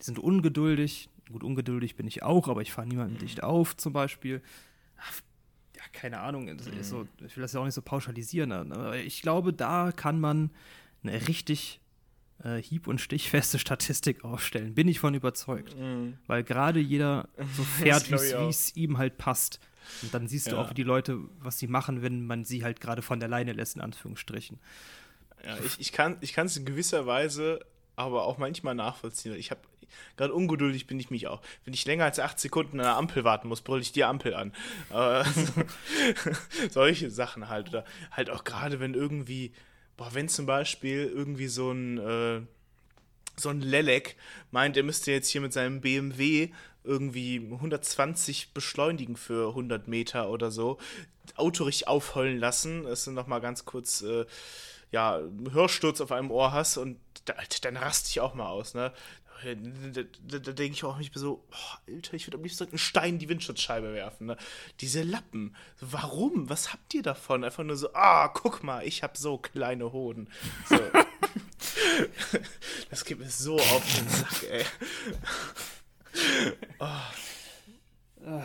die 0.00 0.04
sind 0.04 0.18
ungeduldig. 0.18 1.08
Gut, 1.30 1.44
ungeduldig 1.44 1.96
bin 1.96 2.06
ich 2.06 2.22
auch, 2.22 2.48
aber 2.48 2.60
ich 2.60 2.72
fahre 2.72 2.88
niemanden 2.88 3.14
mhm. 3.14 3.18
dicht 3.18 3.42
auf, 3.42 3.76
zum 3.76 3.92
Beispiel. 3.92 4.42
Ach, 4.98 5.20
ja, 5.76 5.82
keine 5.92 6.20
Ahnung, 6.20 6.46
mhm. 6.46 6.82
so, 6.82 7.06
ich 7.24 7.36
will 7.36 7.42
das 7.42 7.52
ja 7.52 7.60
auch 7.60 7.64
nicht 7.64 7.74
so 7.74 7.82
pauschalisieren, 7.82 8.48
ne? 8.50 8.66
aber 8.74 8.96
ich 8.96 9.22
glaube, 9.22 9.52
da 9.52 9.92
kann 9.92 10.20
man 10.20 10.50
eine 11.02 11.28
richtig 11.28 11.80
äh, 12.44 12.62
hieb- 12.62 12.86
und 12.86 13.00
stichfeste 13.00 13.58
Statistik 13.58 14.24
aufstellen. 14.24 14.74
Bin 14.74 14.86
ich 14.88 15.00
von 15.00 15.14
überzeugt. 15.14 15.76
Mhm. 15.76 16.18
Weil 16.26 16.44
gerade 16.44 16.80
jeder 16.80 17.28
so 17.56 17.62
fährt, 17.78 18.10
wie 18.10 18.48
es 18.48 18.76
ihm 18.76 18.98
halt 18.98 19.18
passt. 19.18 19.60
Und 20.02 20.14
dann 20.14 20.28
siehst 20.28 20.46
ja. 20.46 20.52
du 20.52 20.58
auch 20.58 20.72
die 20.72 20.82
Leute, 20.82 21.18
was 21.40 21.58
sie 21.58 21.66
machen, 21.66 22.02
wenn 22.02 22.26
man 22.26 22.44
sie 22.44 22.64
halt 22.64 22.80
gerade 22.80 23.02
von 23.02 23.20
der 23.20 23.28
Leine 23.28 23.52
lässt, 23.52 23.76
in 23.76 23.82
Anführungsstrichen. 23.82 24.58
Ja, 25.44 25.58
ich, 25.64 25.78
ich 25.78 25.92
kann 25.92 26.18
es 26.20 26.56
in 26.56 26.64
gewisser 26.64 27.06
Weise 27.06 27.60
aber 27.96 28.24
auch 28.24 28.38
manchmal 28.38 28.74
nachvollziehen. 28.74 29.34
Ich 29.36 29.50
habe 29.50 29.60
gerade 30.16 30.34
ungeduldig 30.34 30.86
bin 30.86 30.98
ich 30.98 31.10
mich 31.10 31.28
auch. 31.28 31.40
Wenn 31.64 31.74
ich 31.74 31.84
länger 31.84 32.04
als 32.04 32.18
acht 32.18 32.40
Sekunden 32.40 32.80
an 32.80 32.86
der 32.86 32.96
Ampel 32.96 33.24
warten 33.24 33.48
muss, 33.48 33.60
brülle 33.60 33.82
ich 33.82 33.92
die 33.92 34.04
Ampel 34.04 34.34
an. 34.34 34.52
Aber 34.90 35.24
solche 36.70 37.10
Sachen 37.10 37.48
halt. 37.48 37.68
Oder 37.68 37.84
halt 38.10 38.30
auch 38.30 38.44
gerade, 38.44 38.80
wenn 38.80 38.94
irgendwie, 38.94 39.52
boah, 39.96 40.12
wenn 40.12 40.28
zum 40.28 40.46
Beispiel 40.46 41.10
irgendwie 41.14 41.48
so 41.48 41.70
ein, 41.70 41.98
äh, 41.98 42.40
so 43.36 43.48
ein 43.48 43.60
Lelek 43.60 44.16
meint, 44.50 44.76
er 44.76 44.82
müsste 44.82 45.12
jetzt 45.12 45.28
hier 45.28 45.40
mit 45.40 45.52
seinem 45.52 45.80
BMW 45.80 46.50
irgendwie 46.84 47.40
120 47.50 48.52
beschleunigen 48.52 49.16
für 49.16 49.48
100 49.48 49.88
Meter 49.88 50.30
oder 50.30 50.50
so, 50.50 50.78
Auto 51.36 51.64
richtig 51.64 51.88
aufheulen 51.88 52.38
lassen, 52.38 52.84
dass 52.84 53.04
du 53.04 53.10
nochmal 53.10 53.40
ganz 53.40 53.64
kurz, 53.64 54.02
äh, 54.02 54.26
ja, 54.90 55.20
Hörsturz 55.50 56.00
auf 56.00 56.12
einem 56.12 56.30
Ohr 56.30 56.52
hast 56.52 56.76
und 56.76 56.98
da, 57.24 57.34
dann 57.62 57.76
raste 57.76 58.10
ich 58.10 58.20
auch 58.20 58.34
mal 58.34 58.48
aus, 58.48 58.74
ne? 58.74 58.92
Da, 59.44 60.02
da, 60.26 60.38
da 60.38 60.52
denke 60.52 60.74
ich 60.74 60.84
auch 60.84 60.98
nicht 60.98 61.12
so, 61.14 61.44
oh, 61.50 61.92
Alter, 61.92 62.14
ich 62.14 62.26
würde 62.26 62.38
am 62.38 62.42
liebsten 62.42 62.68
einen 62.68 62.78
Stein 62.78 63.14
in 63.14 63.18
die 63.18 63.28
Windschutzscheibe 63.28 63.92
werfen. 63.92 64.26
Ne? 64.26 64.36
Diese 64.80 65.02
Lappen, 65.02 65.54
warum? 65.80 66.48
Was 66.48 66.72
habt 66.72 66.94
ihr 66.94 67.02
davon? 67.02 67.44
Einfach 67.44 67.64
nur 67.64 67.76
so, 67.76 67.92
ah, 67.94 68.28
guck 68.28 68.62
mal, 68.62 68.86
ich 68.86 69.02
habe 69.02 69.18
so 69.18 69.38
kleine 69.38 69.92
Hoden. 69.92 70.28
So. 70.68 70.78
das 72.90 73.04
geht 73.04 73.18
mir 73.18 73.30
so 73.30 73.56
auf 73.56 73.94
den 73.94 74.08
Sack, 74.08 74.42
ey. 74.50 74.64
oh. 76.78 78.40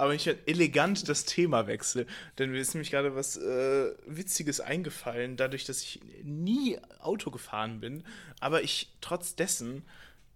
Aber 0.00 0.14
ich 0.14 0.24
werde 0.24 0.40
elegant 0.46 1.10
das 1.10 1.26
Thema 1.26 1.66
wechseln, 1.66 2.06
denn 2.38 2.50
mir 2.50 2.58
ist 2.58 2.72
nämlich 2.72 2.90
gerade 2.90 3.14
was 3.14 3.36
äh, 3.36 3.92
Witziges 4.06 4.58
eingefallen, 4.58 5.36
dadurch, 5.36 5.66
dass 5.66 5.82
ich 5.82 6.00
nie 6.22 6.78
Auto 7.00 7.30
gefahren 7.30 7.80
bin, 7.80 8.02
aber 8.40 8.62
ich 8.62 8.88
trotz 9.02 9.34
dessen 9.34 9.82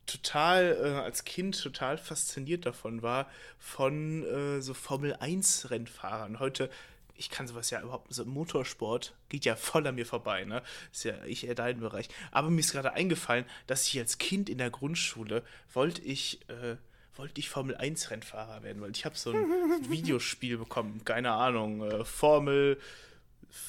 total 0.04 0.76
äh, 0.78 0.88
als 1.00 1.24
Kind 1.24 1.58
total 1.62 1.96
fasziniert 1.96 2.66
davon 2.66 3.00
war, 3.00 3.30
von 3.58 4.24
äh, 4.24 4.60
so 4.60 4.74
Formel 4.74 5.14
1 5.14 5.70
Rennfahrern. 5.70 6.40
Heute 6.40 6.68
ich 7.16 7.30
kann 7.30 7.46
sowas 7.46 7.70
ja 7.70 7.80
überhaupt, 7.80 8.12
so 8.12 8.24
Motorsport 8.26 9.14
geht 9.30 9.46
ja 9.46 9.56
voll 9.56 9.86
an 9.86 9.94
mir 9.94 10.04
vorbei, 10.04 10.44
ne? 10.44 10.62
Ist 10.92 11.04
ja 11.04 11.14
ich 11.24 11.46
eher 11.46 11.54
dein 11.54 11.80
Bereich. 11.80 12.08
Aber 12.32 12.50
mir 12.50 12.60
ist 12.60 12.72
gerade 12.72 12.92
eingefallen, 12.92 13.46
dass 13.66 13.86
ich 13.86 13.98
als 13.98 14.18
Kind 14.18 14.50
in 14.50 14.58
der 14.58 14.70
Grundschule 14.70 15.42
wollte 15.72 16.02
ich, 16.02 16.40
äh, 16.48 16.76
wollte 17.16 17.40
ich 17.40 17.48
Formel 17.48 17.76
1 17.76 18.10
Rennfahrer 18.10 18.62
werden, 18.62 18.82
weil 18.82 18.90
ich 18.90 19.04
habe 19.04 19.16
so 19.16 19.32
ein 19.32 19.46
Videospiel 19.90 20.58
bekommen, 20.58 21.02
keine 21.04 21.32
Ahnung, 21.32 21.82
äh, 21.82 22.04
Formel 22.04 22.78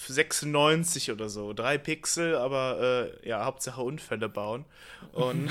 96 0.08 1.12
oder 1.12 1.30
so, 1.30 1.54
drei 1.54 1.78
Pixel, 1.78 2.36
aber 2.36 3.12
äh, 3.24 3.28
ja, 3.28 3.46
Hauptsache 3.46 3.82
Unfälle 3.82 4.30
bauen. 4.30 4.66
Und 5.12 5.50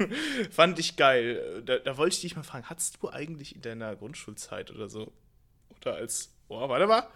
fand 0.50 0.78
ich 0.80 0.96
geil. 0.96 1.62
Da, 1.64 1.78
da 1.78 1.96
wollte 1.96 2.16
ich 2.16 2.22
dich 2.22 2.36
mal 2.36 2.42
fragen, 2.42 2.68
hattest 2.68 2.98
du 3.00 3.08
eigentlich 3.08 3.54
in 3.54 3.62
deiner 3.62 3.94
Grundschulzeit 3.94 4.72
oder 4.72 4.88
so, 4.88 5.12
oder 5.80 5.94
als 5.94 6.32
oh, 6.48 6.68
warte 6.68 6.86
mal. 6.86 7.08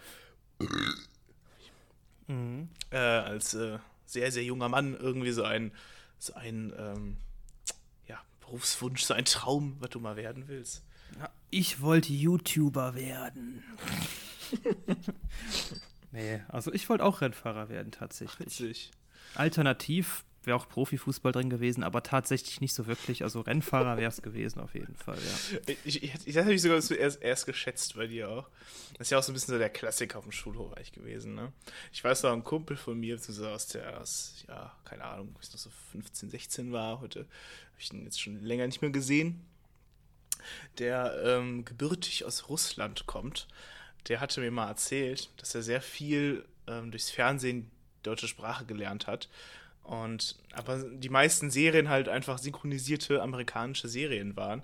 Mhm. 2.29 2.69
Äh, 2.91 2.97
als 2.97 3.55
äh, 3.55 3.79
sehr, 4.07 4.31
sehr 4.31 4.45
junger 4.45 4.69
Mann 4.69 4.97
irgendwie 4.99 5.33
so 5.33 5.43
ein, 5.43 5.73
so 6.19 6.35
ein 6.35 6.73
ähm, 6.79 7.17
Berufswunsch, 8.43 9.03
so 9.03 9.15
ein 9.15 9.25
Traum, 9.25 9.77
was 9.81 9.91
du 9.91 10.01
mal 10.01 10.17
werden 10.17 10.49
willst. 10.49 10.85
Ja, 11.19 11.31
ich 11.51 11.81
wollte 11.81 12.13
YouTuber 12.13 12.95
werden. 12.95 13.63
nee, 16.13 16.43
also 16.49 16.73
ich 16.73 16.89
wollte 16.89 17.05
auch 17.05 17.21
Rennfahrer 17.21 17.69
werden 17.69 17.93
tatsächlich. 17.93 18.47
Witzig. 18.47 18.91
Alternativ 19.35 20.25
wäre 20.45 20.57
auch 20.57 20.69
Profifußball 20.69 21.33
drin 21.33 21.51
gewesen, 21.51 21.83
aber 21.83 22.03
tatsächlich 22.03 22.61
nicht 22.61 22.75
so 22.75 22.87
wirklich. 22.87 23.23
Also 23.23 23.41
Rennfahrer 23.41 23.97
wäre 23.97 24.11
es 24.11 24.23
gewesen 24.23 24.61
auf 24.61 24.75
jeden 24.75 24.97
Fall, 24.97 25.19
ja. 25.19 25.75
Ich, 25.85 26.03
ich, 26.03 26.27
ich, 26.27 26.37
habe 26.39 26.53
ich 26.53 26.63
sogar 26.63 26.79
erst, 26.79 27.23
erst 27.23 27.47
geschätzt 27.47 27.97
bei 27.97 28.07
dir 28.07 28.29
auch. 28.29 28.49
Das 28.95 29.07
ist 29.07 29.11
ja 29.11 29.19
auch 29.19 29.23
so 29.23 29.33
ein 29.33 29.35
bisschen 29.35 29.55
so 29.55 29.59
der 29.59 29.71
Klassiker 29.71 30.19
auf 30.19 30.25
dem 30.25 30.33
Schulhof 30.33 30.73
eigentlich 30.75 30.93
gewesen, 30.93 31.35
ne? 31.35 31.53
Ich 31.93 32.03
weiß 32.03 32.25
noch, 32.25 32.33
ein 32.33 32.45
Kumpel 32.45 32.77
von 32.77 32.99
mir, 32.99 33.19
so 33.19 33.47
aus 33.47 33.69
der, 33.69 34.01
aus, 34.01 34.45
ja, 34.49 34.77
keine 34.85 35.05
Ahnung, 35.05 35.35
ich 35.41 35.53
noch 35.53 35.59
so 35.59 35.71
15, 35.93 36.31
16 36.31 36.73
war, 36.73 37.01
heute 37.01 37.21
habe 37.21 37.29
ich 37.79 37.93
ihn 37.93 38.05
jetzt 38.05 38.21
schon 38.21 38.43
länger 38.43 38.67
nicht 38.67 38.83
mehr 38.83 38.91
gesehen, 38.91 39.45
der 40.79 41.21
ähm, 41.25 41.65
gebürtig 41.65 42.25
aus 42.25 42.49
Russland 42.49 43.07
kommt. 43.07 43.49
Der 44.09 44.21
hatte 44.21 44.41
mir 44.41 44.51
mal 44.51 44.69
erzählt, 44.69 45.31
dass 45.37 45.55
er 45.55 45.63
sehr 45.63 45.81
viel 45.81 46.45
ähm, 46.67 46.91
durchs 46.91 47.11
Fernsehen 47.11 47.71
deutsche 48.03 48.27
Sprache 48.27 48.65
gelernt 48.65 49.07
hat 49.07 49.29
und 49.85 50.37
aber 50.53 50.79
die 50.79 51.09
meisten 51.09 51.51
Serien 51.51 51.89
halt 51.89 52.09
einfach 52.09 52.39
synchronisierte 52.39 53.21
amerikanische 53.21 53.89
Serien 53.89 54.37
waren. 54.37 54.63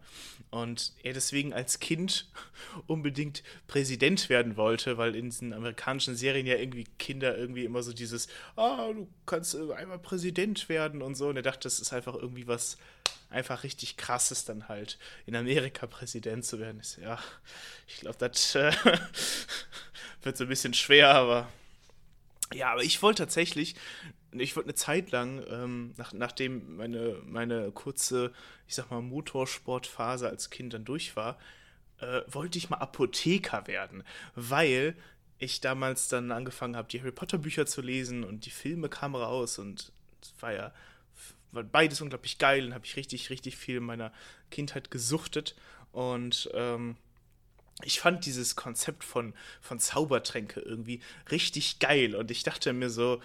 Und 0.51 0.93
er 1.03 1.13
deswegen 1.13 1.53
als 1.53 1.81
Kind 1.81 2.31
unbedingt 2.87 3.43
Präsident 3.67 4.29
werden 4.29 4.57
wollte, 4.57 4.97
weil 4.97 5.17
in 5.17 5.31
diesen 5.31 5.53
amerikanischen 5.53 6.15
Serien 6.15 6.47
ja 6.47 6.57
irgendwie 6.57 6.85
Kinder 6.99 7.37
irgendwie 7.37 7.65
immer 7.65 7.83
so 7.83 7.93
dieses, 7.93 8.29
ah, 8.57 8.93
du 8.93 9.09
kannst 9.27 9.57
einmal 9.57 9.99
Präsident 9.99 10.69
werden 10.69 11.03
und 11.03 11.17
so. 11.17 11.29
Und 11.29 11.37
er 11.37 11.43
dachte, 11.43 11.65
das 11.65 11.81
ist 11.81 11.93
einfach 11.93 12.15
irgendwie 12.15 12.47
was 12.47 12.79
einfach 13.31 13.65
richtig 13.65 13.97
krasses, 13.97 14.45
dann 14.45 14.69
halt 14.69 14.99
in 15.27 15.37
Amerika 15.37 15.87
Präsident 15.87 16.45
zu 16.45 16.61
werden. 16.61 16.81
Ich 16.81 16.97
ja, 16.97 17.19
ich 17.87 18.01
glaube, 18.01 18.19
das 18.19 18.55
äh, 18.55 18.73
wird 20.23 20.37
so 20.37 20.45
ein 20.45 20.49
bisschen 20.49 20.75
schwer, 20.75 21.11
aber 21.11 21.49
ja, 22.55 22.73
aber 22.73 22.83
ich 22.83 23.03
wollte 23.03 23.25
tatsächlich 23.25 23.75
ich 24.33 24.57
wollte 24.57 24.69
eine 24.69 24.75
Zeit 24.75 25.11
lang, 25.11 25.43
ähm, 25.49 25.95
nach, 25.97 26.13
nachdem 26.13 26.77
meine, 26.77 27.17
meine 27.25 27.71
kurze, 27.73 28.33
ich 28.67 28.75
sag 28.75 28.91
mal, 28.91 29.01
Motorsportphase 29.01 30.29
als 30.29 30.51
Kind 30.51 30.75
dann 30.75 30.85
durch 30.85 31.17
war, 31.17 31.39
äh, 32.01 32.23
wollte 32.29 32.59
ich 32.59 32.71
mal 32.71 32.79
Apotheker 32.79 33.67
werden, 33.67 34.05
weil 34.35 34.95
ich 35.39 35.61
damals 35.61 36.09
dann 36.09 36.33
angefangen 36.33 36.77
habe, 36.77 36.89
die 36.89 37.01
Harry 37.01 37.13
Potter 37.13 37.39
Bücher 37.39 37.67
zu 37.67 37.81
lesen 37.81 38.25
und 38.25 38.45
die 38.45 38.51
Filme 38.51 38.89
kamen 38.89 39.15
raus 39.15 39.59
und 39.59 39.93
es 40.21 40.35
war 40.41 40.53
ja 40.53 40.73
war 41.53 41.63
beides 41.63 42.01
unglaublich 42.01 42.39
geil 42.39 42.67
und 42.67 42.75
habe 42.75 42.85
ich 42.85 42.97
richtig, 42.97 43.31
richtig 43.31 43.57
viel 43.57 43.77
in 43.77 43.85
meiner 43.85 44.13
Kindheit 44.51 44.91
gesuchtet 44.91 45.57
und 45.93 46.51
ähm, 46.53 46.97
ich 47.85 48.01
fand 48.01 48.27
dieses 48.27 48.57
Konzept 48.57 49.05
von, 49.05 49.35
von 49.61 49.79
Zaubertränke 49.79 50.61
irgendwie 50.61 51.01
richtig 51.31 51.79
geil 51.79 52.15
und 52.15 52.31
ich 52.31 52.43
dachte 52.43 52.73
mir 52.73 52.91
so, 52.91 53.21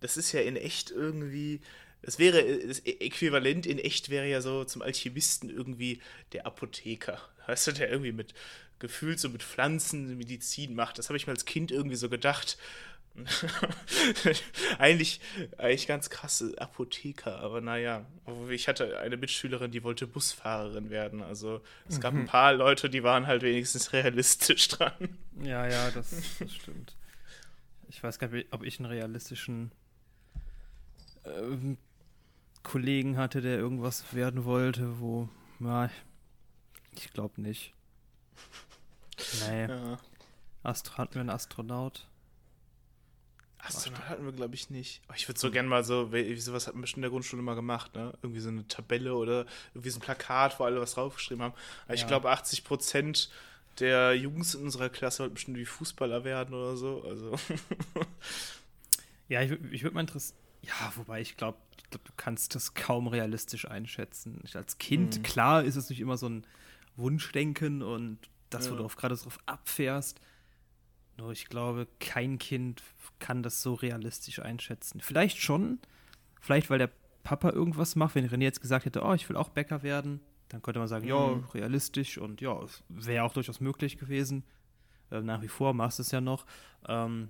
das 0.00 0.16
ist 0.16 0.32
ja 0.32 0.40
in 0.40 0.56
echt 0.56 0.90
irgendwie. 0.90 1.60
Das 2.02 2.18
wäre 2.18 2.42
das 2.66 2.80
Äquivalent 2.80 3.66
in 3.66 3.78
echt 3.78 4.08
wäre 4.08 4.26
ja 4.26 4.40
so 4.40 4.64
zum 4.64 4.80
Alchemisten 4.80 5.50
irgendwie 5.50 6.00
der 6.32 6.46
Apotheker. 6.46 7.20
Weißt 7.46 7.66
du, 7.66 7.72
der 7.72 7.90
irgendwie 7.90 8.12
mit 8.12 8.32
gefühlt 8.78 9.20
so 9.20 9.28
mit 9.28 9.42
Pflanzen 9.42 10.16
Medizin 10.16 10.74
macht. 10.74 10.98
Das 10.98 11.08
habe 11.08 11.16
ich 11.16 11.26
mir 11.26 11.34
als 11.34 11.44
Kind 11.44 11.70
irgendwie 11.70 11.96
so 11.96 12.08
gedacht. 12.08 12.58
eigentlich, 14.78 15.20
eigentlich 15.58 15.86
ganz 15.86 16.10
krasse 16.10 16.54
Apotheker, 16.58 17.38
aber 17.40 17.60
naja. 17.60 18.06
Ich 18.48 18.68
hatte 18.68 18.98
eine 18.98 19.16
Mitschülerin, 19.16 19.70
die 19.70 19.82
wollte 19.82 20.06
Busfahrerin 20.06 20.90
werden. 20.90 21.22
Also 21.22 21.60
es 21.88 22.00
gab 22.00 22.14
mhm. 22.14 22.20
ein 22.20 22.26
paar 22.26 22.54
Leute, 22.54 22.88
die 22.88 23.02
waren 23.02 23.26
halt 23.26 23.42
wenigstens 23.42 23.92
realistisch 23.92 24.68
dran. 24.68 25.18
Ja, 25.42 25.66
ja, 25.66 25.90
das, 25.90 26.14
das 26.38 26.54
stimmt. 26.54 26.96
Ich 27.88 28.02
weiß 28.02 28.18
gar 28.18 28.28
nicht, 28.28 28.48
ob 28.52 28.62
ich 28.62 28.78
einen 28.78 28.86
realistischen 28.86 29.72
ähm, 31.24 31.76
Kollegen 32.62 33.16
hatte, 33.16 33.40
der 33.40 33.58
irgendwas 33.58 34.14
werden 34.14 34.44
wollte, 34.44 35.00
wo, 35.00 35.28
ja, 35.60 35.90
ich 36.96 37.12
glaube 37.12 37.40
nicht. 37.40 37.74
Nee. 39.48 39.66
Ja. 39.66 39.98
Astro 40.62 40.98
hatten 40.98 41.14
wir 41.14 41.20
einen 41.20 41.30
Astronaut? 41.30 42.06
Astronaut 43.58 44.08
hatten 44.08 44.24
wir, 44.24 44.32
glaube 44.32 44.54
ich, 44.54 44.70
nicht. 44.70 45.02
Oh, 45.08 45.12
ich 45.14 45.28
würde 45.28 45.38
so 45.38 45.48
hm. 45.48 45.52
gerne 45.52 45.68
mal 45.68 45.84
so, 45.84 46.10
sowas 46.36 46.66
hat 46.66 46.74
man 46.74 46.82
bestimmt 46.82 46.98
in 46.98 47.02
der 47.02 47.10
Grundschule 47.10 47.42
mal 47.42 47.54
gemacht, 47.54 47.94
ne? 47.94 48.16
Irgendwie 48.22 48.40
so 48.40 48.48
eine 48.48 48.66
Tabelle 48.66 49.14
oder 49.14 49.46
irgendwie 49.74 49.90
so 49.90 49.98
ein 49.98 50.02
Plakat, 50.02 50.58
wo 50.58 50.64
alle 50.64 50.80
was 50.80 50.94
draufgeschrieben 50.94 51.42
haben. 51.42 51.54
Aber 51.84 51.94
ja. 51.94 52.00
ich 52.00 52.06
glaube, 52.06 52.30
80 52.30 52.64
Prozent 52.64 53.30
der 53.78 54.14
Jungs 54.14 54.54
in 54.54 54.62
unserer 54.62 54.88
Klasse 54.88 55.20
wollten 55.20 55.34
bestimmt 55.34 55.56
wie 55.58 55.66
Fußballer 55.66 56.24
werden 56.24 56.54
oder 56.54 56.76
so. 56.76 57.02
Also. 57.06 57.34
ja, 59.28 59.42
ich, 59.42 59.52
ich 59.70 59.82
würde 59.82 59.94
mal 59.94 60.00
interessieren 60.00 60.36
ja, 60.62 60.92
wobei 60.96 61.20
ich 61.20 61.36
glaube, 61.36 61.58
glaub, 61.90 62.04
du 62.04 62.12
kannst 62.16 62.54
das 62.54 62.74
kaum 62.74 63.06
realistisch 63.06 63.68
einschätzen. 63.68 64.40
Ich, 64.44 64.56
als 64.56 64.78
Kind, 64.78 65.18
mhm. 65.18 65.22
klar, 65.22 65.64
ist 65.64 65.76
es 65.76 65.90
nicht 65.90 66.00
immer 66.00 66.16
so 66.16 66.28
ein 66.28 66.46
Wunschdenken 66.96 67.82
und 67.82 68.18
das, 68.50 68.66
ja. 68.66 68.72
wo 68.72 68.76
du 68.76 68.86
gerade 68.88 69.16
drauf 69.16 69.38
abfährst. 69.46 70.20
Nur 71.16 71.32
ich 71.32 71.46
glaube, 71.46 71.86
kein 71.98 72.38
Kind 72.38 72.82
kann 73.18 73.42
das 73.42 73.62
so 73.62 73.74
realistisch 73.74 74.40
einschätzen. 74.40 75.00
Vielleicht 75.00 75.38
schon, 75.38 75.78
vielleicht 76.40 76.70
weil 76.70 76.78
der 76.78 76.90
Papa 77.22 77.50
irgendwas 77.50 77.96
macht. 77.96 78.14
Wenn 78.14 78.28
René 78.28 78.42
jetzt 78.42 78.60
gesagt 78.60 78.86
hätte, 78.86 79.02
oh, 79.02 79.12
ich 79.12 79.28
will 79.28 79.36
auch 79.36 79.50
Bäcker 79.50 79.82
werden, 79.82 80.20
dann 80.48 80.62
könnte 80.62 80.80
man 80.80 80.88
sagen, 80.88 81.04
mhm. 81.04 81.10
ja, 81.10 81.40
realistisch 81.54 82.18
und 82.18 82.40
ja, 82.40 82.58
wäre 82.88 83.24
auch 83.24 83.32
durchaus 83.32 83.60
möglich 83.60 83.98
gewesen. 83.98 84.44
Äh, 85.10 85.20
nach 85.20 85.42
wie 85.42 85.48
vor 85.48 85.74
machst 85.74 85.98
du 85.98 86.02
es 86.02 86.10
ja 86.10 86.20
noch. 86.20 86.46
Ähm, 86.88 87.28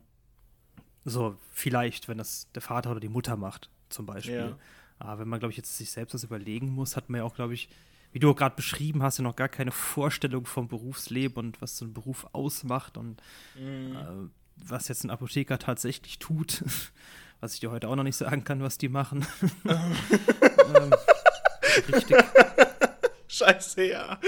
so, 1.05 1.37
vielleicht, 1.51 2.09
wenn 2.09 2.19
das 2.19 2.49
der 2.55 2.63
Vater 2.63 2.91
oder 2.93 3.01
die 3.01 3.09
Mutter 3.09 3.37
macht, 3.37 3.71
zum 3.89 4.07
Beispiel. 4.07 4.35
Ja. 4.35 4.59
Aber 4.99 5.21
wenn 5.21 5.29
man, 5.29 5.39
glaube 5.39 5.53
ich, 5.53 5.57
jetzt 5.57 5.77
sich 5.77 5.91
selbst 5.91 6.13
das 6.13 6.25
überlegen 6.25 6.69
muss, 6.71 6.97
hat 6.97 7.09
man 7.09 7.21
ja 7.21 7.25
auch, 7.25 7.35
glaube 7.35 7.55
ich, 7.55 7.69
wie 8.13 8.19
du 8.19 8.35
gerade 8.35 8.57
beschrieben 8.57 9.03
hast, 9.03 9.19
ja 9.19 9.25
noch 9.25 9.37
gar 9.37 9.49
keine 9.49 9.73
Vorstellung 9.73 10.47
vom 10.47 10.69
Berufsleben 10.69 11.37
und 11.37 11.63
was 11.63 11.77
so 11.77 11.85
ein 11.85 11.95
Beruf 11.95 12.27
ausmacht 12.33 12.97
und 12.97 13.23
mhm. 13.59 13.97
äh, 13.97 14.69
was 14.69 14.89
jetzt 14.89 15.05
ein 15.05 15.11
Apotheker 15.11 15.59
tatsächlich 15.59 16.19
tut. 16.19 16.63
was 17.41 17.55
ich 17.55 17.61
dir 17.61 17.71
heute 17.71 17.89
auch 17.89 17.97
noch 17.97 18.03
nicht 18.05 18.17
sagen 18.17 18.45
kann, 18.45 18.63
was 18.63 18.77
die 18.77 18.91
machen. 18.91 19.27
ähm, 19.65 20.93
richtig. 21.91 22.17
Scheiße, 23.29 23.85
ja. 23.85 24.21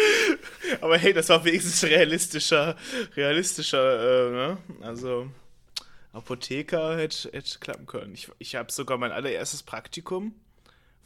Aber 0.80 0.96
hey, 0.96 1.12
das 1.12 1.28
war 1.28 1.44
wenigstens 1.44 1.84
realistischer, 1.84 2.76
realistischer, 3.14 4.28
äh, 4.28 4.30
ne? 4.30 4.58
Also. 4.80 5.30
Apotheker 6.12 6.96
hätte, 6.96 7.30
hätte 7.32 7.58
klappen 7.58 7.86
können. 7.86 8.14
Ich, 8.14 8.30
ich 8.38 8.54
habe 8.54 8.70
sogar 8.70 8.98
mein 8.98 9.12
allererstes 9.12 9.62
Praktikum, 9.62 10.34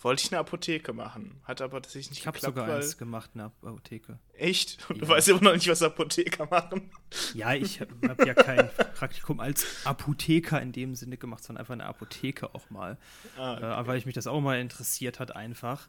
wollte 0.00 0.22
ich 0.24 0.32
eine 0.32 0.40
Apotheke 0.40 0.92
machen. 0.92 1.40
Hat 1.44 1.60
aber 1.60 1.80
tatsächlich 1.80 2.10
nicht 2.10 2.18
ich 2.18 2.24
geklappt. 2.24 2.38
Ich 2.38 2.44
habe 2.44 2.54
sogar 2.54 2.68
weil... 2.68 2.82
eins 2.82 2.98
gemacht, 2.98 3.30
eine 3.34 3.44
Apotheke. 3.44 4.18
Echt? 4.34 4.78
Und 4.88 4.96
ja. 4.96 5.02
du 5.02 5.08
weißt 5.08 5.28
immer 5.28 5.42
noch 5.42 5.54
nicht, 5.54 5.68
was 5.68 5.82
Apotheker 5.82 6.46
machen? 6.46 6.90
Ja, 7.34 7.54
ich 7.54 7.80
habe 7.80 7.94
hab 8.08 8.24
ja 8.26 8.34
kein 8.34 8.68
Praktikum 8.94 9.40
als 9.40 9.86
Apotheker 9.86 10.60
in 10.60 10.72
dem 10.72 10.94
Sinne 10.94 11.16
gemacht, 11.16 11.44
sondern 11.44 11.60
einfach 11.60 11.72
eine 11.72 11.86
Apotheke 11.86 12.54
auch 12.54 12.68
mal. 12.70 12.98
Ah, 13.36 13.54
okay. 13.54 13.82
äh, 13.82 13.86
weil 13.86 13.98
ich 13.98 14.06
mich 14.06 14.14
das 14.14 14.26
auch 14.26 14.40
mal 14.40 14.60
interessiert 14.60 15.18
hat, 15.18 15.34
einfach. 15.34 15.88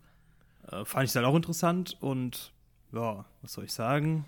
Äh, 0.72 0.86
fand 0.86 1.06
ich 1.06 1.12
es 1.12 1.16
halt 1.16 1.26
auch 1.26 1.36
interessant 1.36 1.98
und 2.00 2.54
ja, 2.94 3.26
was 3.42 3.54
soll 3.54 3.66
ich 3.66 3.74
sagen? 3.74 4.26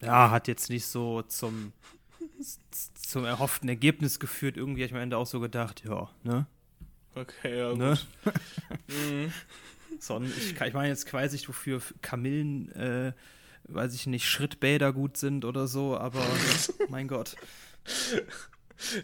Ja, 0.00 0.30
hat 0.30 0.48
jetzt 0.48 0.68
nicht 0.68 0.86
so 0.86 1.22
zum 1.22 1.72
zum 2.94 3.24
erhofften 3.24 3.68
Ergebnis 3.68 4.20
geführt. 4.20 4.56
Irgendwie 4.56 4.82
habe 4.82 4.86
ich 4.86 4.92
mir 4.92 4.98
am 4.98 5.04
Ende 5.04 5.16
auch 5.16 5.26
so 5.26 5.40
gedacht, 5.40 5.82
ja, 5.84 6.10
ne? 6.22 6.46
Okay, 7.14 7.58
ja, 7.58 7.74
ne? 7.74 7.98
gut. 8.24 8.34
mhm. 8.88 9.32
Ich, 10.36 10.60
ich 10.60 10.72
meine, 10.72 10.88
jetzt 10.88 11.12
weiß 11.12 11.32
ich, 11.34 11.48
wofür 11.48 11.80
Kamillen, 12.00 12.72
äh, 12.72 13.12
weiß 13.64 13.94
ich 13.94 14.06
nicht, 14.06 14.26
Schrittbäder 14.26 14.92
gut 14.92 15.16
sind 15.16 15.44
oder 15.44 15.68
so, 15.68 15.96
aber 15.96 16.24
mein 16.88 17.08
Gott. 17.08 17.36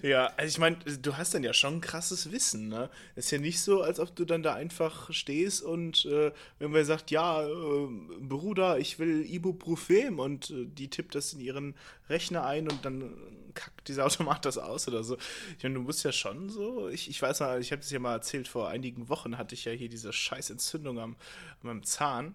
Ja, 0.03 0.33
also 0.37 0.49
ich 0.49 0.59
meine, 0.59 0.77
du 0.77 1.17
hast 1.17 1.35
dann 1.35 1.43
ja 1.43 1.53
schon 1.53 1.75
ein 1.77 1.81
krasses 1.81 2.33
Wissen, 2.33 2.69
ne? 2.69 2.91
Ist 3.17 3.31
ja 3.31 3.39
nicht 3.39 3.61
so, 3.61 3.83
als 3.83 4.01
ob 4.01 4.15
du 4.17 4.25
dann 4.25 4.43
da 4.43 4.55
einfach 4.55 5.13
stehst 5.13 5.63
und 5.63 6.05
äh, 6.07 6.33
irgendwer 6.59 6.85
sagt, 6.85 7.11
ja, 7.11 7.47
äh, 7.47 7.89
Bruder, 8.21 8.79
ich 8.79 8.99
will 8.99 9.25
Ibuprofen 9.25 10.19
und 10.19 10.51
äh, 10.51 10.67
die 10.67 10.89
tippt 10.89 11.15
das 11.15 11.33
in 11.33 11.41
ihren 11.41 11.75
Rechner 12.09 12.45
ein 12.45 12.69
und 12.69 12.85
dann 12.85 13.15
kackt 13.55 13.89
dieser 13.89 14.05
Automat 14.07 14.45
das 14.45 14.59
aus 14.59 14.89
oder 14.89 15.05
so. 15.05 15.17
Ich 15.57 15.63
meine, 15.63 15.77
du 15.77 15.83
musst 15.83 16.05
ja 16.05 16.13
schon 16.13 16.49
so, 16.49 16.89
ich, 16.89 17.09
ich 17.11 17.21
weiß 17.21 17.41
mal, 17.41 17.61
ich 17.61 17.73
habe 17.73 17.81
das 17.81 17.91
ja 17.91 17.99
mal 17.99 18.15
erzählt, 18.15 18.49
vor 18.49 18.69
einigen 18.69 19.09
Wochen 19.09 19.39
hatte 19.39 19.55
ich 19.55 19.65
ja 19.65 19.73
hier 19.73 19.89
diese 19.89 20.13
scheiß 20.13 20.51
Entzündung 20.51 20.99
am, 20.99 21.13
an 21.13 21.17
meinem 21.63 21.83
Zahn. 21.83 22.35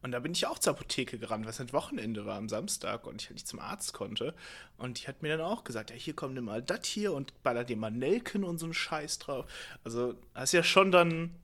Und 0.00 0.12
da 0.12 0.20
bin 0.20 0.32
ich 0.32 0.46
auch 0.46 0.58
zur 0.58 0.74
Apotheke 0.74 1.18
gerannt, 1.18 1.46
was 1.46 1.60
ein 1.60 1.72
Wochenende 1.72 2.24
war 2.24 2.36
am 2.36 2.48
Samstag 2.48 3.06
und 3.06 3.20
ich 3.20 3.28
halt 3.28 3.34
nicht 3.34 3.48
zum 3.48 3.58
Arzt 3.58 3.92
konnte. 3.92 4.34
Und 4.76 5.02
die 5.02 5.08
hat 5.08 5.22
mir 5.22 5.36
dann 5.36 5.46
auch 5.46 5.64
gesagt, 5.64 5.90
ja, 5.90 5.96
hier 5.96 6.14
kommt 6.14 6.34
nimm 6.34 6.44
mal 6.44 6.62
das 6.62 6.86
hier 6.86 7.12
und 7.12 7.42
baller 7.42 7.64
dir 7.64 7.76
mal 7.76 7.90
Nelken 7.90 8.44
und 8.44 8.58
so 8.58 8.66
einen 8.66 8.74
Scheiß 8.74 9.18
drauf. 9.18 9.46
Also 9.82 10.14
hast 10.34 10.52
ja 10.52 10.62
schon 10.62 10.92
dann 10.92 11.34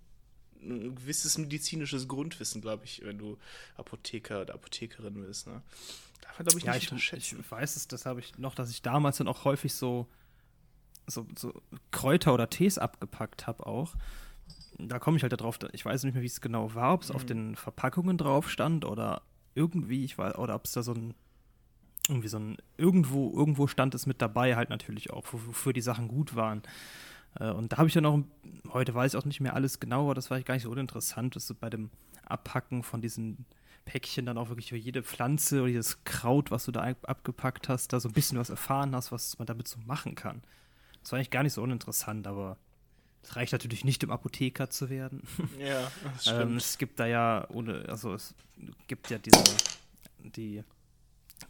ein 0.63 0.95
gewisses 0.95 1.37
medizinisches 1.37 2.07
Grundwissen, 2.09 2.61
glaube 2.61 2.85
ich, 2.85 3.05
wenn 3.05 3.19
du 3.19 3.39
Apotheker 3.77 4.43
oder 4.43 4.55
Apothekerin 4.55 5.15
bist. 5.15 5.47
Ne? 5.47 5.61
Darf 6.21 6.39
man, 6.39 6.47
glaube 6.47 6.59
ich, 6.61 6.65
ja, 6.65 6.75
nicht 6.75 6.93
ich, 6.93 7.33
ich 7.33 7.51
weiß 7.51 7.77
es, 7.77 7.89
das 7.89 8.07
habe 8.07 8.21
ich 8.21 8.39
noch, 8.39 8.55
dass 8.55 8.71
ich 8.71 8.83
damals 8.83 9.19
dann 9.19 9.29
auch 9.29 9.45
häufig 9.45 9.75
so 9.75 10.07
so, 11.07 11.27
so 11.37 11.53
Kräuter 11.91 12.35
oder 12.35 12.51
Tees 12.51 12.79
abgepackt 12.79 13.47
habe 13.47 13.67
auch, 13.67 13.95
da 14.79 14.99
komme 14.99 15.17
ich 15.17 15.23
halt 15.23 15.33
darauf, 15.33 15.59
ich 15.73 15.85
weiß 15.85 16.05
nicht 16.05 16.15
mehr, 16.15 16.23
wie 16.23 16.29
es 16.29 16.41
genau 16.41 16.75
war, 16.75 16.95
ob 16.95 17.03
es 17.03 17.11
mhm. 17.11 17.17
auf 17.17 17.25
den 17.25 17.57
Verpackungen 17.57 18.19
drauf 18.19 18.51
stand 18.51 18.85
oder 18.85 19.23
irgendwie, 19.55 20.05
ich 20.05 20.19
weiß, 20.19 20.37
oder 20.37 20.55
ob 20.55 20.65
es 20.65 20.73
da 20.73 20.83
so 20.83 20.93
ein, 20.93 21.15
irgendwie 22.09 22.29
so 22.29 22.39
ein, 22.39 22.57
irgendwo, 22.77 23.33
irgendwo 23.37 23.67
stand 23.67 23.95
es 23.95 24.07
mit 24.07 24.21
dabei, 24.21 24.57
halt 24.57 24.71
natürlich 24.71 25.11
auch, 25.11 25.25
wofür 25.33 25.73
die 25.73 25.81
Sachen 25.81 26.09
gut 26.09 26.35
waren. 26.35 26.63
Äh, 27.39 27.51
und 27.51 27.73
da 27.73 27.79
habe 27.79 27.89
ich 27.89 27.95
ja 27.95 28.01
noch, 28.01 28.23
heute 28.73 28.95
weiß 28.95 29.15
ich 29.15 29.21
auch 29.21 29.25
nicht 29.25 29.41
mehr 29.41 29.55
alles 29.55 29.81
genauer, 29.81 30.15
das 30.15 30.31
war 30.31 30.41
gar 30.43 30.55
nicht 30.55 30.65
so 30.65 30.71
uninteressant, 30.71 31.37
dass 31.37 31.47
du 31.47 31.55
bei 31.55 31.71
dem 31.71 31.91
Abpacken 32.27 32.83
von 32.83 33.01
diesen 33.01 33.47
Päckchen 33.85 34.27
dann 34.27 34.39
auch 34.39 34.49
wirklich 34.49 34.71
für 34.71 34.77
jede 34.77 35.03
Pflanze 35.03 35.61
oder 35.61 35.69
jedes 35.69 36.05
Kraut, 36.05 36.51
was 36.51 36.65
du 36.65 36.73
da 36.73 36.83
abgepackt 37.03 37.69
hast, 37.69 37.93
da 37.93 38.01
so 38.01 38.09
ein 38.09 38.15
bisschen 38.15 38.39
was 38.39 38.51
erfahren 38.51 38.95
hast, 38.95 39.13
was 39.13 39.39
man 39.39 39.47
damit 39.47 39.69
so 39.69 39.79
machen 39.85 40.15
kann. 40.15 40.43
Das 41.03 41.13
war 41.13 41.19
eigentlich 41.19 41.31
gar 41.31 41.43
nicht 41.43 41.53
so 41.53 41.63
uninteressant, 41.63 42.27
aber 42.27 42.57
es 43.25 43.37
reicht 43.37 43.53
natürlich 43.53 43.85
nicht, 43.85 44.05
um 44.05 44.11
Apotheker 44.11 44.71
zu 44.71 44.91
werden. 44.91 45.23
Ja, 45.59 45.91
das 46.03 46.23
stimmt. 46.23 46.41
ähm, 46.41 46.57
es 46.57 46.79
gibt 46.79 47.01
da 47.01 47.07
ja, 47.07 47.47
ohne, 47.51 47.87
also 47.89 48.15
es 48.15 48.35
gibt 48.87 49.11
ja 49.11 49.19
diese, 49.19 49.43
die, 50.23 50.63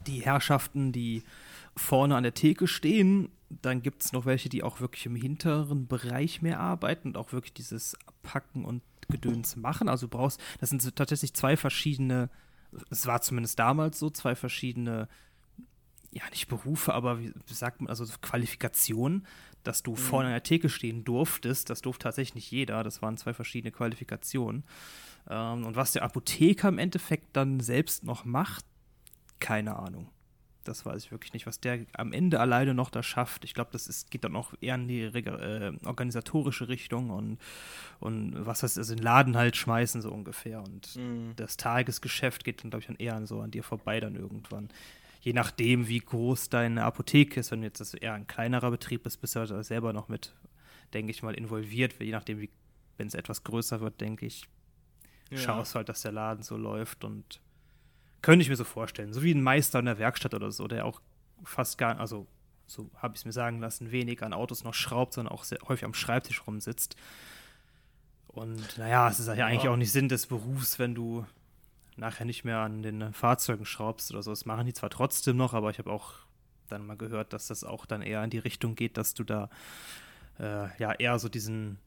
die 0.07 0.23
Herrschaften, 0.23 0.93
die 0.93 1.25
vorne 1.77 2.17
an 2.17 2.23
der 2.23 2.35
Theke 2.35 2.69
stehen. 2.69 3.29
Dann 3.51 3.83
gibt 3.83 4.05
es 4.05 4.13
noch 4.13 4.25
welche, 4.25 4.49
die 4.49 4.63
auch 4.63 4.81
wirklich 4.81 5.07
im 5.07 5.17
hinteren 5.17 5.87
Bereich 5.87 6.43
mehr 6.43 6.61
arbeiten 6.61 7.09
und 7.09 7.17
auch 7.17 7.33
wirklich 7.33 7.55
dieses 7.55 7.97
Packen 8.23 8.65
und 8.65 8.83
Gedöns 9.09 9.57
machen. 9.57 9.89
Also 9.89 10.07
du 10.07 10.17
brauchst, 10.17 10.41
das 10.61 10.71
sind 10.71 10.97
tatsächlich 10.97 11.35
zwei 11.35 11.57
verschiedene, 11.57 12.31
es 12.91 13.07
war 13.07 13.21
zumindest 13.21 13.59
damals 13.59 13.99
so, 13.99 14.11
zwei 14.11 14.35
verschiedene, 14.35 15.09
ja 16.11 16.23
nicht 16.31 16.49
Berufe, 16.49 16.95
aber 16.95 17.21
wie 17.21 17.33
sagt 17.47 17.81
man, 17.81 17.89
also 17.89 18.07
Qualifikationen 18.21 19.27
dass 19.65 19.83
du 19.83 19.93
mhm. 19.93 19.97
vorne 19.97 20.27
an 20.29 20.35
der 20.35 20.43
Theke 20.43 20.69
stehen 20.69 21.05
durftest. 21.05 21.71
Das 21.71 21.83
durfte 21.83 22.05
tatsächlich 22.05 22.35
nicht 22.35 22.51
jeder. 22.51 22.83
Das 22.83 23.03
waren 23.03 23.17
zwei 23.17 23.35
verschiedene 23.35 23.73
Qualifikationen. 23.73 24.65
Ähm, 25.29 25.65
und 25.65 25.77
was 25.77 25.93
der 25.93 26.03
Apotheker 26.03 26.69
im 26.69 26.79
Endeffekt 26.79 27.37
dann 27.37 27.61
selbst 27.61 28.05
noch 28.05 28.25
macht, 28.25 28.65
keine 29.41 29.77
Ahnung. 29.77 30.09
Das 30.65 30.87
weiß 30.87 31.05
ich 31.05 31.11
wirklich 31.11 31.35
nicht, 31.35 31.47
was 31.47 31.61
der 31.61 31.81
am 31.93 32.13
Ende 32.13 32.41
alleine 32.41 32.73
noch 32.73 32.89
da 32.89 33.03
schafft. 33.03 33.45
Ich 33.45 33.53
glaube, 33.53 33.71
das 33.73 33.87
ist, 33.87 34.11
geht 34.11 34.25
dann 34.25 34.35
auch 34.35 34.55
eher 34.61 34.77
in 34.77 34.89
die 34.89 35.03
äh, 35.03 35.73
organisatorische 35.85 36.69
Richtung 36.69 37.11
und, 37.11 37.39
und 38.01 38.47
was 38.47 38.63
heißt, 38.63 38.79
also 38.79 38.95
den 38.95 39.03
Laden 39.03 39.37
halt 39.37 39.57
schmeißen, 39.57 40.01
so 40.01 40.11
ungefähr. 40.11 40.63
Und 40.63 40.97
mhm. 40.97 41.33
das 41.37 41.59
Tagesgeschäft 41.59 42.45
geht 42.45 42.63
dann, 42.65 42.71
glaube 42.71 42.81
ich, 42.81 42.87
dann 42.87 42.97
eher 42.97 43.27
so 43.27 43.41
an 43.41 43.51
dir 43.51 43.63
vorbei 43.63 44.01
dann 44.01 44.17
irgendwann 44.17 44.71
je 45.25 45.33
nachdem, 45.33 45.89
wie 45.89 46.01
groß 46.01 46.51
deine 46.51 46.85
Apotheke 46.85 47.41
ist, 47.41 47.51
wenn 47.51 47.63
jetzt 47.63 47.81
das 47.81 47.95
eher 47.95 48.13
ein 48.13 48.27
kleinerer 48.27 48.71
Betrieb 48.71 49.07
ist, 49.07 49.17
bist 49.17 49.35
du 49.35 49.41
halt 49.41 49.65
selber 49.65 49.95
noch 49.95 50.09
mit, 50.09 50.35
denke 50.93 51.11
ich 51.11 51.23
mal, 51.23 51.33
involviert. 51.33 51.95
Je 51.99 52.13
nachdem, 52.13 52.41
wie, 52.41 52.51
wenn 52.99 53.07
es 53.07 53.15
etwas 53.15 53.43
größer 53.43 53.81
wird, 53.81 54.03
denke 54.03 54.27
ich, 54.27 54.47
ja. 55.31 55.39
schaust 55.39 55.77
halt, 55.77 55.89
dass 55.89 56.03
der 56.03 56.13
Laden 56.13 56.43
so 56.43 56.59
läuft 56.59 57.05
und 57.05 57.41
könnte 58.21 58.43
ich 58.43 58.51
mir 58.51 58.57
so 58.57 58.65
vorstellen. 58.65 59.15
So 59.15 59.23
wie 59.23 59.33
ein 59.33 59.43
Meister 59.43 59.79
in 59.79 59.87
der 59.87 59.99
Werkstatt 59.99 60.35
oder 60.35 60.53
so, 60.53 60.69
der 60.69 60.85
auch 60.85 61.01
fast 61.43 61.79
gar, 61.79 61.99
also 61.99 62.27
so 62.67 62.91
habe 62.97 63.15
ich 63.15 63.21
es 63.21 63.25
mir 63.25 63.33
sagen 63.33 63.61
lassen, 63.61 63.93
wenig 63.93 64.23
an 64.23 64.35
Autos 64.35 64.63
noch 64.63 64.75
schraubt, 64.75 65.15
sondern 65.15 65.33
auch 65.33 65.45
sehr 65.45 65.59
häufig 65.69 65.87
am 65.87 65.95
Schreibtisch 65.95 66.47
rumsitzt. 66.47 66.97
Und 68.27 68.77
naja, 68.77 69.09
es 69.09 69.21
ist 69.21 69.29
ja 69.29 69.47
eigentlich 69.47 69.69
auch 69.69 69.77
nicht 69.77 69.93
Sinn 69.93 70.11
des 70.11 70.27
Berufs, 70.27 70.79
wenn 70.79 70.95
du 70.95 71.25
nachher 71.97 72.25
nicht 72.25 72.45
mehr 72.45 72.59
an 72.59 72.83
den 72.83 73.13
Fahrzeugen 73.13 73.65
schraubst 73.65 74.11
oder 74.11 74.23
so. 74.23 74.31
Das 74.31 74.47
machen 74.47 74.67
die 74.67 74.73
zwar 74.73 74.91
trotzdem 74.91 75.37
noch, 75.37 75.55
aber 75.55 75.71
ich 75.71 75.79
habe 75.79 75.91
auch 75.91 76.15
dann 76.69 76.87
mal 76.87 76.97
gehört, 76.97 77.33
dass 77.33 77.49
das 77.49 77.65
auch 77.65 77.87
dann 77.87 78.03
eher 78.03 78.23
in 78.25 78.31
die 78.31 78.39
Richtung 78.39 78.75
geht, 78.75 78.97
dass 78.97 79.15
du 79.15 79.25
da 79.25 79.51
äh, 80.39 80.69
ja 80.79 80.93
eher 80.93 81.19
so 81.19 81.29
diesen 81.29 81.79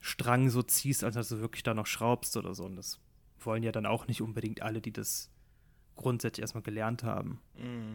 Strang 0.00 0.50
so 0.50 0.62
ziehst, 0.62 1.02
als 1.02 1.14
dass 1.14 1.28
du 1.28 1.40
wirklich 1.40 1.62
da 1.62 1.74
noch 1.74 1.86
schraubst 1.86 2.36
oder 2.36 2.54
so. 2.54 2.64
Und 2.64 2.76
das 2.76 3.00
wollen 3.38 3.62
ja 3.62 3.72
dann 3.72 3.86
auch 3.86 4.06
nicht 4.06 4.22
unbedingt 4.22 4.62
alle, 4.62 4.80
die 4.80 4.92
das 4.92 5.30
grundsätzlich 5.96 6.42
erstmal 6.42 6.62
gelernt 6.62 7.04
haben. 7.04 7.40
Mm. 7.56 7.94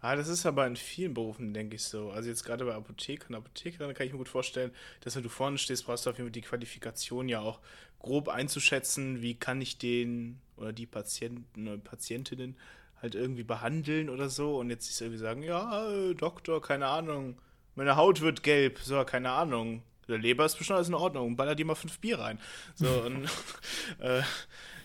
Ah, 0.00 0.16
das 0.16 0.28
ist 0.28 0.46
aber 0.46 0.66
in 0.66 0.76
vielen 0.76 1.14
Berufen, 1.14 1.52
denke 1.52 1.76
ich 1.76 1.82
so. 1.82 2.10
Also 2.10 2.28
jetzt 2.28 2.44
gerade 2.44 2.64
bei 2.64 2.74
Apothekern, 2.74 3.34
Apothekerinnen 3.34 3.94
kann 3.94 4.06
ich 4.06 4.12
mir 4.12 4.18
gut 4.18 4.28
vorstellen, 4.28 4.72
dass 5.00 5.14
wenn 5.14 5.22
du 5.22 5.28
vorne 5.28 5.58
stehst, 5.58 5.86
brauchst 5.86 6.06
du 6.06 6.10
auf 6.10 6.16
jeden 6.16 6.28
Fall 6.28 6.32
die 6.32 6.40
Qualifikation 6.40 7.28
ja 7.28 7.40
auch 7.40 7.60
grob 7.98 8.28
einzuschätzen, 8.28 9.20
wie 9.22 9.34
kann 9.34 9.60
ich 9.60 9.78
den 9.78 10.40
oder 10.56 10.72
die 10.72 10.86
Patienten 10.86 11.68
oder 11.68 11.78
Patientinnen 11.78 12.56
halt 13.02 13.14
irgendwie 13.14 13.44
behandeln 13.44 14.08
oder 14.08 14.28
so 14.28 14.58
und 14.58 14.70
jetzt 14.70 14.86
nicht 14.86 15.00
irgendwie 15.00 15.18
sagen, 15.18 15.42
ja, 15.42 15.90
äh, 15.90 16.14
Doktor, 16.14 16.62
keine 16.62 16.86
Ahnung, 16.86 17.38
meine 17.74 17.96
Haut 17.96 18.20
wird 18.20 18.42
gelb, 18.42 18.78
so, 18.78 19.04
keine 19.04 19.30
Ahnung, 19.30 19.82
der 20.08 20.18
Leber 20.18 20.44
ist 20.44 20.56
bestimmt 20.56 20.76
alles 20.76 20.88
in 20.88 20.94
Ordnung, 20.94 21.36
baller 21.36 21.54
dir 21.54 21.64
mal 21.64 21.74
fünf 21.74 21.98
Bier 21.98 22.18
rein. 22.18 22.38
So, 22.74 22.88
und 23.04 23.24
äh, 24.00 24.22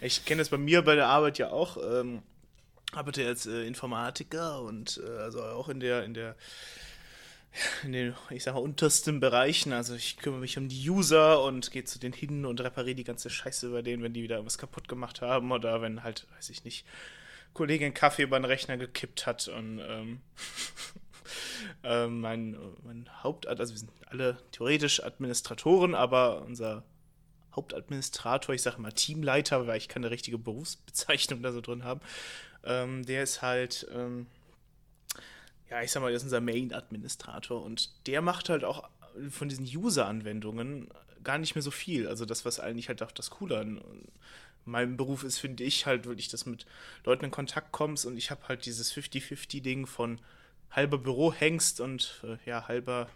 ich 0.02 0.26
kenne 0.26 0.42
das 0.42 0.50
bei 0.50 0.58
mir 0.58 0.82
bei 0.82 0.96
der 0.96 1.08
Arbeit 1.08 1.38
ja 1.38 1.52
auch. 1.52 1.78
Ähm, 1.78 2.22
arbeite 2.92 3.26
als 3.28 3.46
äh, 3.46 3.68
Informatiker 3.68 4.62
und 4.62 5.00
äh, 5.06 5.18
also 5.20 5.44
auch 5.44 5.70
in 5.70 5.80
der, 5.80 6.04
in 6.04 6.14
der, 6.14 6.36
in 7.84 7.92
den, 7.92 8.16
ich 8.30 8.44
sag 8.44 8.54
mal, 8.54 8.62
untersten 8.62 9.20
Bereichen. 9.20 9.74
Also 9.74 9.96
ich 9.96 10.18
kümmere 10.18 10.42
mich 10.42 10.58
um 10.58 10.70
die 10.70 10.90
User 10.90 11.44
und 11.44 11.72
gehe 11.72 11.84
zu 11.84 12.00
denen 12.00 12.14
hin 12.14 12.46
und 12.46 12.62
repariere 12.62 12.96
die 12.96 13.04
ganze 13.04 13.30
Scheiße 13.30 13.68
über 13.68 13.84
denen, 13.84 14.04
wenn 14.04 14.14
die 14.14 14.24
wieder 14.24 14.46
was 14.46 14.58
kaputt 14.58 14.88
gemacht 14.88 15.22
haben 15.22 15.52
oder 15.52 15.82
wenn 15.82 16.04
halt, 16.04 16.28
weiß 16.36 16.50
ich 16.50 16.64
nicht, 16.64 16.86
Kollegin 17.54 17.94
Kaffee 17.94 18.24
über 18.24 18.40
den 18.40 18.46
Rechner 18.46 18.78
gekippt 18.78 19.26
hat 19.26 19.48
und 19.48 19.80
ähm, 19.80 20.22
äh, 21.84 22.08
mein, 22.08 22.58
mein 22.84 23.10
Hauptad, 23.24 23.60
also 23.60 23.74
wir 23.74 23.80
sind 23.80 23.92
alle 24.06 24.38
theoretisch 24.52 25.04
Administratoren, 25.04 25.96
aber 25.96 26.44
unser 26.44 26.84
Hauptadministrator, 27.56 28.54
ich 28.54 28.62
sage 28.62 28.80
mal 28.80 28.92
Teamleiter, 28.92 29.68
weil 29.68 29.78
ich 29.78 29.88
keine 29.88 30.12
richtige 30.12 30.38
Berufsbezeichnung 30.38 31.42
da 31.42 31.52
so 31.52 31.62
drin 31.62 31.84
habe, 31.84 32.02
ähm, 32.64 33.06
der 33.06 33.24
ist 33.24 33.42
halt, 33.42 33.88
ähm, 33.94 34.28
ja, 35.70 35.82
ich 35.82 35.92
sag 35.92 36.02
mal, 36.02 36.08
der 36.08 36.18
ist 36.18 36.24
unser 36.24 36.42
Main-Administrator 36.42 37.64
und 37.64 38.08
der 38.08 38.22
macht 38.22 38.50
halt 38.50 38.64
auch 38.64 38.90
von 39.30 39.50
diesen 39.50 39.66
User-Anwendungen 39.66 40.90
gar 41.24 41.38
nicht 41.38 41.56
mehr 41.56 41.62
so 41.62 41.72
viel. 41.72 42.08
Also 42.08 42.26
das, 42.26 42.46
was 42.46 42.60
eigentlich 42.60 42.90
halt 42.90 43.04
auch 43.04 43.12
das 43.12 43.30
Coole 43.30 43.60
an 43.60 43.82
meinem 44.66 44.98
Beruf 44.98 45.24
ist, 45.24 45.40
finde 45.40 45.64
ich 45.64 45.86
halt 45.86 46.06
wirklich, 46.06 46.28
dass 46.30 46.46
mit 46.46 46.66
Leuten 47.04 47.26
in 47.26 47.32
Kontakt 47.32 47.72
kommst 47.72 48.06
und 48.06 48.18
ich 48.18 48.32
habe 48.32 48.48
halt 48.48 48.66
dieses 48.66 48.94
50-50-Ding 48.94 49.86
von 49.86 50.20
halber 50.72 50.98
Büro-Hengst 50.98 51.82
und 51.82 52.24
äh, 52.24 52.38
ja, 52.48 52.68
halber 52.68 53.10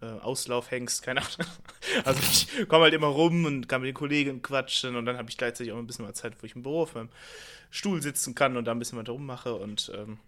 äh, 0.00 0.06
Auslauf-Hengst, 0.06 1.02
keine 1.02 1.20
Ahnung. 1.20 1.52
Also 2.04 2.20
ich 2.20 2.68
komme 2.68 2.84
halt 2.84 2.94
immer 2.94 3.06
rum 3.06 3.44
und 3.44 3.68
kann 3.68 3.80
mit 3.80 3.88
den 3.88 3.94
Kollegen 3.94 4.42
quatschen 4.42 4.94
und 4.94 5.06
dann 5.06 5.16
habe 5.16 5.30
ich 5.30 5.38
gleichzeitig 5.38 5.72
auch 5.72 5.78
ein 5.78 5.86
bisschen 5.86 6.04
mal 6.04 6.14
Zeit, 6.14 6.34
wo 6.40 6.46
ich 6.46 6.54
im 6.54 6.62
Büro 6.62 6.82
auf 6.82 6.94
meinem 6.94 7.08
Stuhl 7.70 8.02
sitzen 8.02 8.34
kann 8.34 8.56
und 8.56 8.66
da 8.66 8.72
ein 8.72 8.78
bisschen 8.78 8.98
weiter 8.98 9.12
rummache 9.12 9.54
und 9.54 9.90
ähm, 9.94 10.18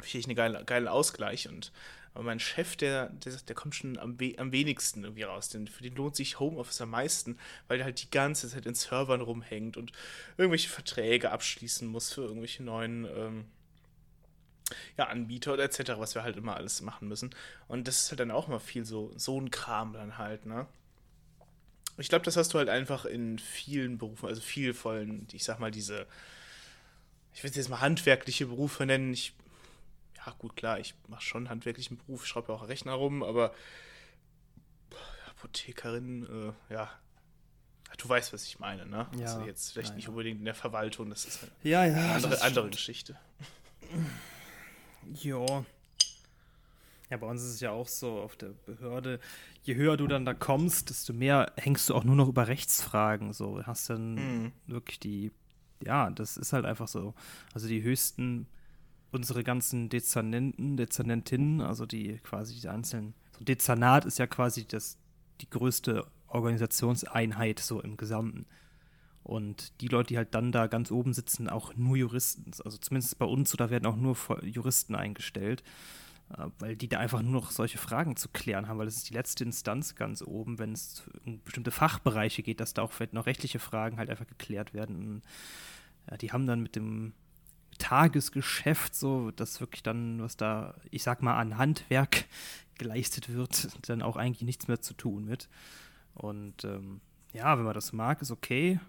finde 0.00 0.18
ich 0.18 0.26
einen 0.26 0.36
geilen, 0.36 0.66
geilen 0.66 0.88
Ausgleich. 0.88 1.48
Und 1.48 1.72
aber 2.14 2.24
mein 2.24 2.40
Chef, 2.40 2.76
der, 2.76 3.08
der, 3.08 3.32
der 3.32 3.54
kommt 3.54 3.74
schon 3.74 3.98
am, 3.98 4.18
am 4.36 4.52
wenigsten 4.52 5.04
irgendwie 5.04 5.22
raus. 5.22 5.48
Denn 5.48 5.66
für 5.66 5.82
den 5.82 5.94
lohnt 5.94 6.16
sich 6.16 6.38
Homeoffice 6.38 6.82
am 6.82 6.90
meisten, 6.90 7.38
weil 7.68 7.78
der 7.78 7.86
halt 7.86 8.02
die 8.02 8.10
ganze 8.10 8.48
Zeit 8.48 8.66
in 8.66 8.74
Servern 8.74 9.22
rumhängt 9.22 9.76
und 9.76 9.92
irgendwelche 10.36 10.68
Verträge 10.68 11.30
abschließen 11.30 11.88
muss 11.88 12.12
für 12.12 12.22
irgendwelche 12.22 12.62
neuen 12.62 13.06
ähm, 13.06 13.44
ja, 14.98 15.06
Anbieter 15.06 15.54
oder 15.54 15.64
etc., 15.64 15.92
was 15.96 16.14
wir 16.14 16.22
halt 16.22 16.36
immer 16.36 16.56
alles 16.56 16.82
machen 16.82 17.08
müssen. 17.08 17.34
Und 17.66 17.88
das 17.88 18.00
ist 18.00 18.10
halt 18.10 18.20
dann 18.20 18.30
auch 18.30 18.48
mal 18.48 18.58
viel 18.60 18.84
so, 18.84 19.12
so 19.16 19.40
ein 19.40 19.50
Kram 19.50 19.94
dann 19.94 20.18
halt, 20.18 20.44
ne? 20.46 20.66
Ich 21.98 22.08
glaube, 22.08 22.24
das 22.24 22.38
hast 22.38 22.54
du 22.54 22.58
halt 22.58 22.70
einfach 22.70 23.04
in 23.04 23.38
vielen 23.38 23.98
Berufen, 23.98 24.26
also 24.26 24.40
viel 24.40 24.72
von, 24.72 25.26
ich 25.30 25.44
sag 25.44 25.60
mal, 25.60 25.70
diese 25.70 26.06
ich 27.34 27.42
will 27.42 27.50
es 27.50 27.56
jetzt 27.56 27.68
mal 27.70 27.80
handwerkliche 27.80 28.46
Berufe 28.46 28.84
nennen. 28.86 29.12
Ich, 29.12 29.32
ja, 30.24 30.34
gut, 30.38 30.56
klar, 30.56 30.78
ich 30.78 30.94
mache 31.08 31.22
schon 31.22 31.42
einen 31.42 31.50
handwerklichen 31.50 31.96
Beruf, 31.98 32.26
schreibe 32.26 32.52
ja 32.52 32.58
auch 32.58 32.68
Rechner 32.68 32.92
rum, 32.92 33.22
aber 33.22 33.52
Apothekerin, 35.30 36.54
äh, 36.70 36.74
ja, 36.74 36.90
du 37.98 38.08
weißt, 38.08 38.32
was 38.32 38.46
ich 38.46 38.58
meine, 38.58 38.86
ne? 38.86 39.08
Ja, 39.16 39.26
also 39.26 39.44
jetzt 39.44 39.72
vielleicht 39.72 39.90
ja, 39.90 39.96
nicht 39.96 40.08
unbedingt 40.08 40.38
in 40.38 40.44
der 40.44 40.54
Verwaltung, 40.54 41.10
das 41.10 41.24
ist 41.24 41.42
eine 41.42 41.52
ja, 41.62 41.84
ja, 41.84 42.14
andere, 42.14 42.40
andere 42.42 42.70
Geschichte. 42.70 43.18
Ja. 45.14 45.64
Ja, 47.10 47.16
bei 47.18 47.26
uns 47.26 47.42
ist 47.42 47.54
es 47.54 47.60
ja 47.60 47.72
auch 47.72 47.88
so 47.88 48.20
auf 48.20 48.36
der 48.36 48.54
Behörde, 48.64 49.20
je 49.64 49.74
höher 49.74 49.98
du 49.98 50.06
dann 50.06 50.24
da 50.24 50.32
kommst, 50.32 50.88
desto 50.88 51.12
mehr 51.12 51.52
hängst 51.56 51.90
du 51.90 51.94
auch 51.94 52.04
nur 52.04 52.16
noch 52.16 52.28
über 52.28 52.46
Rechtsfragen. 52.46 53.34
So 53.34 53.62
hast 53.66 53.90
dann 53.90 54.14
mhm. 54.14 54.52
wirklich 54.66 54.98
die 54.98 55.30
ja, 55.84 56.10
das 56.10 56.36
ist 56.36 56.52
halt 56.52 56.64
einfach 56.64 56.88
so. 56.88 57.14
Also 57.54 57.68
die 57.68 57.82
höchsten, 57.82 58.46
unsere 59.12 59.44
ganzen 59.44 59.88
Dezernenten, 59.88 60.76
Dezernentinnen, 60.76 61.60
also 61.60 61.86
die 61.86 62.18
quasi 62.18 62.58
die 62.58 62.68
einzelnen, 62.68 63.14
so 63.38 63.44
Dezernat 63.44 64.04
ist 64.06 64.18
ja 64.18 64.26
quasi 64.26 64.66
das, 64.66 64.98
die 65.40 65.50
größte 65.50 66.06
Organisationseinheit 66.28 67.60
so 67.60 67.80
im 67.80 67.96
Gesamten. 67.96 68.46
Und 69.22 69.80
die 69.80 69.86
Leute, 69.88 70.08
die 70.08 70.16
halt 70.16 70.34
dann 70.34 70.50
da 70.50 70.66
ganz 70.66 70.90
oben 70.90 71.12
sitzen, 71.12 71.48
auch 71.48 71.76
nur 71.76 71.96
Juristen. 71.96 72.50
Also 72.64 72.78
zumindest 72.78 73.18
bei 73.18 73.26
uns, 73.26 73.50
so, 73.50 73.56
da 73.56 73.70
werden 73.70 73.86
auch 73.86 73.96
nur 73.96 74.16
Juristen 74.42 74.96
eingestellt. 74.96 75.62
äh, 76.36 76.46
weil 76.58 76.76
die 76.76 76.88
da 76.88 76.98
einfach 76.98 77.22
nur 77.22 77.32
noch 77.32 77.50
solche 77.50 77.78
Fragen 77.78 78.16
zu 78.16 78.28
klären 78.28 78.68
haben, 78.68 78.78
weil 78.78 78.86
das 78.86 78.96
ist 78.96 79.10
die 79.10 79.14
letzte 79.14 79.44
Instanz 79.44 79.94
ganz 79.94 80.22
oben, 80.22 80.58
wenn 80.58 80.72
es 80.72 81.04
um 81.24 81.40
bestimmte 81.42 81.70
Fachbereiche 81.70 82.42
geht, 82.42 82.60
dass 82.60 82.74
da 82.74 82.82
auch 82.82 82.92
vielleicht 82.92 83.12
noch 83.12 83.26
rechtliche 83.26 83.58
Fragen 83.58 83.98
halt 83.98 84.10
einfach 84.10 84.26
geklärt 84.26 84.74
werden. 84.74 85.22
Ja, 86.10 86.16
die 86.16 86.32
haben 86.32 86.46
dann 86.46 86.60
mit 86.62 86.76
dem 86.76 87.12
Tagesgeschäft 87.82 88.94
so, 88.94 89.30
dass 89.30 89.60
wirklich 89.60 89.82
dann, 89.82 90.20
was 90.22 90.36
da, 90.36 90.74
ich 90.90 91.02
sag 91.02 91.22
mal, 91.22 91.38
an 91.38 91.58
Handwerk 91.58 92.26
geleistet 92.78 93.28
wird, 93.32 93.68
dann 93.88 94.02
auch 94.02 94.16
eigentlich 94.16 94.42
nichts 94.42 94.68
mehr 94.68 94.80
zu 94.80 94.94
tun 94.94 95.24
mit. 95.24 95.48
Und 96.14 96.64
ähm, 96.64 97.00
ja, 97.32 97.56
wenn 97.56 97.64
man 97.64 97.74
das 97.74 97.92
mag, 97.92 98.22
ist 98.22 98.30
okay. 98.30 98.80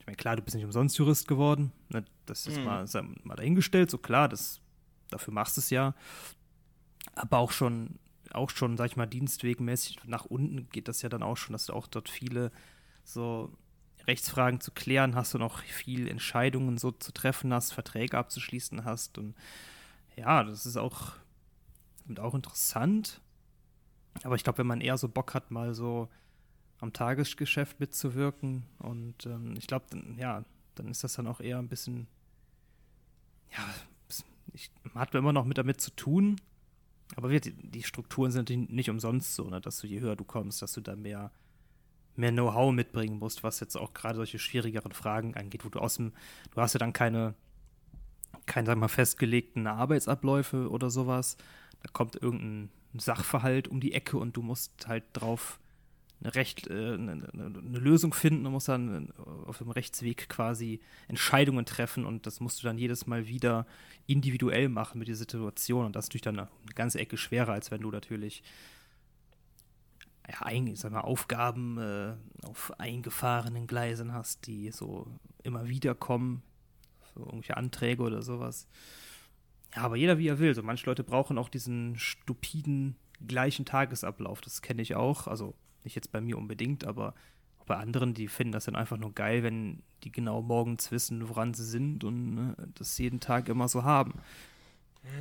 Ich 0.00 0.06
meine, 0.06 0.16
klar, 0.16 0.36
du 0.36 0.42
bist 0.42 0.54
nicht 0.54 0.64
umsonst 0.64 0.98
Jurist 0.98 1.28
geworden. 1.28 1.72
Ne? 1.88 2.04
Das 2.26 2.46
ist 2.46 2.58
mhm. 2.58 2.64
mal, 2.64 2.86
mal 3.22 3.36
dahingestellt, 3.36 3.90
so 3.90 3.98
klar, 3.98 4.28
das, 4.28 4.60
dafür 5.10 5.32
machst 5.32 5.56
du 5.56 5.60
es 5.60 5.70
ja 5.70 5.94
aber 7.14 7.38
auch 7.38 7.52
schon, 7.52 7.98
auch 8.32 8.50
schon, 8.50 8.76
sag 8.76 8.86
ich 8.86 8.96
mal, 8.96 9.06
dienstwegmäßig 9.06 9.98
nach 10.06 10.24
unten 10.24 10.68
geht 10.70 10.88
das 10.88 11.02
ja 11.02 11.08
dann 11.08 11.22
auch 11.22 11.36
schon, 11.36 11.52
dass 11.52 11.66
du 11.66 11.72
auch 11.72 11.86
dort 11.86 12.08
viele 12.08 12.50
so 13.04 13.52
Rechtsfragen 14.06 14.60
zu 14.60 14.70
klären 14.70 15.14
hast 15.14 15.34
und 15.34 15.42
auch 15.42 15.58
viel 15.58 16.08
Entscheidungen 16.08 16.78
so 16.78 16.90
zu 16.90 17.12
treffen 17.12 17.52
hast, 17.52 17.72
Verträge 17.72 18.18
abzuschließen 18.18 18.84
hast. 18.84 19.18
Und 19.18 19.34
ja, 20.16 20.44
das 20.44 20.66
ist 20.66 20.76
auch, 20.76 21.12
auch 22.18 22.34
interessant. 22.34 23.20
Aber 24.22 24.36
ich 24.36 24.44
glaube, 24.44 24.58
wenn 24.58 24.66
man 24.66 24.80
eher 24.80 24.98
so 24.98 25.08
Bock 25.08 25.34
hat, 25.34 25.50
mal 25.50 25.74
so 25.74 26.08
am 26.80 26.92
Tagesgeschäft 26.92 27.80
mitzuwirken 27.80 28.64
und 28.78 29.26
ähm, 29.26 29.54
ich 29.56 29.66
glaube, 29.66 29.86
ja, 30.18 30.44
dann 30.74 30.88
ist 30.88 31.02
das 31.02 31.14
dann 31.14 31.26
auch 31.26 31.40
eher 31.40 31.58
ein 31.58 31.68
bisschen, 31.68 32.06
ja, 33.50 33.64
ich, 34.52 34.70
man 34.82 35.00
hat 35.00 35.14
immer 35.14 35.32
noch 35.32 35.44
mit 35.44 35.58
damit 35.58 35.80
zu 35.80 35.90
tun, 35.92 36.36
aber 37.16 37.28
die, 37.28 37.52
die 37.52 37.82
Strukturen 37.82 38.30
sind 38.30 38.50
nicht 38.50 38.90
umsonst 38.90 39.34
so, 39.34 39.48
ne, 39.48 39.60
dass 39.60 39.80
du 39.80 39.86
je 39.86 40.00
höher 40.00 40.16
du 40.16 40.24
kommst, 40.24 40.62
dass 40.62 40.72
du 40.72 40.80
da 40.80 40.94
mehr, 40.94 41.30
mehr 42.16 42.32
Know-how 42.32 42.72
mitbringen 42.72 43.18
musst, 43.18 43.42
was 43.42 43.60
jetzt 43.60 43.76
auch 43.76 43.94
gerade 43.94 44.16
solche 44.16 44.38
schwierigeren 44.38 44.92
Fragen 44.92 45.34
angeht, 45.34 45.64
wo 45.64 45.68
du 45.68 45.80
aus 45.80 45.96
dem, 45.96 46.12
du 46.54 46.60
hast 46.60 46.74
ja 46.74 46.78
dann 46.78 46.92
keine, 46.92 47.34
keine, 48.46 48.66
sag 48.66 48.78
mal, 48.78 48.88
festgelegten 48.88 49.66
Arbeitsabläufe 49.66 50.70
oder 50.70 50.90
sowas. 50.90 51.36
Da 51.82 51.90
kommt 51.92 52.16
irgendein 52.16 52.70
Sachverhalt 52.96 53.68
um 53.68 53.80
die 53.80 53.92
Ecke 53.92 54.16
und 54.16 54.36
du 54.36 54.42
musst 54.42 54.86
halt 54.86 55.04
drauf 55.12 55.58
eine, 56.24 56.34
Recht, 56.34 56.68
äh, 56.68 56.94
eine, 56.94 57.28
eine, 57.32 57.78
Lösung 57.78 58.14
finden 58.14 58.46
und 58.46 58.52
musst 58.52 58.68
dann 58.68 59.08
äh, 59.08 59.46
auf 59.46 59.58
dem 59.58 59.70
Rechtsweg 59.70 60.28
quasi 60.28 60.80
Entscheidungen 61.08 61.66
treffen 61.66 62.06
und 62.06 62.26
das 62.26 62.40
musst 62.40 62.62
du 62.62 62.66
dann 62.66 62.78
jedes 62.78 63.06
Mal 63.06 63.26
wieder 63.26 63.66
individuell 64.06 64.68
machen 64.68 64.98
mit 64.98 65.08
der 65.08 65.16
Situation 65.16 65.84
und 65.86 65.96
das 65.96 66.06
ist 66.06 66.08
natürlich 66.10 66.22
dann 66.22 66.38
eine 66.38 66.48
ganze 66.74 66.98
Ecke 66.98 67.16
schwerer, 67.16 67.52
als 67.52 67.70
wenn 67.70 67.82
du 67.82 67.90
natürlich 67.90 68.42
ja, 70.28 70.42
ein, 70.42 70.74
sag 70.76 70.92
mal, 70.92 71.02
Aufgaben 71.02 71.78
äh, 71.78 72.14
auf 72.46 72.72
eingefahrenen 72.78 73.66
Gleisen 73.66 74.12
hast, 74.12 74.46
die 74.46 74.70
so 74.70 75.06
immer 75.42 75.68
wieder 75.68 75.94
kommen, 75.94 76.42
so 77.14 77.20
irgendwelche 77.20 77.56
Anträge 77.56 78.02
oder 78.02 78.22
sowas. 78.22 78.66
Ja, 79.74 79.82
aber 79.82 79.96
jeder 79.96 80.18
wie 80.18 80.28
er 80.28 80.38
will. 80.38 80.54
So 80.54 80.62
manche 80.62 80.86
Leute 80.86 81.04
brauchen 81.04 81.38
auch 81.38 81.48
diesen 81.48 81.98
stupiden 81.98 82.96
gleichen 83.26 83.64
Tagesablauf. 83.64 84.40
Das 84.40 84.62
kenne 84.62 84.82
ich 84.82 84.94
auch. 84.94 85.26
Also 85.26 85.54
nicht 85.84 85.96
jetzt 85.96 86.12
bei 86.12 86.20
mir 86.20 86.38
unbedingt, 86.38 86.84
aber 86.84 87.14
bei 87.66 87.76
anderen, 87.76 88.14
die 88.14 88.28
finden 88.28 88.52
das 88.52 88.66
dann 88.66 88.76
einfach 88.76 88.98
nur 88.98 89.14
geil, 89.14 89.42
wenn 89.42 89.82
die 90.02 90.12
genau 90.12 90.42
morgens 90.42 90.90
wissen, 90.90 91.28
woran 91.28 91.54
sie 91.54 91.64
sind 91.64 92.04
und 92.04 92.34
ne, 92.34 92.56
das 92.74 92.98
jeden 92.98 93.20
Tag 93.20 93.48
immer 93.48 93.68
so 93.68 93.84
haben. 93.84 94.14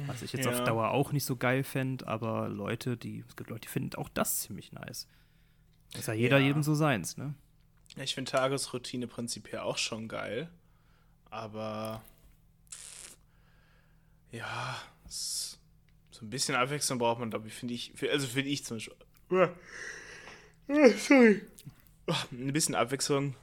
Was 0.08 0.22
ich 0.22 0.34
jetzt 0.34 0.46
ja. 0.46 0.52
auf 0.52 0.64
Dauer 0.64 0.92
auch 0.92 1.12
nicht 1.12 1.26
so 1.26 1.36
geil 1.36 1.64
fände, 1.64 2.08
aber 2.08 2.48
Leute, 2.50 2.98
die, 2.98 3.24
es 3.28 3.36
gibt 3.36 3.50
Leute, 3.50 3.62
die 3.62 3.68
finden 3.68 3.96
auch 3.96 4.10
das 4.10 4.42
ziemlich 4.42 4.72
nice. 4.72 5.08
Das 5.92 6.02
ist 6.02 6.08
ja 6.08 6.14
jeder 6.14 6.40
ja. 6.40 6.48
jedem 6.48 6.64
so 6.64 6.74
seins, 6.74 7.18
ne? 7.18 7.34
Ich 7.98 8.16
finde 8.16 8.32
Tagesroutine 8.32 9.08
prinzipiell 9.08 9.60
auch 9.60 9.78
schon 9.78 10.08
geil, 10.08 10.50
aber 11.30 12.02
ja, 14.32 14.82
so 15.08 15.58
ein 16.22 16.30
bisschen 16.30 16.56
Abwechslung 16.56 16.98
braucht 16.98 17.20
man, 17.20 17.30
glaube 17.30 17.48
ich, 17.48 17.54
finde 17.54 17.74
ich, 17.74 17.94
also 18.10 18.26
finde 18.26 18.50
ich 18.50 18.66
zum 18.66 18.78
Beispiel. 18.78 18.96
Sorry. 20.98 21.42
Oh, 22.08 22.16
ein 22.32 22.52
bisschen 22.52 22.76
Abwechslung 22.76 23.36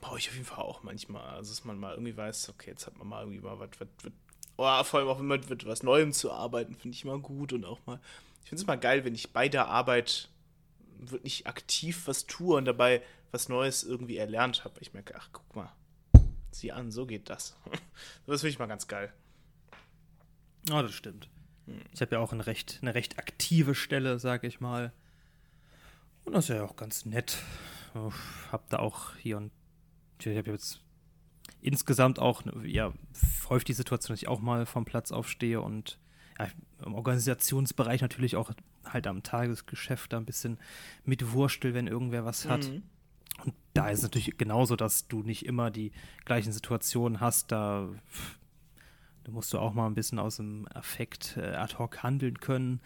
brauche 0.00 0.18
ich 0.18 0.28
auf 0.28 0.34
jeden 0.34 0.46
Fall 0.46 0.58
auch 0.58 0.82
manchmal. 0.82 1.22
Also, 1.36 1.50
dass 1.52 1.64
man 1.64 1.78
mal 1.78 1.92
irgendwie 1.92 2.16
weiß, 2.16 2.48
okay, 2.50 2.70
jetzt 2.70 2.86
hat 2.86 2.98
man 2.98 3.08
mal 3.08 3.20
irgendwie 3.22 3.40
mal 3.40 3.58
was, 3.58 3.70
was, 3.78 3.88
was 4.02 4.12
oh, 4.62 4.84
vor 4.84 5.00
allem 5.00 5.08
auch 5.08 5.20
immer 5.20 5.38
mit 5.38 5.66
was 5.66 5.82
Neuem 5.82 6.12
zu 6.12 6.32
arbeiten, 6.32 6.74
finde 6.74 6.94
ich 6.94 7.04
immer 7.04 7.18
gut 7.18 7.52
und 7.52 7.64
auch 7.64 7.78
mal, 7.86 8.00
ich 8.42 8.48
finde 8.48 8.62
es 8.62 8.64
immer 8.64 8.76
geil, 8.76 9.04
wenn 9.04 9.14
ich 9.14 9.32
bei 9.32 9.48
der 9.48 9.68
Arbeit 9.68 10.28
wirklich 10.98 11.46
aktiv 11.46 12.06
was 12.06 12.26
tue 12.26 12.56
und 12.56 12.64
dabei 12.64 13.02
was 13.30 13.48
Neues 13.48 13.82
irgendwie 13.82 14.16
erlernt 14.16 14.64
habe. 14.64 14.74
Ich 14.80 14.92
merke, 14.92 15.14
ach, 15.16 15.28
guck 15.32 15.56
mal, 15.56 15.72
sieh 16.50 16.72
an, 16.72 16.90
so 16.92 17.06
geht 17.06 17.30
das. 17.30 17.56
das 18.26 18.40
finde 18.40 18.50
ich 18.50 18.58
mal 18.58 18.66
ganz 18.66 18.86
geil. 18.86 19.12
Ja, 20.68 20.78
oh, 20.78 20.82
das 20.82 20.92
stimmt. 20.92 21.28
Hm. 21.66 21.80
Ich 21.92 22.00
habe 22.00 22.14
ja 22.14 22.20
auch 22.20 22.32
eine 22.32 22.46
recht, 22.46 22.78
eine 22.82 22.94
recht 22.94 23.18
aktive 23.18 23.74
Stelle, 23.74 24.18
sage 24.18 24.46
ich 24.46 24.60
mal. 24.60 24.92
Und 26.24 26.34
das 26.34 26.44
ist 26.48 26.54
ja 26.54 26.62
auch 26.62 26.76
ganz 26.76 27.04
nett. 27.04 27.38
Ich 27.94 28.52
habe 28.52 28.64
da 28.68 28.78
auch 28.78 29.16
hier 29.16 29.38
und 29.38 29.50
ich 30.20 30.36
habe 30.36 30.50
jetzt 30.52 30.80
insgesamt 31.62 32.18
auch 32.18 32.42
ja, 32.64 32.92
häufig 33.48 33.64
die 33.64 33.72
Situation, 33.72 34.14
dass 34.14 34.22
ich 34.22 34.28
auch 34.28 34.40
mal 34.40 34.66
vom 34.66 34.84
Platz 34.84 35.12
aufstehe 35.12 35.60
und 35.60 35.98
ja, 36.38 36.48
im 36.84 36.94
Organisationsbereich 36.94 38.00
natürlich 38.00 38.36
auch 38.36 38.52
halt 38.84 39.06
am 39.06 39.22
Tagesgeschäft 39.22 40.12
da 40.12 40.18
ein 40.18 40.24
bisschen 40.24 40.58
mitwurstel, 41.04 41.74
wenn 41.74 41.86
irgendwer 41.86 42.24
was 42.24 42.48
hat. 42.48 42.68
Mhm. 42.68 42.82
Und 43.44 43.54
da 43.74 43.88
ist 43.88 43.98
es 43.98 44.02
natürlich 44.04 44.36
genauso, 44.36 44.76
dass 44.76 45.08
du 45.08 45.22
nicht 45.22 45.46
immer 45.46 45.70
die 45.70 45.92
gleichen 46.24 46.52
Situationen 46.52 47.20
hast. 47.20 47.52
Da, 47.52 47.88
da 49.24 49.32
musst 49.32 49.52
du 49.52 49.58
auch 49.58 49.72
mal 49.72 49.86
ein 49.86 49.94
bisschen 49.94 50.18
aus 50.18 50.36
dem 50.36 50.66
Affekt 50.74 51.36
äh, 51.36 51.54
ad 51.54 51.78
hoc 51.78 52.02
handeln 52.02 52.38
können 52.40 52.80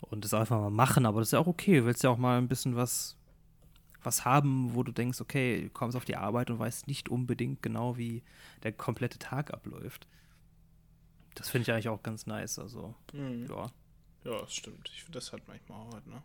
und 0.00 0.24
das 0.24 0.34
einfach 0.34 0.60
mal 0.60 0.70
machen, 0.70 1.06
aber 1.06 1.20
das 1.20 1.28
ist 1.28 1.32
ja 1.32 1.38
auch 1.38 1.46
okay. 1.46 1.80
Du 1.80 1.86
willst 1.86 2.02
ja 2.02 2.10
auch 2.10 2.18
mal 2.18 2.38
ein 2.38 2.48
bisschen 2.48 2.76
was, 2.76 3.16
was 4.08 4.24
haben, 4.24 4.74
wo 4.74 4.82
du 4.82 4.90
denkst, 4.90 5.20
okay, 5.20 5.62
du 5.64 5.70
kommst 5.70 5.96
auf 5.96 6.06
die 6.06 6.16
Arbeit 6.16 6.50
und 6.50 6.58
weißt 6.58 6.88
nicht 6.88 7.08
unbedingt 7.08 7.62
genau, 7.62 7.98
wie 7.98 8.22
der 8.62 8.72
komplette 8.72 9.18
Tag 9.18 9.52
abläuft. 9.52 10.06
Das 11.34 11.50
finde 11.50 11.62
ich 11.62 11.72
eigentlich 11.72 11.88
auch 11.88 12.02
ganz 12.02 12.26
nice. 12.26 12.58
Also, 12.58 12.94
mhm. 13.12 13.46
ja. 13.48 13.66
Ja, 14.24 14.40
das 14.40 14.54
stimmt. 14.54 14.90
Ich 14.92 15.04
finde, 15.04 15.18
das 15.18 15.32
hat 15.32 15.42
manchmal 15.46 15.78
auch, 15.78 15.92
ne? 16.06 16.22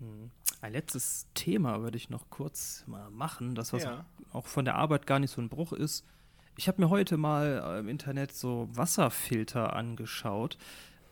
Mhm. 0.00 0.30
Ein 0.60 0.72
letztes 0.72 1.26
Thema 1.34 1.80
würde 1.82 1.96
ich 1.96 2.10
noch 2.10 2.28
kurz 2.30 2.84
mal 2.86 3.10
machen, 3.10 3.54
das 3.54 3.72
was 3.72 3.84
ja. 3.84 4.04
auch 4.32 4.46
von 4.46 4.64
der 4.64 4.74
Arbeit 4.74 5.06
gar 5.06 5.18
nicht 5.18 5.30
so 5.30 5.40
ein 5.40 5.48
Bruch 5.48 5.72
ist. 5.72 6.04
Ich 6.56 6.68
habe 6.68 6.82
mir 6.82 6.90
heute 6.90 7.16
mal 7.16 7.78
im 7.80 7.88
Internet 7.88 8.32
so 8.32 8.68
Wasserfilter 8.72 9.74
angeschaut. 9.74 10.58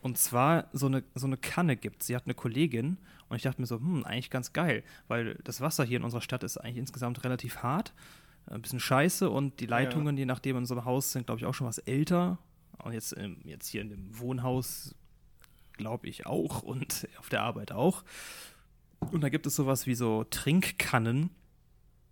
Und 0.02 0.18
zwar 0.18 0.68
so 0.72 0.86
eine, 0.86 1.04
so 1.14 1.28
eine 1.28 1.36
Kanne 1.36 1.76
gibt. 1.76 2.02
Sie 2.02 2.16
hat 2.16 2.26
eine 2.26 2.34
Kollegin 2.34 2.98
und 3.28 3.36
ich 3.36 3.42
dachte 3.42 3.60
mir 3.60 3.68
so, 3.68 3.76
hm, 3.76 4.04
eigentlich 4.04 4.30
ganz 4.30 4.52
geil, 4.52 4.82
weil 5.06 5.36
das 5.44 5.60
Wasser 5.60 5.84
hier 5.84 5.96
in 5.96 6.04
unserer 6.04 6.20
Stadt 6.20 6.42
ist 6.42 6.58
eigentlich 6.58 6.78
insgesamt 6.78 7.22
relativ 7.22 7.58
hart, 7.58 7.94
ein 8.46 8.60
bisschen 8.60 8.80
scheiße 8.80 9.30
und 9.30 9.60
die 9.60 9.66
Leitungen, 9.66 10.16
ja. 10.16 10.22
je 10.22 10.26
nachdem 10.26 10.56
in 10.56 10.62
unserem 10.62 10.84
Haus, 10.84 11.12
sind, 11.12 11.26
glaube 11.26 11.40
ich, 11.40 11.46
auch 11.46 11.54
schon 11.54 11.68
was 11.68 11.78
älter. 11.78 12.38
Und 12.82 12.92
jetzt, 12.92 13.16
jetzt 13.44 13.68
hier 13.68 13.80
in 13.80 13.90
dem 13.90 14.18
Wohnhaus, 14.18 14.96
glaube 15.74 16.08
ich, 16.08 16.26
auch 16.26 16.62
und 16.62 17.08
auf 17.18 17.28
der 17.28 17.42
Arbeit 17.42 17.70
auch. 17.70 18.02
Und 18.98 19.20
da 19.20 19.28
gibt 19.28 19.46
es 19.46 19.54
sowas 19.54 19.86
wie 19.86 19.94
so 19.94 20.24
Trinkkannen, 20.24 21.30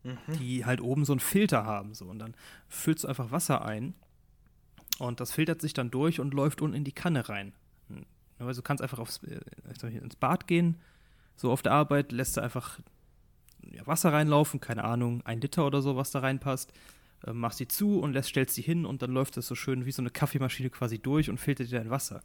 mhm. 0.04 0.18
die 0.38 0.64
halt 0.64 0.80
oben 0.80 1.04
so 1.04 1.12
einen 1.12 1.20
Filter 1.20 1.64
haben. 1.64 1.94
So. 1.94 2.04
Und 2.04 2.20
dann 2.20 2.34
füllst 2.68 3.02
du 3.02 3.08
einfach 3.08 3.32
Wasser 3.32 3.64
ein 3.64 3.94
und 5.00 5.18
das 5.18 5.32
filtert 5.32 5.60
sich 5.60 5.72
dann 5.72 5.90
durch 5.90 6.20
und 6.20 6.34
läuft 6.34 6.60
unten 6.62 6.76
in 6.76 6.84
die 6.84 6.92
Kanne 6.92 7.28
rein. 7.28 7.52
Also 8.38 8.60
du 8.60 8.64
kannst 8.64 8.82
einfach 8.82 8.98
aufs, 8.98 9.20
äh, 9.24 9.40
ins 9.88 10.16
Bad 10.16 10.46
gehen, 10.46 10.76
so 11.36 11.50
auf 11.50 11.62
der 11.62 11.72
Arbeit, 11.72 12.12
lässt 12.12 12.36
du 12.36 12.40
einfach 12.40 12.80
Wasser 13.84 14.12
reinlaufen, 14.12 14.60
keine 14.60 14.84
Ahnung, 14.84 15.22
ein 15.24 15.40
Liter 15.40 15.66
oder 15.66 15.82
so, 15.82 15.96
was 15.96 16.10
da 16.10 16.20
reinpasst, 16.20 16.72
äh, 17.26 17.32
machst 17.32 17.58
sie 17.58 17.68
zu 17.68 18.00
und 18.00 18.12
lässt, 18.12 18.30
stellst 18.30 18.54
sie 18.54 18.62
hin 18.62 18.86
und 18.86 19.02
dann 19.02 19.10
läuft 19.10 19.36
das 19.36 19.46
so 19.46 19.54
schön 19.54 19.86
wie 19.86 19.92
so 19.92 20.02
eine 20.02 20.10
Kaffeemaschine 20.10 20.70
quasi 20.70 20.98
durch 20.98 21.28
und 21.28 21.38
filtert 21.38 21.70
dir 21.70 21.78
dein 21.78 21.90
Wasser. 21.90 22.22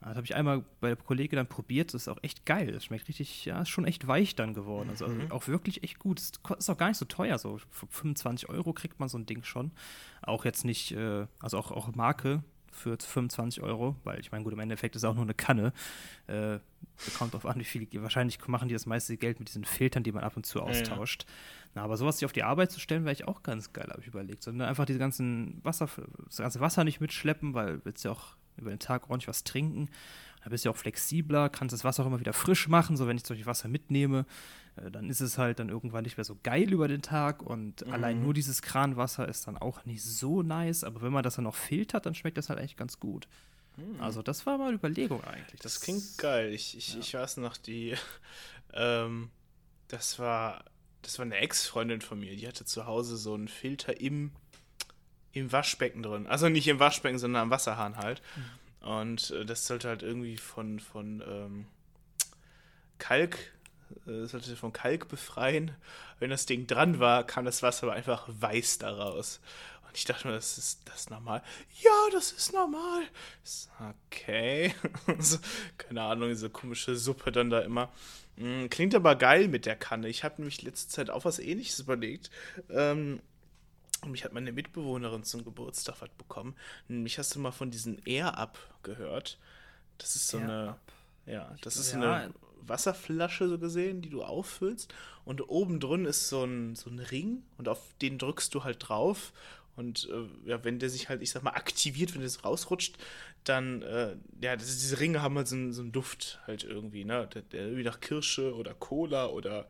Das 0.00 0.16
habe 0.16 0.24
ich 0.24 0.34
einmal 0.34 0.64
bei 0.80 0.88
der 0.88 0.96
Kollegin 0.96 1.36
dann 1.36 1.46
probiert, 1.46 1.94
das 1.94 2.02
ist 2.02 2.08
auch 2.08 2.18
echt 2.22 2.44
geil. 2.44 2.72
Das 2.72 2.84
schmeckt 2.84 3.06
richtig, 3.06 3.44
ja, 3.44 3.62
ist 3.62 3.68
schon 3.68 3.84
echt 3.84 4.08
weich 4.08 4.34
dann 4.34 4.52
geworden. 4.52 4.90
Also, 4.90 5.04
also 5.04 5.20
auch 5.30 5.46
wirklich 5.46 5.84
echt 5.84 6.00
gut. 6.00 6.18
Das 6.18 6.58
ist 6.58 6.70
auch 6.70 6.76
gar 6.76 6.88
nicht 6.88 6.96
so 6.96 7.04
teuer, 7.04 7.38
so 7.38 7.58
für 7.70 7.86
25 7.86 8.48
Euro 8.48 8.72
kriegt 8.72 8.98
man 8.98 9.08
so 9.08 9.16
ein 9.16 9.26
Ding 9.26 9.44
schon. 9.44 9.70
Auch 10.20 10.44
jetzt 10.44 10.64
nicht, 10.64 10.90
äh, 10.92 11.26
also 11.38 11.56
auch, 11.56 11.70
auch 11.70 11.94
Marke, 11.94 12.42
für 12.72 12.96
25 12.98 13.62
Euro, 13.62 13.96
weil 14.04 14.18
ich 14.20 14.32
meine, 14.32 14.44
gut, 14.44 14.52
im 14.52 14.58
Endeffekt 14.58 14.96
ist 14.96 15.04
auch 15.04 15.14
nur 15.14 15.24
eine 15.24 15.34
Kanne. 15.34 15.72
Äh, 16.26 16.58
kommt 17.18 17.34
drauf 17.34 17.46
an, 17.46 17.58
wie 17.58 17.64
viel. 17.64 17.86
Wahrscheinlich 18.02 18.38
machen 18.48 18.68
die 18.68 18.74
das 18.74 18.86
meiste 18.86 19.16
Geld 19.16 19.38
mit 19.38 19.48
diesen 19.48 19.64
Filtern, 19.64 20.02
die 20.02 20.12
man 20.12 20.24
ab 20.24 20.36
und 20.36 20.46
zu 20.46 20.60
austauscht. 20.60 21.24
Ja, 21.24 21.28
ja. 21.28 21.70
Na, 21.74 21.82
aber 21.82 21.96
sowas 21.96 22.18
sich 22.18 22.26
auf 22.26 22.32
die 22.32 22.42
Arbeit 22.42 22.70
zu 22.70 22.80
stellen, 22.80 23.04
wäre 23.04 23.12
ich 23.12 23.26
auch 23.26 23.42
ganz 23.42 23.72
geil, 23.72 23.88
habe 23.90 24.00
ich 24.00 24.06
überlegt. 24.06 24.42
Sondern 24.42 24.68
einfach 24.68 24.84
diese 24.84 24.98
ganzen 24.98 25.60
Wasser, 25.62 25.88
das 26.26 26.38
ganze 26.38 26.60
Wasser 26.60 26.84
nicht 26.84 27.00
mitschleppen, 27.00 27.54
weil 27.54 27.84
willst 27.84 28.04
ja 28.04 28.10
auch 28.10 28.36
über 28.56 28.70
den 28.70 28.78
Tag 28.78 29.10
ordentlich 29.10 29.28
was 29.28 29.44
trinken. 29.44 29.88
Da 30.44 30.50
bist 30.50 30.64
du 30.64 30.70
auch 30.70 30.76
flexibler, 30.76 31.48
kannst 31.48 31.72
das 31.72 31.84
Wasser 31.84 32.02
auch 32.02 32.08
immer 32.08 32.20
wieder 32.20 32.32
frisch 32.32 32.66
machen. 32.68 32.96
So, 32.96 33.06
wenn 33.06 33.16
ich 33.16 33.24
solche 33.24 33.46
Wasser 33.46 33.68
mitnehme, 33.68 34.26
äh, 34.76 34.90
dann 34.90 35.08
ist 35.08 35.20
es 35.20 35.38
halt 35.38 35.60
dann 35.60 35.68
irgendwann 35.68 36.02
nicht 36.02 36.16
mehr 36.16 36.24
so 36.24 36.36
geil 36.42 36.72
über 36.72 36.88
den 36.88 37.02
Tag. 37.02 37.42
Und 37.42 37.86
mhm. 37.86 37.92
allein 37.92 38.22
nur 38.22 38.34
dieses 38.34 38.60
Kranwasser 38.62 39.28
ist 39.28 39.46
dann 39.46 39.56
auch 39.56 39.84
nicht 39.84 40.02
so 40.02 40.42
nice. 40.42 40.82
Aber 40.82 41.02
wenn 41.02 41.12
man 41.12 41.22
das 41.22 41.36
dann 41.36 41.44
noch 41.44 41.54
filtert, 41.54 42.06
dann 42.06 42.14
schmeckt 42.14 42.38
das 42.38 42.48
halt 42.48 42.58
eigentlich 42.58 42.76
ganz 42.76 42.98
gut. 42.98 43.28
Mhm. 43.76 44.00
Also, 44.00 44.22
das 44.22 44.44
war 44.44 44.58
mal 44.58 44.68
eine 44.68 44.76
Überlegung 44.76 45.22
eigentlich. 45.22 45.60
Das, 45.60 45.74
das 45.74 45.80
klingt 45.80 46.18
geil. 46.18 46.52
Ich, 46.52 46.76
ich, 46.76 46.94
ja. 46.94 47.00
ich 47.00 47.14
weiß 47.14 47.38
noch, 47.38 47.56
die. 47.56 47.94
Ähm, 48.74 49.30
das 49.88 50.18
war. 50.18 50.64
Das 51.02 51.18
war 51.18 51.26
eine 51.26 51.36
Ex-Freundin 51.36 52.00
von 52.00 52.18
mir, 52.18 52.34
die 52.36 52.48
hatte 52.48 52.64
zu 52.64 52.86
Hause 52.86 53.18
so 53.18 53.34
einen 53.34 53.48
Filter 53.48 54.00
im, 54.00 54.32
im 55.32 55.52
Waschbecken 55.52 56.02
drin. 56.02 56.26
Also 56.26 56.48
nicht 56.48 56.68
im 56.68 56.78
Waschbecken, 56.78 57.18
sondern 57.18 57.42
am 57.42 57.50
Wasserhahn 57.50 57.96
halt. 57.96 58.22
Mhm. 58.36 58.88
Und 58.88 59.30
äh, 59.30 59.44
das 59.44 59.66
sollte 59.66 59.88
halt 59.88 60.02
irgendwie 60.02 60.36
von, 60.36 60.80
von 60.80 61.22
ähm, 61.26 61.66
Kalk 62.98 63.52
äh, 64.06 64.26
sollte 64.26 64.56
von 64.56 64.72
Kalk 64.72 65.08
befreien. 65.08 65.72
Wenn 66.18 66.30
das 66.30 66.46
Ding 66.46 66.66
dran 66.66 66.98
war, 66.98 67.24
kam 67.24 67.44
das 67.44 67.62
Wasser 67.62 67.84
aber 67.84 67.94
einfach 67.94 68.28
weiß 68.28 68.78
daraus. 68.78 69.40
Und 69.86 69.96
ich 69.96 70.04
dachte 70.04 70.28
mir, 70.28 70.34
das 70.34 70.58
ist 70.58 70.80
das 70.86 71.10
normal? 71.10 71.42
Ja, 71.82 71.90
das 72.12 72.32
ist 72.32 72.52
normal. 72.52 73.02
Okay. 74.06 74.74
so, 75.18 75.38
keine 75.78 76.02
Ahnung, 76.02 76.28
diese 76.28 76.50
komische 76.50 76.96
Suppe 76.96 77.32
dann 77.32 77.50
da 77.50 77.60
immer. 77.60 77.92
Hm, 78.36 78.70
klingt 78.70 78.94
aber 78.94 79.16
geil 79.16 79.48
mit 79.48 79.66
der 79.66 79.76
Kanne. 79.76 80.08
Ich 80.08 80.24
habe 80.24 80.36
nämlich 80.38 80.62
letzte 80.62 80.88
Zeit 80.90 81.10
auch 81.10 81.24
was 81.24 81.38
ähnliches 81.38 81.80
überlegt. 81.80 82.30
Ähm, 82.70 83.20
mich 84.10 84.24
hat 84.24 84.32
meine 84.32 84.52
Mitbewohnerin 84.52 85.24
zum 85.24 85.44
Geburtstag 85.44 85.96
was 86.00 86.10
bekommen. 86.10 86.54
Nämlich 86.88 87.18
hast 87.18 87.34
du 87.34 87.40
mal 87.40 87.52
von 87.52 87.70
diesen 87.70 87.98
Air 88.04 88.38
Up 88.38 88.58
gehört. 88.82 89.38
Das 89.98 90.16
ist 90.16 90.28
so 90.28 90.38
Air 90.38 90.44
eine. 90.44 90.68
Up. 90.70 90.92
Ja, 91.26 91.54
das 91.60 91.76
ist 91.76 91.92
ja, 91.92 92.00
eine 92.00 92.34
Wasserflasche 92.66 93.48
so 93.48 93.58
gesehen, 93.58 94.02
die 94.02 94.10
du 94.10 94.22
auffüllst. 94.22 94.92
Und 95.24 95.48
oben 95.48 95.80
drin 95.80 96.04
ist 96.04 96.28
so 96.28 96.44
ein, 96.44 96.74
so 96.74 96.90
ein 96.90 96.98
Ring 96.98 97.42
und 97.58 97.68
auf 97.68 97.80
den 98.00 98.18
drückst 98.18 98.54
du 98.54 98.64
halt 98.64 98.88
drauf. 98.88 99.32
Und 99.76 100.08
äh, 100.10 100.50
ja, 100.50 100.62
wenn 100.64 100.78
der 100.78 100.90
sich 100.90 101.08
halt, 101.08 101.22
ich 101.22 101.30
sag 101.30 101.42
mal, 101.42 101.52
aktiviert, 101.52 102.14
wenn 102.14 102.22
das 102.22 102.44
rausrutscht, 102.44 102.98
dann, 103.44 103.82
äh, 103.82 104.16
ja, 104.40 104.56
das, 104.56 104.66
diese 104.66 105.00
Ringe 105.00 105.22
haben 105.22 105.36
halt 105.36 105.48
so, 105.48 105.56
einen, 105.56 105.72
so 105.72 105.80
einen 105.80 105.92
Duft 105.92 106.40
halt 106.46 106.64
irgendwie, 106.64 107.04
ne? 107.04 107.28
Der, 107.32 107.42
der 107.42 107.62
irgendwie 107.62 107.84
nach 107.84 108.00
Kirsche 108.00 108.54
oder 108.54 108.74
Cola 108.74 109.26
oder 109.26 109.68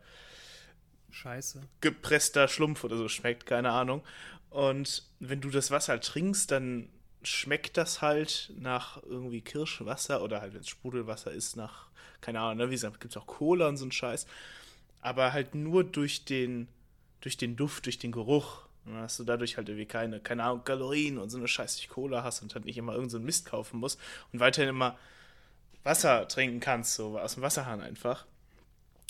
Scheiße. 1.13 1.61
Gepresster 1.81 2.47
Schlumpf 2.47 2.83
oder 2.83 2.97
so 2.97 3.07
schmeckt, 3.07 3.45
keine 3.45 3.71
Ahnung. 3.71 4.01
Und 4.49 5.03
wenn 5.19 5.41
du 5.41 5.49
das 5.49 5.71
Wasser 5.71 5.99
trinkst, 5.99 6.51
dann 6.51 6.89
schmeckt 7.23 7.77
das 7.77 8.01
halt 8.01 8.51
nach 8.57 9.01
irgendwie 9.03 9.41
Kirschwasser 9.41 10.21
oder 10.21 10.41
halt, 10.41 10.53
wenn 10.53 10.61
es 10.61 10.69
Sprudelwasser 10.69 11.31
ist, 11.31 11.55
nach, 11.55 11.87
keine 12.21 12.39
Ahnung, 12.39 12.57
ne, 12.57 12.69
wie 12.69 12.75
gesagt, 12.75 12.99
gibt 12.99 13.15
es 13.15 13.21
auch 13.21 13.27
Cola 13.27 13.67
und 13.67 13.77
so 13.77 13.85
ein 13.85 13.91
Scheiß. 13.91 14.27
Aber 15.01 15.33
halt 15.33 15.55
nur 15.55 15.83
durch 15.83 16.25
den, 16.25 16.67
durch 17.21 17.37
den 17.37 17.55
Duft, 17.55 17.85
durch 17.85 17.99
den 17.99 18.11
Geruch. 18.11 18.63
Und 18.85 18.95
hast 18.95 19.19
du 19.19 19.23
dadurch 19.23 19.55
halt 19.57 19.69
irgendwie 19.69 19.85
keine, 19.85 20.19
keine 20.19 20.43
Ahnung, 20.43 20.63
Kalorien 20.65 21.17
und 21.17 21.29
so 21.29 21.37
eine 21.37 21.47
scheiße 21.47 21.87
Cola 21.87 22.23
hast 22.23 22.41
und 22.41 22.53
halt 22.53 22.65
nicht 22.65 22.77
immer 22.77 22.93
irgendeinen 22.93 23.21
so 23.21 23.25
Mist 23.25 23.45
kaufen 23.45 23.79
musst 23.79 23.99
und 24.33 24.39
weiterhin 24.39 24.69
immer 24.69 24.97
Wasser 25.83 26.27
trinken 26.27 26.59
kannst, 26.59 26.95
so 26.95 27.17
aus 27.17 27.35
dem 27.35 27.43
Wasserhahn 27.43 27.81
einfach 27.81 28.25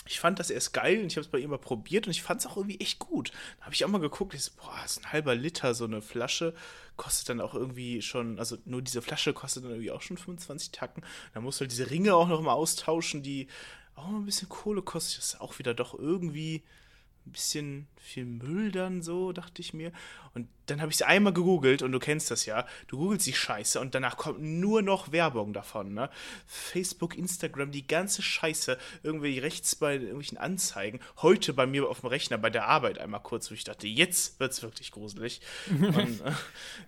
ich 0.06 0.20
fand 0.20 0.40
das 0.40 0.50
erst 0.50 0.74
geil 0.74 1.00
und 1.00 1.08
ich 1.08 1.16
habe 1.16 1.26
es 1.26 1.32
bei 1.32 1.40
ihr 1.40 1.48
mal 1.48 1.58
probiert 1.58 2.08
und 2.08 2.12
ich 2.12 2.24
fand 2.24 2.42
es 2.42 2.48
auch 2.48 2.58
irgendwie 2.58 2.80
echt 2.80 3.00
gut. 3.00 3.32
Da 3.60 3.66
habe 3.66 3.76
ich 3.76 3.86
auch 3.86 3.90
mal 3.90 4.02
geguckt, 4.02 4.34
ich 4.34 4.44
so, 4.44 4.52
boah, 4.58 4.84
ist 4.84 5.00
ein 5.00 5.12
halber 5.12 5.36
Liter, 5.36 5.74
so 5.74 5.86
eine 5.86 6.02
Flasche. 6.02 6.54
Kostet 6.98 7.30
dann 7.30 7.42
auch 7.42 7.54
irgendwie 7.54 8.02
schon, 8.02 8.38
also 8.38 8.58
nur 8.66 8.82
diese 8.82 9.02
Flasche 9.02 9.34
kostet 9.34 9.64
dann 9.64 9.72
irgendwie 9.72 9.92
auch 9.92 10.02
schon 10.02 10.18
25 10.18 10.72
Tacken. 10.72 11.04
Da 11.34 11.42
musst 11.42 11.60
du 11.60 11.62
halt 11.62 11.72
diese 11.72 11.90
Ringe 11.90 12.16
auch 12.16 12.28
noch 12.28 12.42
mal 12.42 12.54
austauschen, 12.54 13.24
die 13.24 13.48
auch 13.96 14.08
mal 14.08 14.20
ein 14.20 14.26
bisschen 14.26 14.50
Kohle 14.50 14.82
kosten. 14.82 15.20
Das 15.20 15.34
ist 15.34 15.42
auch 15.42 15.58
wieder 15.60 15.74
doch 15.74 15.98
irgendwie 15.98 16.64
ein 17.26 17.32
bisschen 17.32 17.88
viel 18.04 18.26
Müll 18.26 18.72
dann 18.72 19.02
so, 19.02 19.32
dachte 19.32 19.62
ich 19.62 19.74
mir. 19.74 19.92
Und 20.34 20.48
dann 20.66 20.82
habe 20.82 20.92
ich 20.92 20.98
es 20.98 21.02
einmal 21.02 21.34
gegoogelt 21.34 21.82
und 21.82 21.92
du 21.92 22.00
kennst 22.00 22.32
das 22.32 22.46
ja. 22.46 22.66
Du 22.88 22.98
googelst 22.98 23.28
die 23.28 23.34
Scheiße 23.34 23.80
und 23.80 23.96
danach 23.96 24.18
kommt 24.18 24.42
nur 24.42 24.82
noch 24.82 25.12
Werbung 25.12 25.54
davon, 25.54 25.94
ne? 25.94 26.10
Facebook, 26.48 27.18
Instagram, 27.18 27.72
die 27.72 27.86
ganze 27.86 28.22
Scheiße, 28.22 28.78
irgendwie 29.04 29.40
rechts 29.40 29.76
bei 29.76 29.96
irgendwelchen 29.96 30.38
Anzeigen. 30.38 31.00
Heute 31.22 31.54
bei 31.54 31.66
mir 31.66 31.88
auf 31.88 32.02
dem 32.02 32.08
Rechner 32.08 32.38
bei 32.38 32.50
der 32.50 32.68
Arbeit 32.68 32.98
einmal 32.98 33.22
kurz, 33.22 33.52
wo 33.52 33.56
ich 33.56 33.64
dachte, 33.64 33.88
jetzt 33.88 34.40
wird 34.40 34.54
es 34.54 34.64
wirklich 34.64 34.92
gruselig. 34.92 35.42
und 35.70 36.22
äh, 36.22 36.32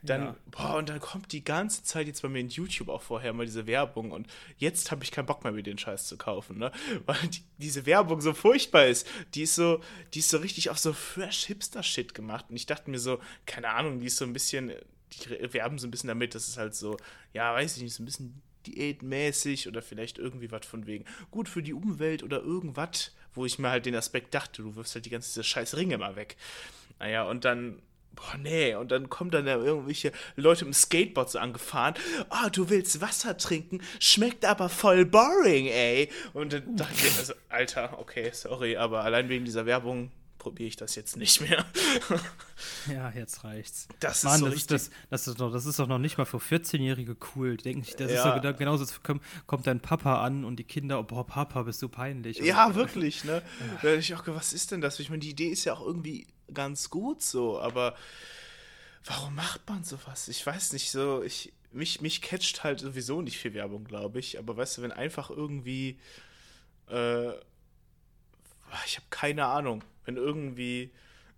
dann, 0.03 0.21
ja. 0.21 0.35
boah, 0.51 0.75
und 0.75 0.89
dann 0.89 0.99
kommt 0.99 1.31
die 1.31 1.43
ganze 1.43 1.83
Zeit 1.83 2.07
jetzt 2.07 2.21
bei 2.21 2.29
mir 2.29 2.39
in 2.39 2.49
YouTube 2.49 2.89
auch 2.89 3.01
vorher 3.01 3.33
mal 3.33 3.45
diese 3.45 3.67
Werbung 3.67 4.11
und 4.11 4.27
jetzt 4.57 4.91
habe 4.91 5.03
ich 5.03 5.11
keinen 5.11 5.25
Bock 5.25 5.43
mehr, 5.43 5.53
mir 5.53 5.63
den 5.63 5.77
Scheiß 5.77 6.07
zu 6.07 6.17
kaufen, 6.17 6.57
ne? 6.57 6.71
Weil 7.05 7.27
die, 7.27 7.43
diese 7.57 7.85
Werbung 7.85 8.21
so 8.21 8.33
furchtbar 8.33 8.85
ist. 8.87 9.07
Die 9.33 9.43
ist 9.43 9.55
so, 9.55 9.81
die 10.13 10.19
ist 10.19 10.29
so 10.29 10.37
richtig 10.37 10.69
auf 10.69 10.79
so 10.79 10.93
fresh 11.05 11.45
Hipster-Shit 11.45 12.13
gemacht. 12.13 12.45
Und 12.49 12.55
ich 12.55 12.65
dachte 12.65 12.89
mir 12.89 12.99
so, 12.99 13.19
keine 13.45 13.69
Ahnung, 13.69 13.99
die 13.99 14.07
ist 14.07 14.17
so 14.17 14.25
ein 14.25 14.33
bisschen, 14.33 14.71
die 15.11 15.53
werben 15.53 15.77
so 15.77 15.87
ein 15.87 15.91
bisschen 15.91 16.07
damit, 16.09 16.35
dass 16.35 16.47
es 16.47 16.57
halt 16.57 16.75
so, 16.75 16.97
ja, 17.33 17.53
weiß 17.53 17.77
ich 17.77 17.83
nicht, 17.83 17.93
so 17.93 18.03
ein 18.03 18.05
bisschen 18.05 18.41
diätmäßig 18.67 19.67
oder 19.67 19.81
vielleicht 19.81 20.17
irgendwie 20.17 20.51
was 20.51 20.65
von 20.65 20.87
wegen 20.87 21.05
gut 21.31 21.47
für 21.47 21.61
die 21.61 21.73
Umwelt 21.73 22.23
oder 22.23 22.41
irgendwas, 22.41 23.11
wo 23.33 23.45
ich 23.45 23.59
mir 23.59 23.69
halt 23.69 23.85
den 23.85 23.95
Aspekt 23.95 24.33
dachte, 24.33 24.63
du 24.63 24.75
wirfst 24.75 24.95
halt 24.95 25.05
die 25.05 25.11
ganze 25.11 25.43
scheiß 25.43 25.77
Ringe 25.77 25.97
mal 25.97 26.15
weg. 26.15 26.35
Naja, 26.99 27.23
und 27.23 27.45
dann 27.45 27.81
boah, 28.15 28.37
nee, 28.37 28.75
und 28.75 28.91
dann 28.91 29.09
kommen 29.09 29.31
dann 29.31 29.45
ja 29.47 29.57
irgendwelche 29.57 30.11
Leute 30.35 30.65
dem 30.65 30.73
Skateboard 30.73 31.29
so 31.29 31.39
angefahren. 31.39 31.95
Ah, 32.29 32.45
oh, 32.45 32.49
du 32.49 32.69
willst 32.69 33.01
Wasser 33.01 33.37
trinken, 33.37 33.81
schmeckt 33.99 34.45
aber 34.45 34.69
voll 34.69 35.05
boring, 35.05 35.67
ey. 35.67 36.09
Und 36.33 36.53
dann 36.53 36.75
dachte 36.75 37.07
ich, 37.07 37.17
also, 37.17 37.33
Alter, 37.49 37.99
okay, 37.99 38.31
sorry, 38.33 38.77
aber 38.77 39.03
allein 39.03 39.29
wegen 39.29 39.45
dieser 39.45 39.65
Werbung 39.65 40.11
probiere 40.45 40.67
ich 40.67 40.75
das 40.75 40.93
jetzt 40.93 41.17
nicht 41.17 41.41
mehr. 41.41 41.65
ja, 42.87 43.09
jetzt 43.09 43.43
reicht's. 43.43 43.87
Das 43.99 44.21
Mann, 44.21 44.35
ist 44.35 44.39
so 44.39 44.45
das, 44.45 44.55
ist 44.55 44.71
das, 44.71 44.89
das, 45.09 45.27
ist 45.27 45.39
doch, 45.39 45.51
das 45.51 45.65
ist 45.65 45.79
doch 45.79 45.87
noch 45.87 45.97
nicht 45.97 46.19
mal 46.19 46.25
für 46.25 46.37
14-Jährige 46.37 47.17
cool. 47.33 47.57
Denken 47.57 47.79
nicht, 47.79 47.99
das 47.99 48.11
ja. 48.11 48.35
ist 48.35 48.43
doch 48.43 48.55
genauso, 48.55 48.85
kommt, 49.01 49.23
kommt 49.47 49.65
dein 49.65 49.79
Papa 49.79 50.23
an 50.23 50.45
und 50.45 50.57
die 50.57 50.63
Kinder, 50.63 50.99
oh, 50.99 51.03
boah, 51.03 51.25
Papa, 51.25 51.63
bist 51.63 51.81
du 51.81 51.89
peinlich. 51.89 52.37
Ja, 52.37 52.67
und, 52.67 52.75
wirklich, 52.75 53.23
ne? 53.23 53.41
Ja. 53.81 53.95
ich 53.95 54.13
auch, 54.13 54.21
was 54.27 54.53
ist 54.53 54.71
denn 54.71 54.81
das? 54.81 54.99
Ich 54.99 55.09
meine, 55.09 55.21
die 55.21 55.31
Idee 55.31 55.47
ist 55.47 55.65
ja 55.65 55.73
auch 55.73 55.83
irgendwie 55.83 56.27
ganz 56.53 56.91
gut 56.91 57.23
so, 57.23 57.59
aber 57.59 57.95
warum 59.03 59.33
macht 59.33 59.67
man 59.67 59.83
sowas? 59.83 60.27
Ich 60.27 60.45
weiß 60.45 60.73
nicht, 60.73 60.91
so, 60.91 61.23
ich, 61.23 61.53
mich, 61.71 62.01
mich 62.01 62.21
catcht 62.21 62.63
halt 62.63 62.81
sowieso 62.81 63.23
nicht 63.23 63.39
viel 63.39 63.55
Werbung, 63.55 63.83
glaube 63.83 64.19
ich, 64.19 64.37
aber 64.37 64.55
weißt 64.55 64.77
du, 64.77 64.81
wenn 64.83 64.91
einfach 64.91 65.31
irgendwie, 65.31 65.97
äh, 66.87 67.31
ich 68.85 68.97
habe 68.97 69.07
keine 69.09 69.45
Ahnung, 69.45 69.83
wenn 70.05 70.17
irgendwie, 70.17 70.91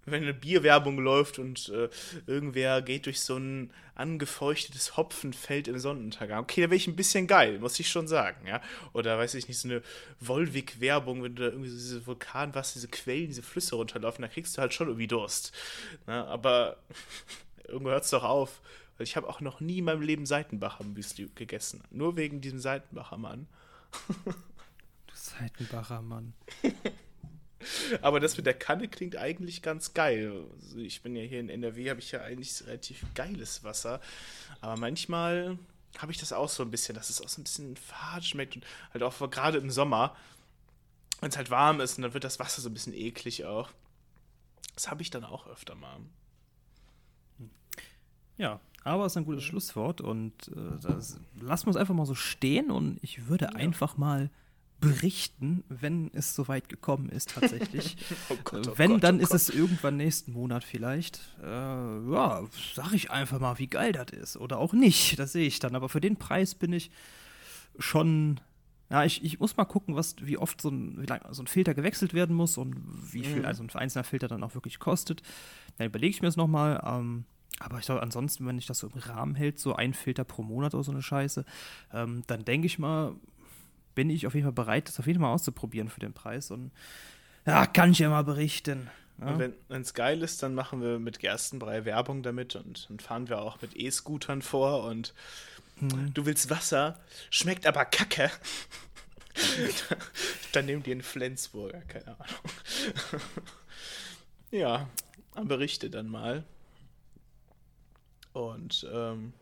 wenn 0.05 0.23
eine 0.23 0.33
Bierwerbung 0.33 0.99
läuft 0.99 1.39
und 1.39 1.69
äh, 1.69 1.89
irgendwer 2.25 2.81
geht 2.81 3.05
durch 3.05 3.19
so 3.19 3.37
ein 3.37 3.71
angefeuchtetes 3.95 4.95
Hopfenfeld 4.95 5.67
im 5.67 5.79
Sonnenuntergang. 5.79 6.43
Okay, 6.43 6.61
da 6.61 6.67
wäre 6.67 6.75
ich 6.75 6.87
ein 6.87 6.95
bisschen 6.95 7.27
geil, 7.27 7.59
muss 7.59 7.79
ich 7.79 7.89
schon 7.89 8.07
sagen, 8.07 8.47
ja. 8.47 8.61
Oder 8.93 9.17
weiß 9.17 9.33
ich 9.33 9.47
nicht, 9.47 9.57
so 9.57 9.67
eine 9.67 9.81
Volvic-Werbung, 10.19 11.23
wenn 11.23 11.35
du 11.35 11.43
da 11.43 11.49
irgendwie 11.49 11.69
so 11.69 11.77
diese 11.77 12.07
Vulkanwasser, 12.07 12.75
diese 12.75 12.87
Quellen, 12.87 13.27
diese 13.27 13.43
Flüsse 13.43 13.75
runterlaufen, 13.75 14.21
da 14.21 14.27
kriegst 14.27 14.57
du 14.57 14.61
halt 14.61 14.73
schon 14.73 14.87
irgendwie 14.87 15.07
Durst. 15.07 15.53
Ne? 16.05 16.25
Aber 16.25 16.77
irgendwo 17.67 17.89
hört 17.89 18.03
es 18.03 18.11
doch 18.11 18.23
auf. 18.23 18.61
Ich 18.99 19.15
habe 19.15 19.27
auch 19.27 19.41
noch 19.41 19.59
nie 19.59 19.79
in 19.79 19.85
meinem 19.85 20.01
Leben 20.01 20.25
Seitenbacher 20.25 20.83
Müsli 20.83 21.29
gegessen. 21.35 21.83
Nur 21.91 22.17
wegen 22.17 22.41
diesem 22.41 22.59
Seitenbacher 22.59 23.17
Mann. 23.17 23.47
du 24.25 25.13
Seitenbacher 25.13 26.01
Mann. 26.01 26.33
Aber 28.01 28.19
das 28.19 28.37
mit 28.37 28.45
der 28.45 28.53
Kanne 28.53 28.87
klingt 28.87 29.15
eigentlich 29.15 29.61
ganz 29.61 29.93
geil. 29.93 30.45
Also 30.61 30.77
ich 30.77 31.01
bin 31.01 31.15
ja 31.15 31.23
hier 31.23 31.39
in 31.39 31.49
NRW, 31.49 31.89
habe 31.89 31.99
ich 31.99 32.11
ja 32.11 32.21
eigentlich 32.21 32.65
relativ 32.65 33.03
geiles 33.15 33.63
Wasser. 33.63 33.99
Aber 34.61 34.77
manchmal 34.77 35.57
habe 35.97 36.11
ich 36.11 36.17
das 36.17 36.33
auch 36.33 36.49
so 36.49 36.63
ein 36.63 36.71
bisschen, 36.71 36.95
dass 36.95 37.09
es 37.09 37.21
auch 37.21 37.29
so 37.29 37.41
ein 37.41 37.43
bisschen 37.43 37.75
fad 37.75 38.23
schmeckt 38.23 38.55
und 38.55 38.65
halt 38.93 39.03
auch 39.03 39.31
gerade 39.31 39.57
im 39.57 39.71
Sommer, 39.71 40.15
wenn 41.21 41.29
es 41.29 41.37
halt 41.37 41.49
warm 41.49 41.79
ist 41.81 41.97
und 41.97 42.03
dann 42.03 42.13
wird 42.13 42.23
das 42.23 42.39
Wasser 42.39 42.61
so 42.61 42.69
ein 42.69 42.73
bisschen 42.73 42.93
eklig 42.93 43.45
auch. 43.45 43.71
Das 44.75 44.91
habe 44.91 45.01
ich 45.01 45.09
dann 45.09 45.23
auch 45.23 45.47
öfter 45.47 45.75
mal. 45.75 45.97
Ja, 48.37 48.59
aber 48.83 49.05
es 49.05 49.13
ist 49.13 49.17
ein 49.17 49.25
gutes 49.25 49.43
Schlusswort 49.43 50.01
und 50.01 50.33
äh, 50.49 50.79
das, 50.81 51.19
lassen 51.39 51.65
wir 51.65 51.71
es 51.71 51.77
einfach 51.77 51.95
mal 51.95 52.05
so 52.05 52.13
stehen 52.13 52.69
und 52.69 52.99
ich 53.01 53.27
würde 53.27 53.45
ja. 53.45 53.51
einfach 53.51 53.97
mal 53.97 54.29
berichten, 54.79 55.63
wenn 55.69 56.11
es 56.13 56.35
soweit 56.35 56.69
gekommen 56.69 57.09
ist 57.09 57.31
tatsächlich. 57.31 57.97
oh 58.29 58.37
Gott, 58.43 58.67
oh 58.67 58.73
wenn, 58.77 58.91
Gott, 58.91 59.03
dann 59.03 59.19
oh 59.19 59.23
ist 59.23 59.29
Gott. 59.29 59.41
es 59.41 59.49
irgendwann 59.49 59.97
nächsten 59.97 60.33
Monat 60.33 60.63
vielleicht. 60.63 61.19
Äh, 61.41 61.47
ja, 61.47 62.43
sag 62.75 62.93
ich 62.93 63.09
einfach 63.09 63.39
mal, 63.39 63.57
wie 63.57 63.67
geil 63.67 63.91
das 63.91 64.11
ist. 64.11 64.37
Oder 64.37 64.59
auch 64.59 64.73
nicht, 64.73 65.17
das 65.19 65.31
sehe 65.31 65.47
ich 65.47 65.59
dann. 65.59 65.75
Aber 65.75 65.89
für 65.89 66.01
den 66.01 66.17
Preis 66.17 66.55
bin 66.55 66.73
ich 66.73 66.91
schon. 67.79 68.39
Ja, 68.89 69.03
ich, 69.03 69.21
ich 69.21 69.39
muss 69.39 69.57
mal 69.57 69.65
gucken, 69.65 69.95
was, 69.95 70.15
wie 70.21 70.37
oft 70.37 70.61
so 70.61 70.69
ein, 70.69 71.01
wie 71.01 71.05
lang, 71.05 71.21
so 71.31 71.43
ein 71.43 71.47
Filter 71.47 71.73
gewechselt 71.73 72.13
werden 72.13 72.33
muss 72.33 72.57
und 72.57 72.77
wie 73.11 73.23
viel 73.23 73.39
mhm. 73.39 73.45
also 73.45 73.61
ein 73.63 73.69
einzelner 73.73 74.05
Filter 74.05 74.29
dann 74.29 74.43
auch 74.43 74.53
wirklich 74.53 74.79
kostet. 74.79 75.23
Dann 75.77 75.87
überlege 75.87 76.11
ich 76.11 76.21
mir 76.21 76.29
das 76.29 76.37
nochmal. 76.37 76.81
Ähm, 76.85 77.25
Aber 77.59 77.79
ich 77.79 77.85
glaube, 77.85 78.01
ansonsten, 78.01 78.45
wenn 78.45 78.57
ich 78.57 78.65
das 78.65 78.79
so 78.79 78.87
im 78.87 78.97
Rahmen 78.97 79.35
hält, 79.35 79.59
so 79.59 79.75
ein 79.75 79.93
Filter 79.93 80.23
pro 80.23 80.41
Monat 80.41 80.73
oder 80.73 80.85
so 80.85 80.91
eine 80.93 81.01
Scheiße, 81.01 81.43
ähm, 81.91 82.23
dann 82.27 82.45
denke 82.45 82.67
ich 82.67 82.79
mal, 82.79 83.15
bin 83.97 84.11
ich 84.11 84.27
auf 84.27 84.35
jeden 84.35 84.45
Fall 84.45 84.53
bereit, 84.53 84.87
das 84.87 84.99
auf 84.99 85.07
jeden 85.07 85.17
Fall 85.19 85.27
mal 85.27 85.33
auszuprobieren 85.33 85.89
für 85.89 85.99
den 85.99 86.13
Preis. 86.13 86.51
Und 86.51 86.71
ja, 87.47 87.65
kann 87.65 87.89
ich 87.91 87.97
ja 87.97 88.09
mal 88.09 88.23
berichten. 88.23 88.91
Ja. 89.19 89.29
Und 89.29 89.39
wenn 89.39 89.81
es 89.81 89.95
geil 89.95 90.21
ist, 90.21 90.43
dann 90.43 90.53
machen 90.53 90.83
wir 90.83 90.99
mit 90.99 91.17
Gerstenbrei 91.17 91.83
Werbung 91.83 92.21
damit 92.21 92.55
und 92.55 92.87
dann 92.91 92.99
fahren 92.99 93.27
wir 93.27 93.41
auch 93.41 93.59
mit 93.59 93.75
E-Scootern 93.75 94.43
vor 94.43 94.83
und 94.83 95.15
mhm. 95.79 96.13
du 96.13 96.27
willst 96.27 96.51
Wasser, 96.51 96.99
schmeckt 97.31 97.65
aber 97.65 97.85
kacke. 97.85 98.29
dann 100.51 100.67
nehmen 100.67 100.83
die 100.83 100.91
einen 100.91 101.01
Flensburger, 101.01 101.81
keine 101.81 102.19
Ahnung. 102.19 103.21
ja, 104.51 104.87
berichte 105.41 105.89
dann 105.89 106.07
mal. 106.07 106.43
Und 108.33 108.87
ähm, 108.93 109.33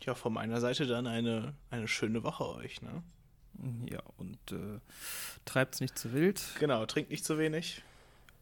ja, 0.00 0.16
von 0.16 0.32
meiner 0.32 0.60
Seite 0.60 0.88
dann 0.88 1.06
eine, 1.06 1.54
eine 1.70 1.86
schöne 1.86 2.24
Woche 2.24 2.48
euch, 2.56 2.82
ne? 2.82 3.04
Ja, 3.90 4.02
und 4.16 4.38
äh, 4.52 4.80
treibt 5.44 5.74
es 5.74 5.80
nicht 5.80 5.98
zu 5.98 6.12
wild. 6.12 6.42
Genau, 6.58 6.84
trinkt 6.86 7.10
nicht 7.10 7.24
zu 7.24 7.38
wenig. 7.38 7.82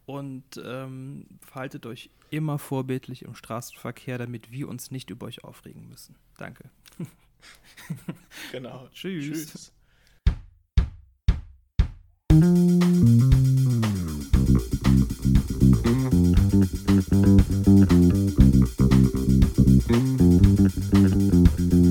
Und 0.07 0.45
ähm, 0.65 1.27
verhaltet 1.41 1.87
euch 1.87 2.11
immer 2.31 2.59
vorbildlich 2.59 3.23
im 3.23 3.35
Straßenverkehr, 3.35 4.19
damit 4.19 4.51
wir 4.51 4.69
uns 4.69 4.91
nicht 4.91 5.11
über 5.11 5.27
euch 5.27 5.45
aufregen 5.45 5.89
müssen. 5.89 6.17
Danke. 6.39 6.71
genau. 8.53 8.89
Tschüss. 8.93 9.51
Tschüss. 9.51 9.73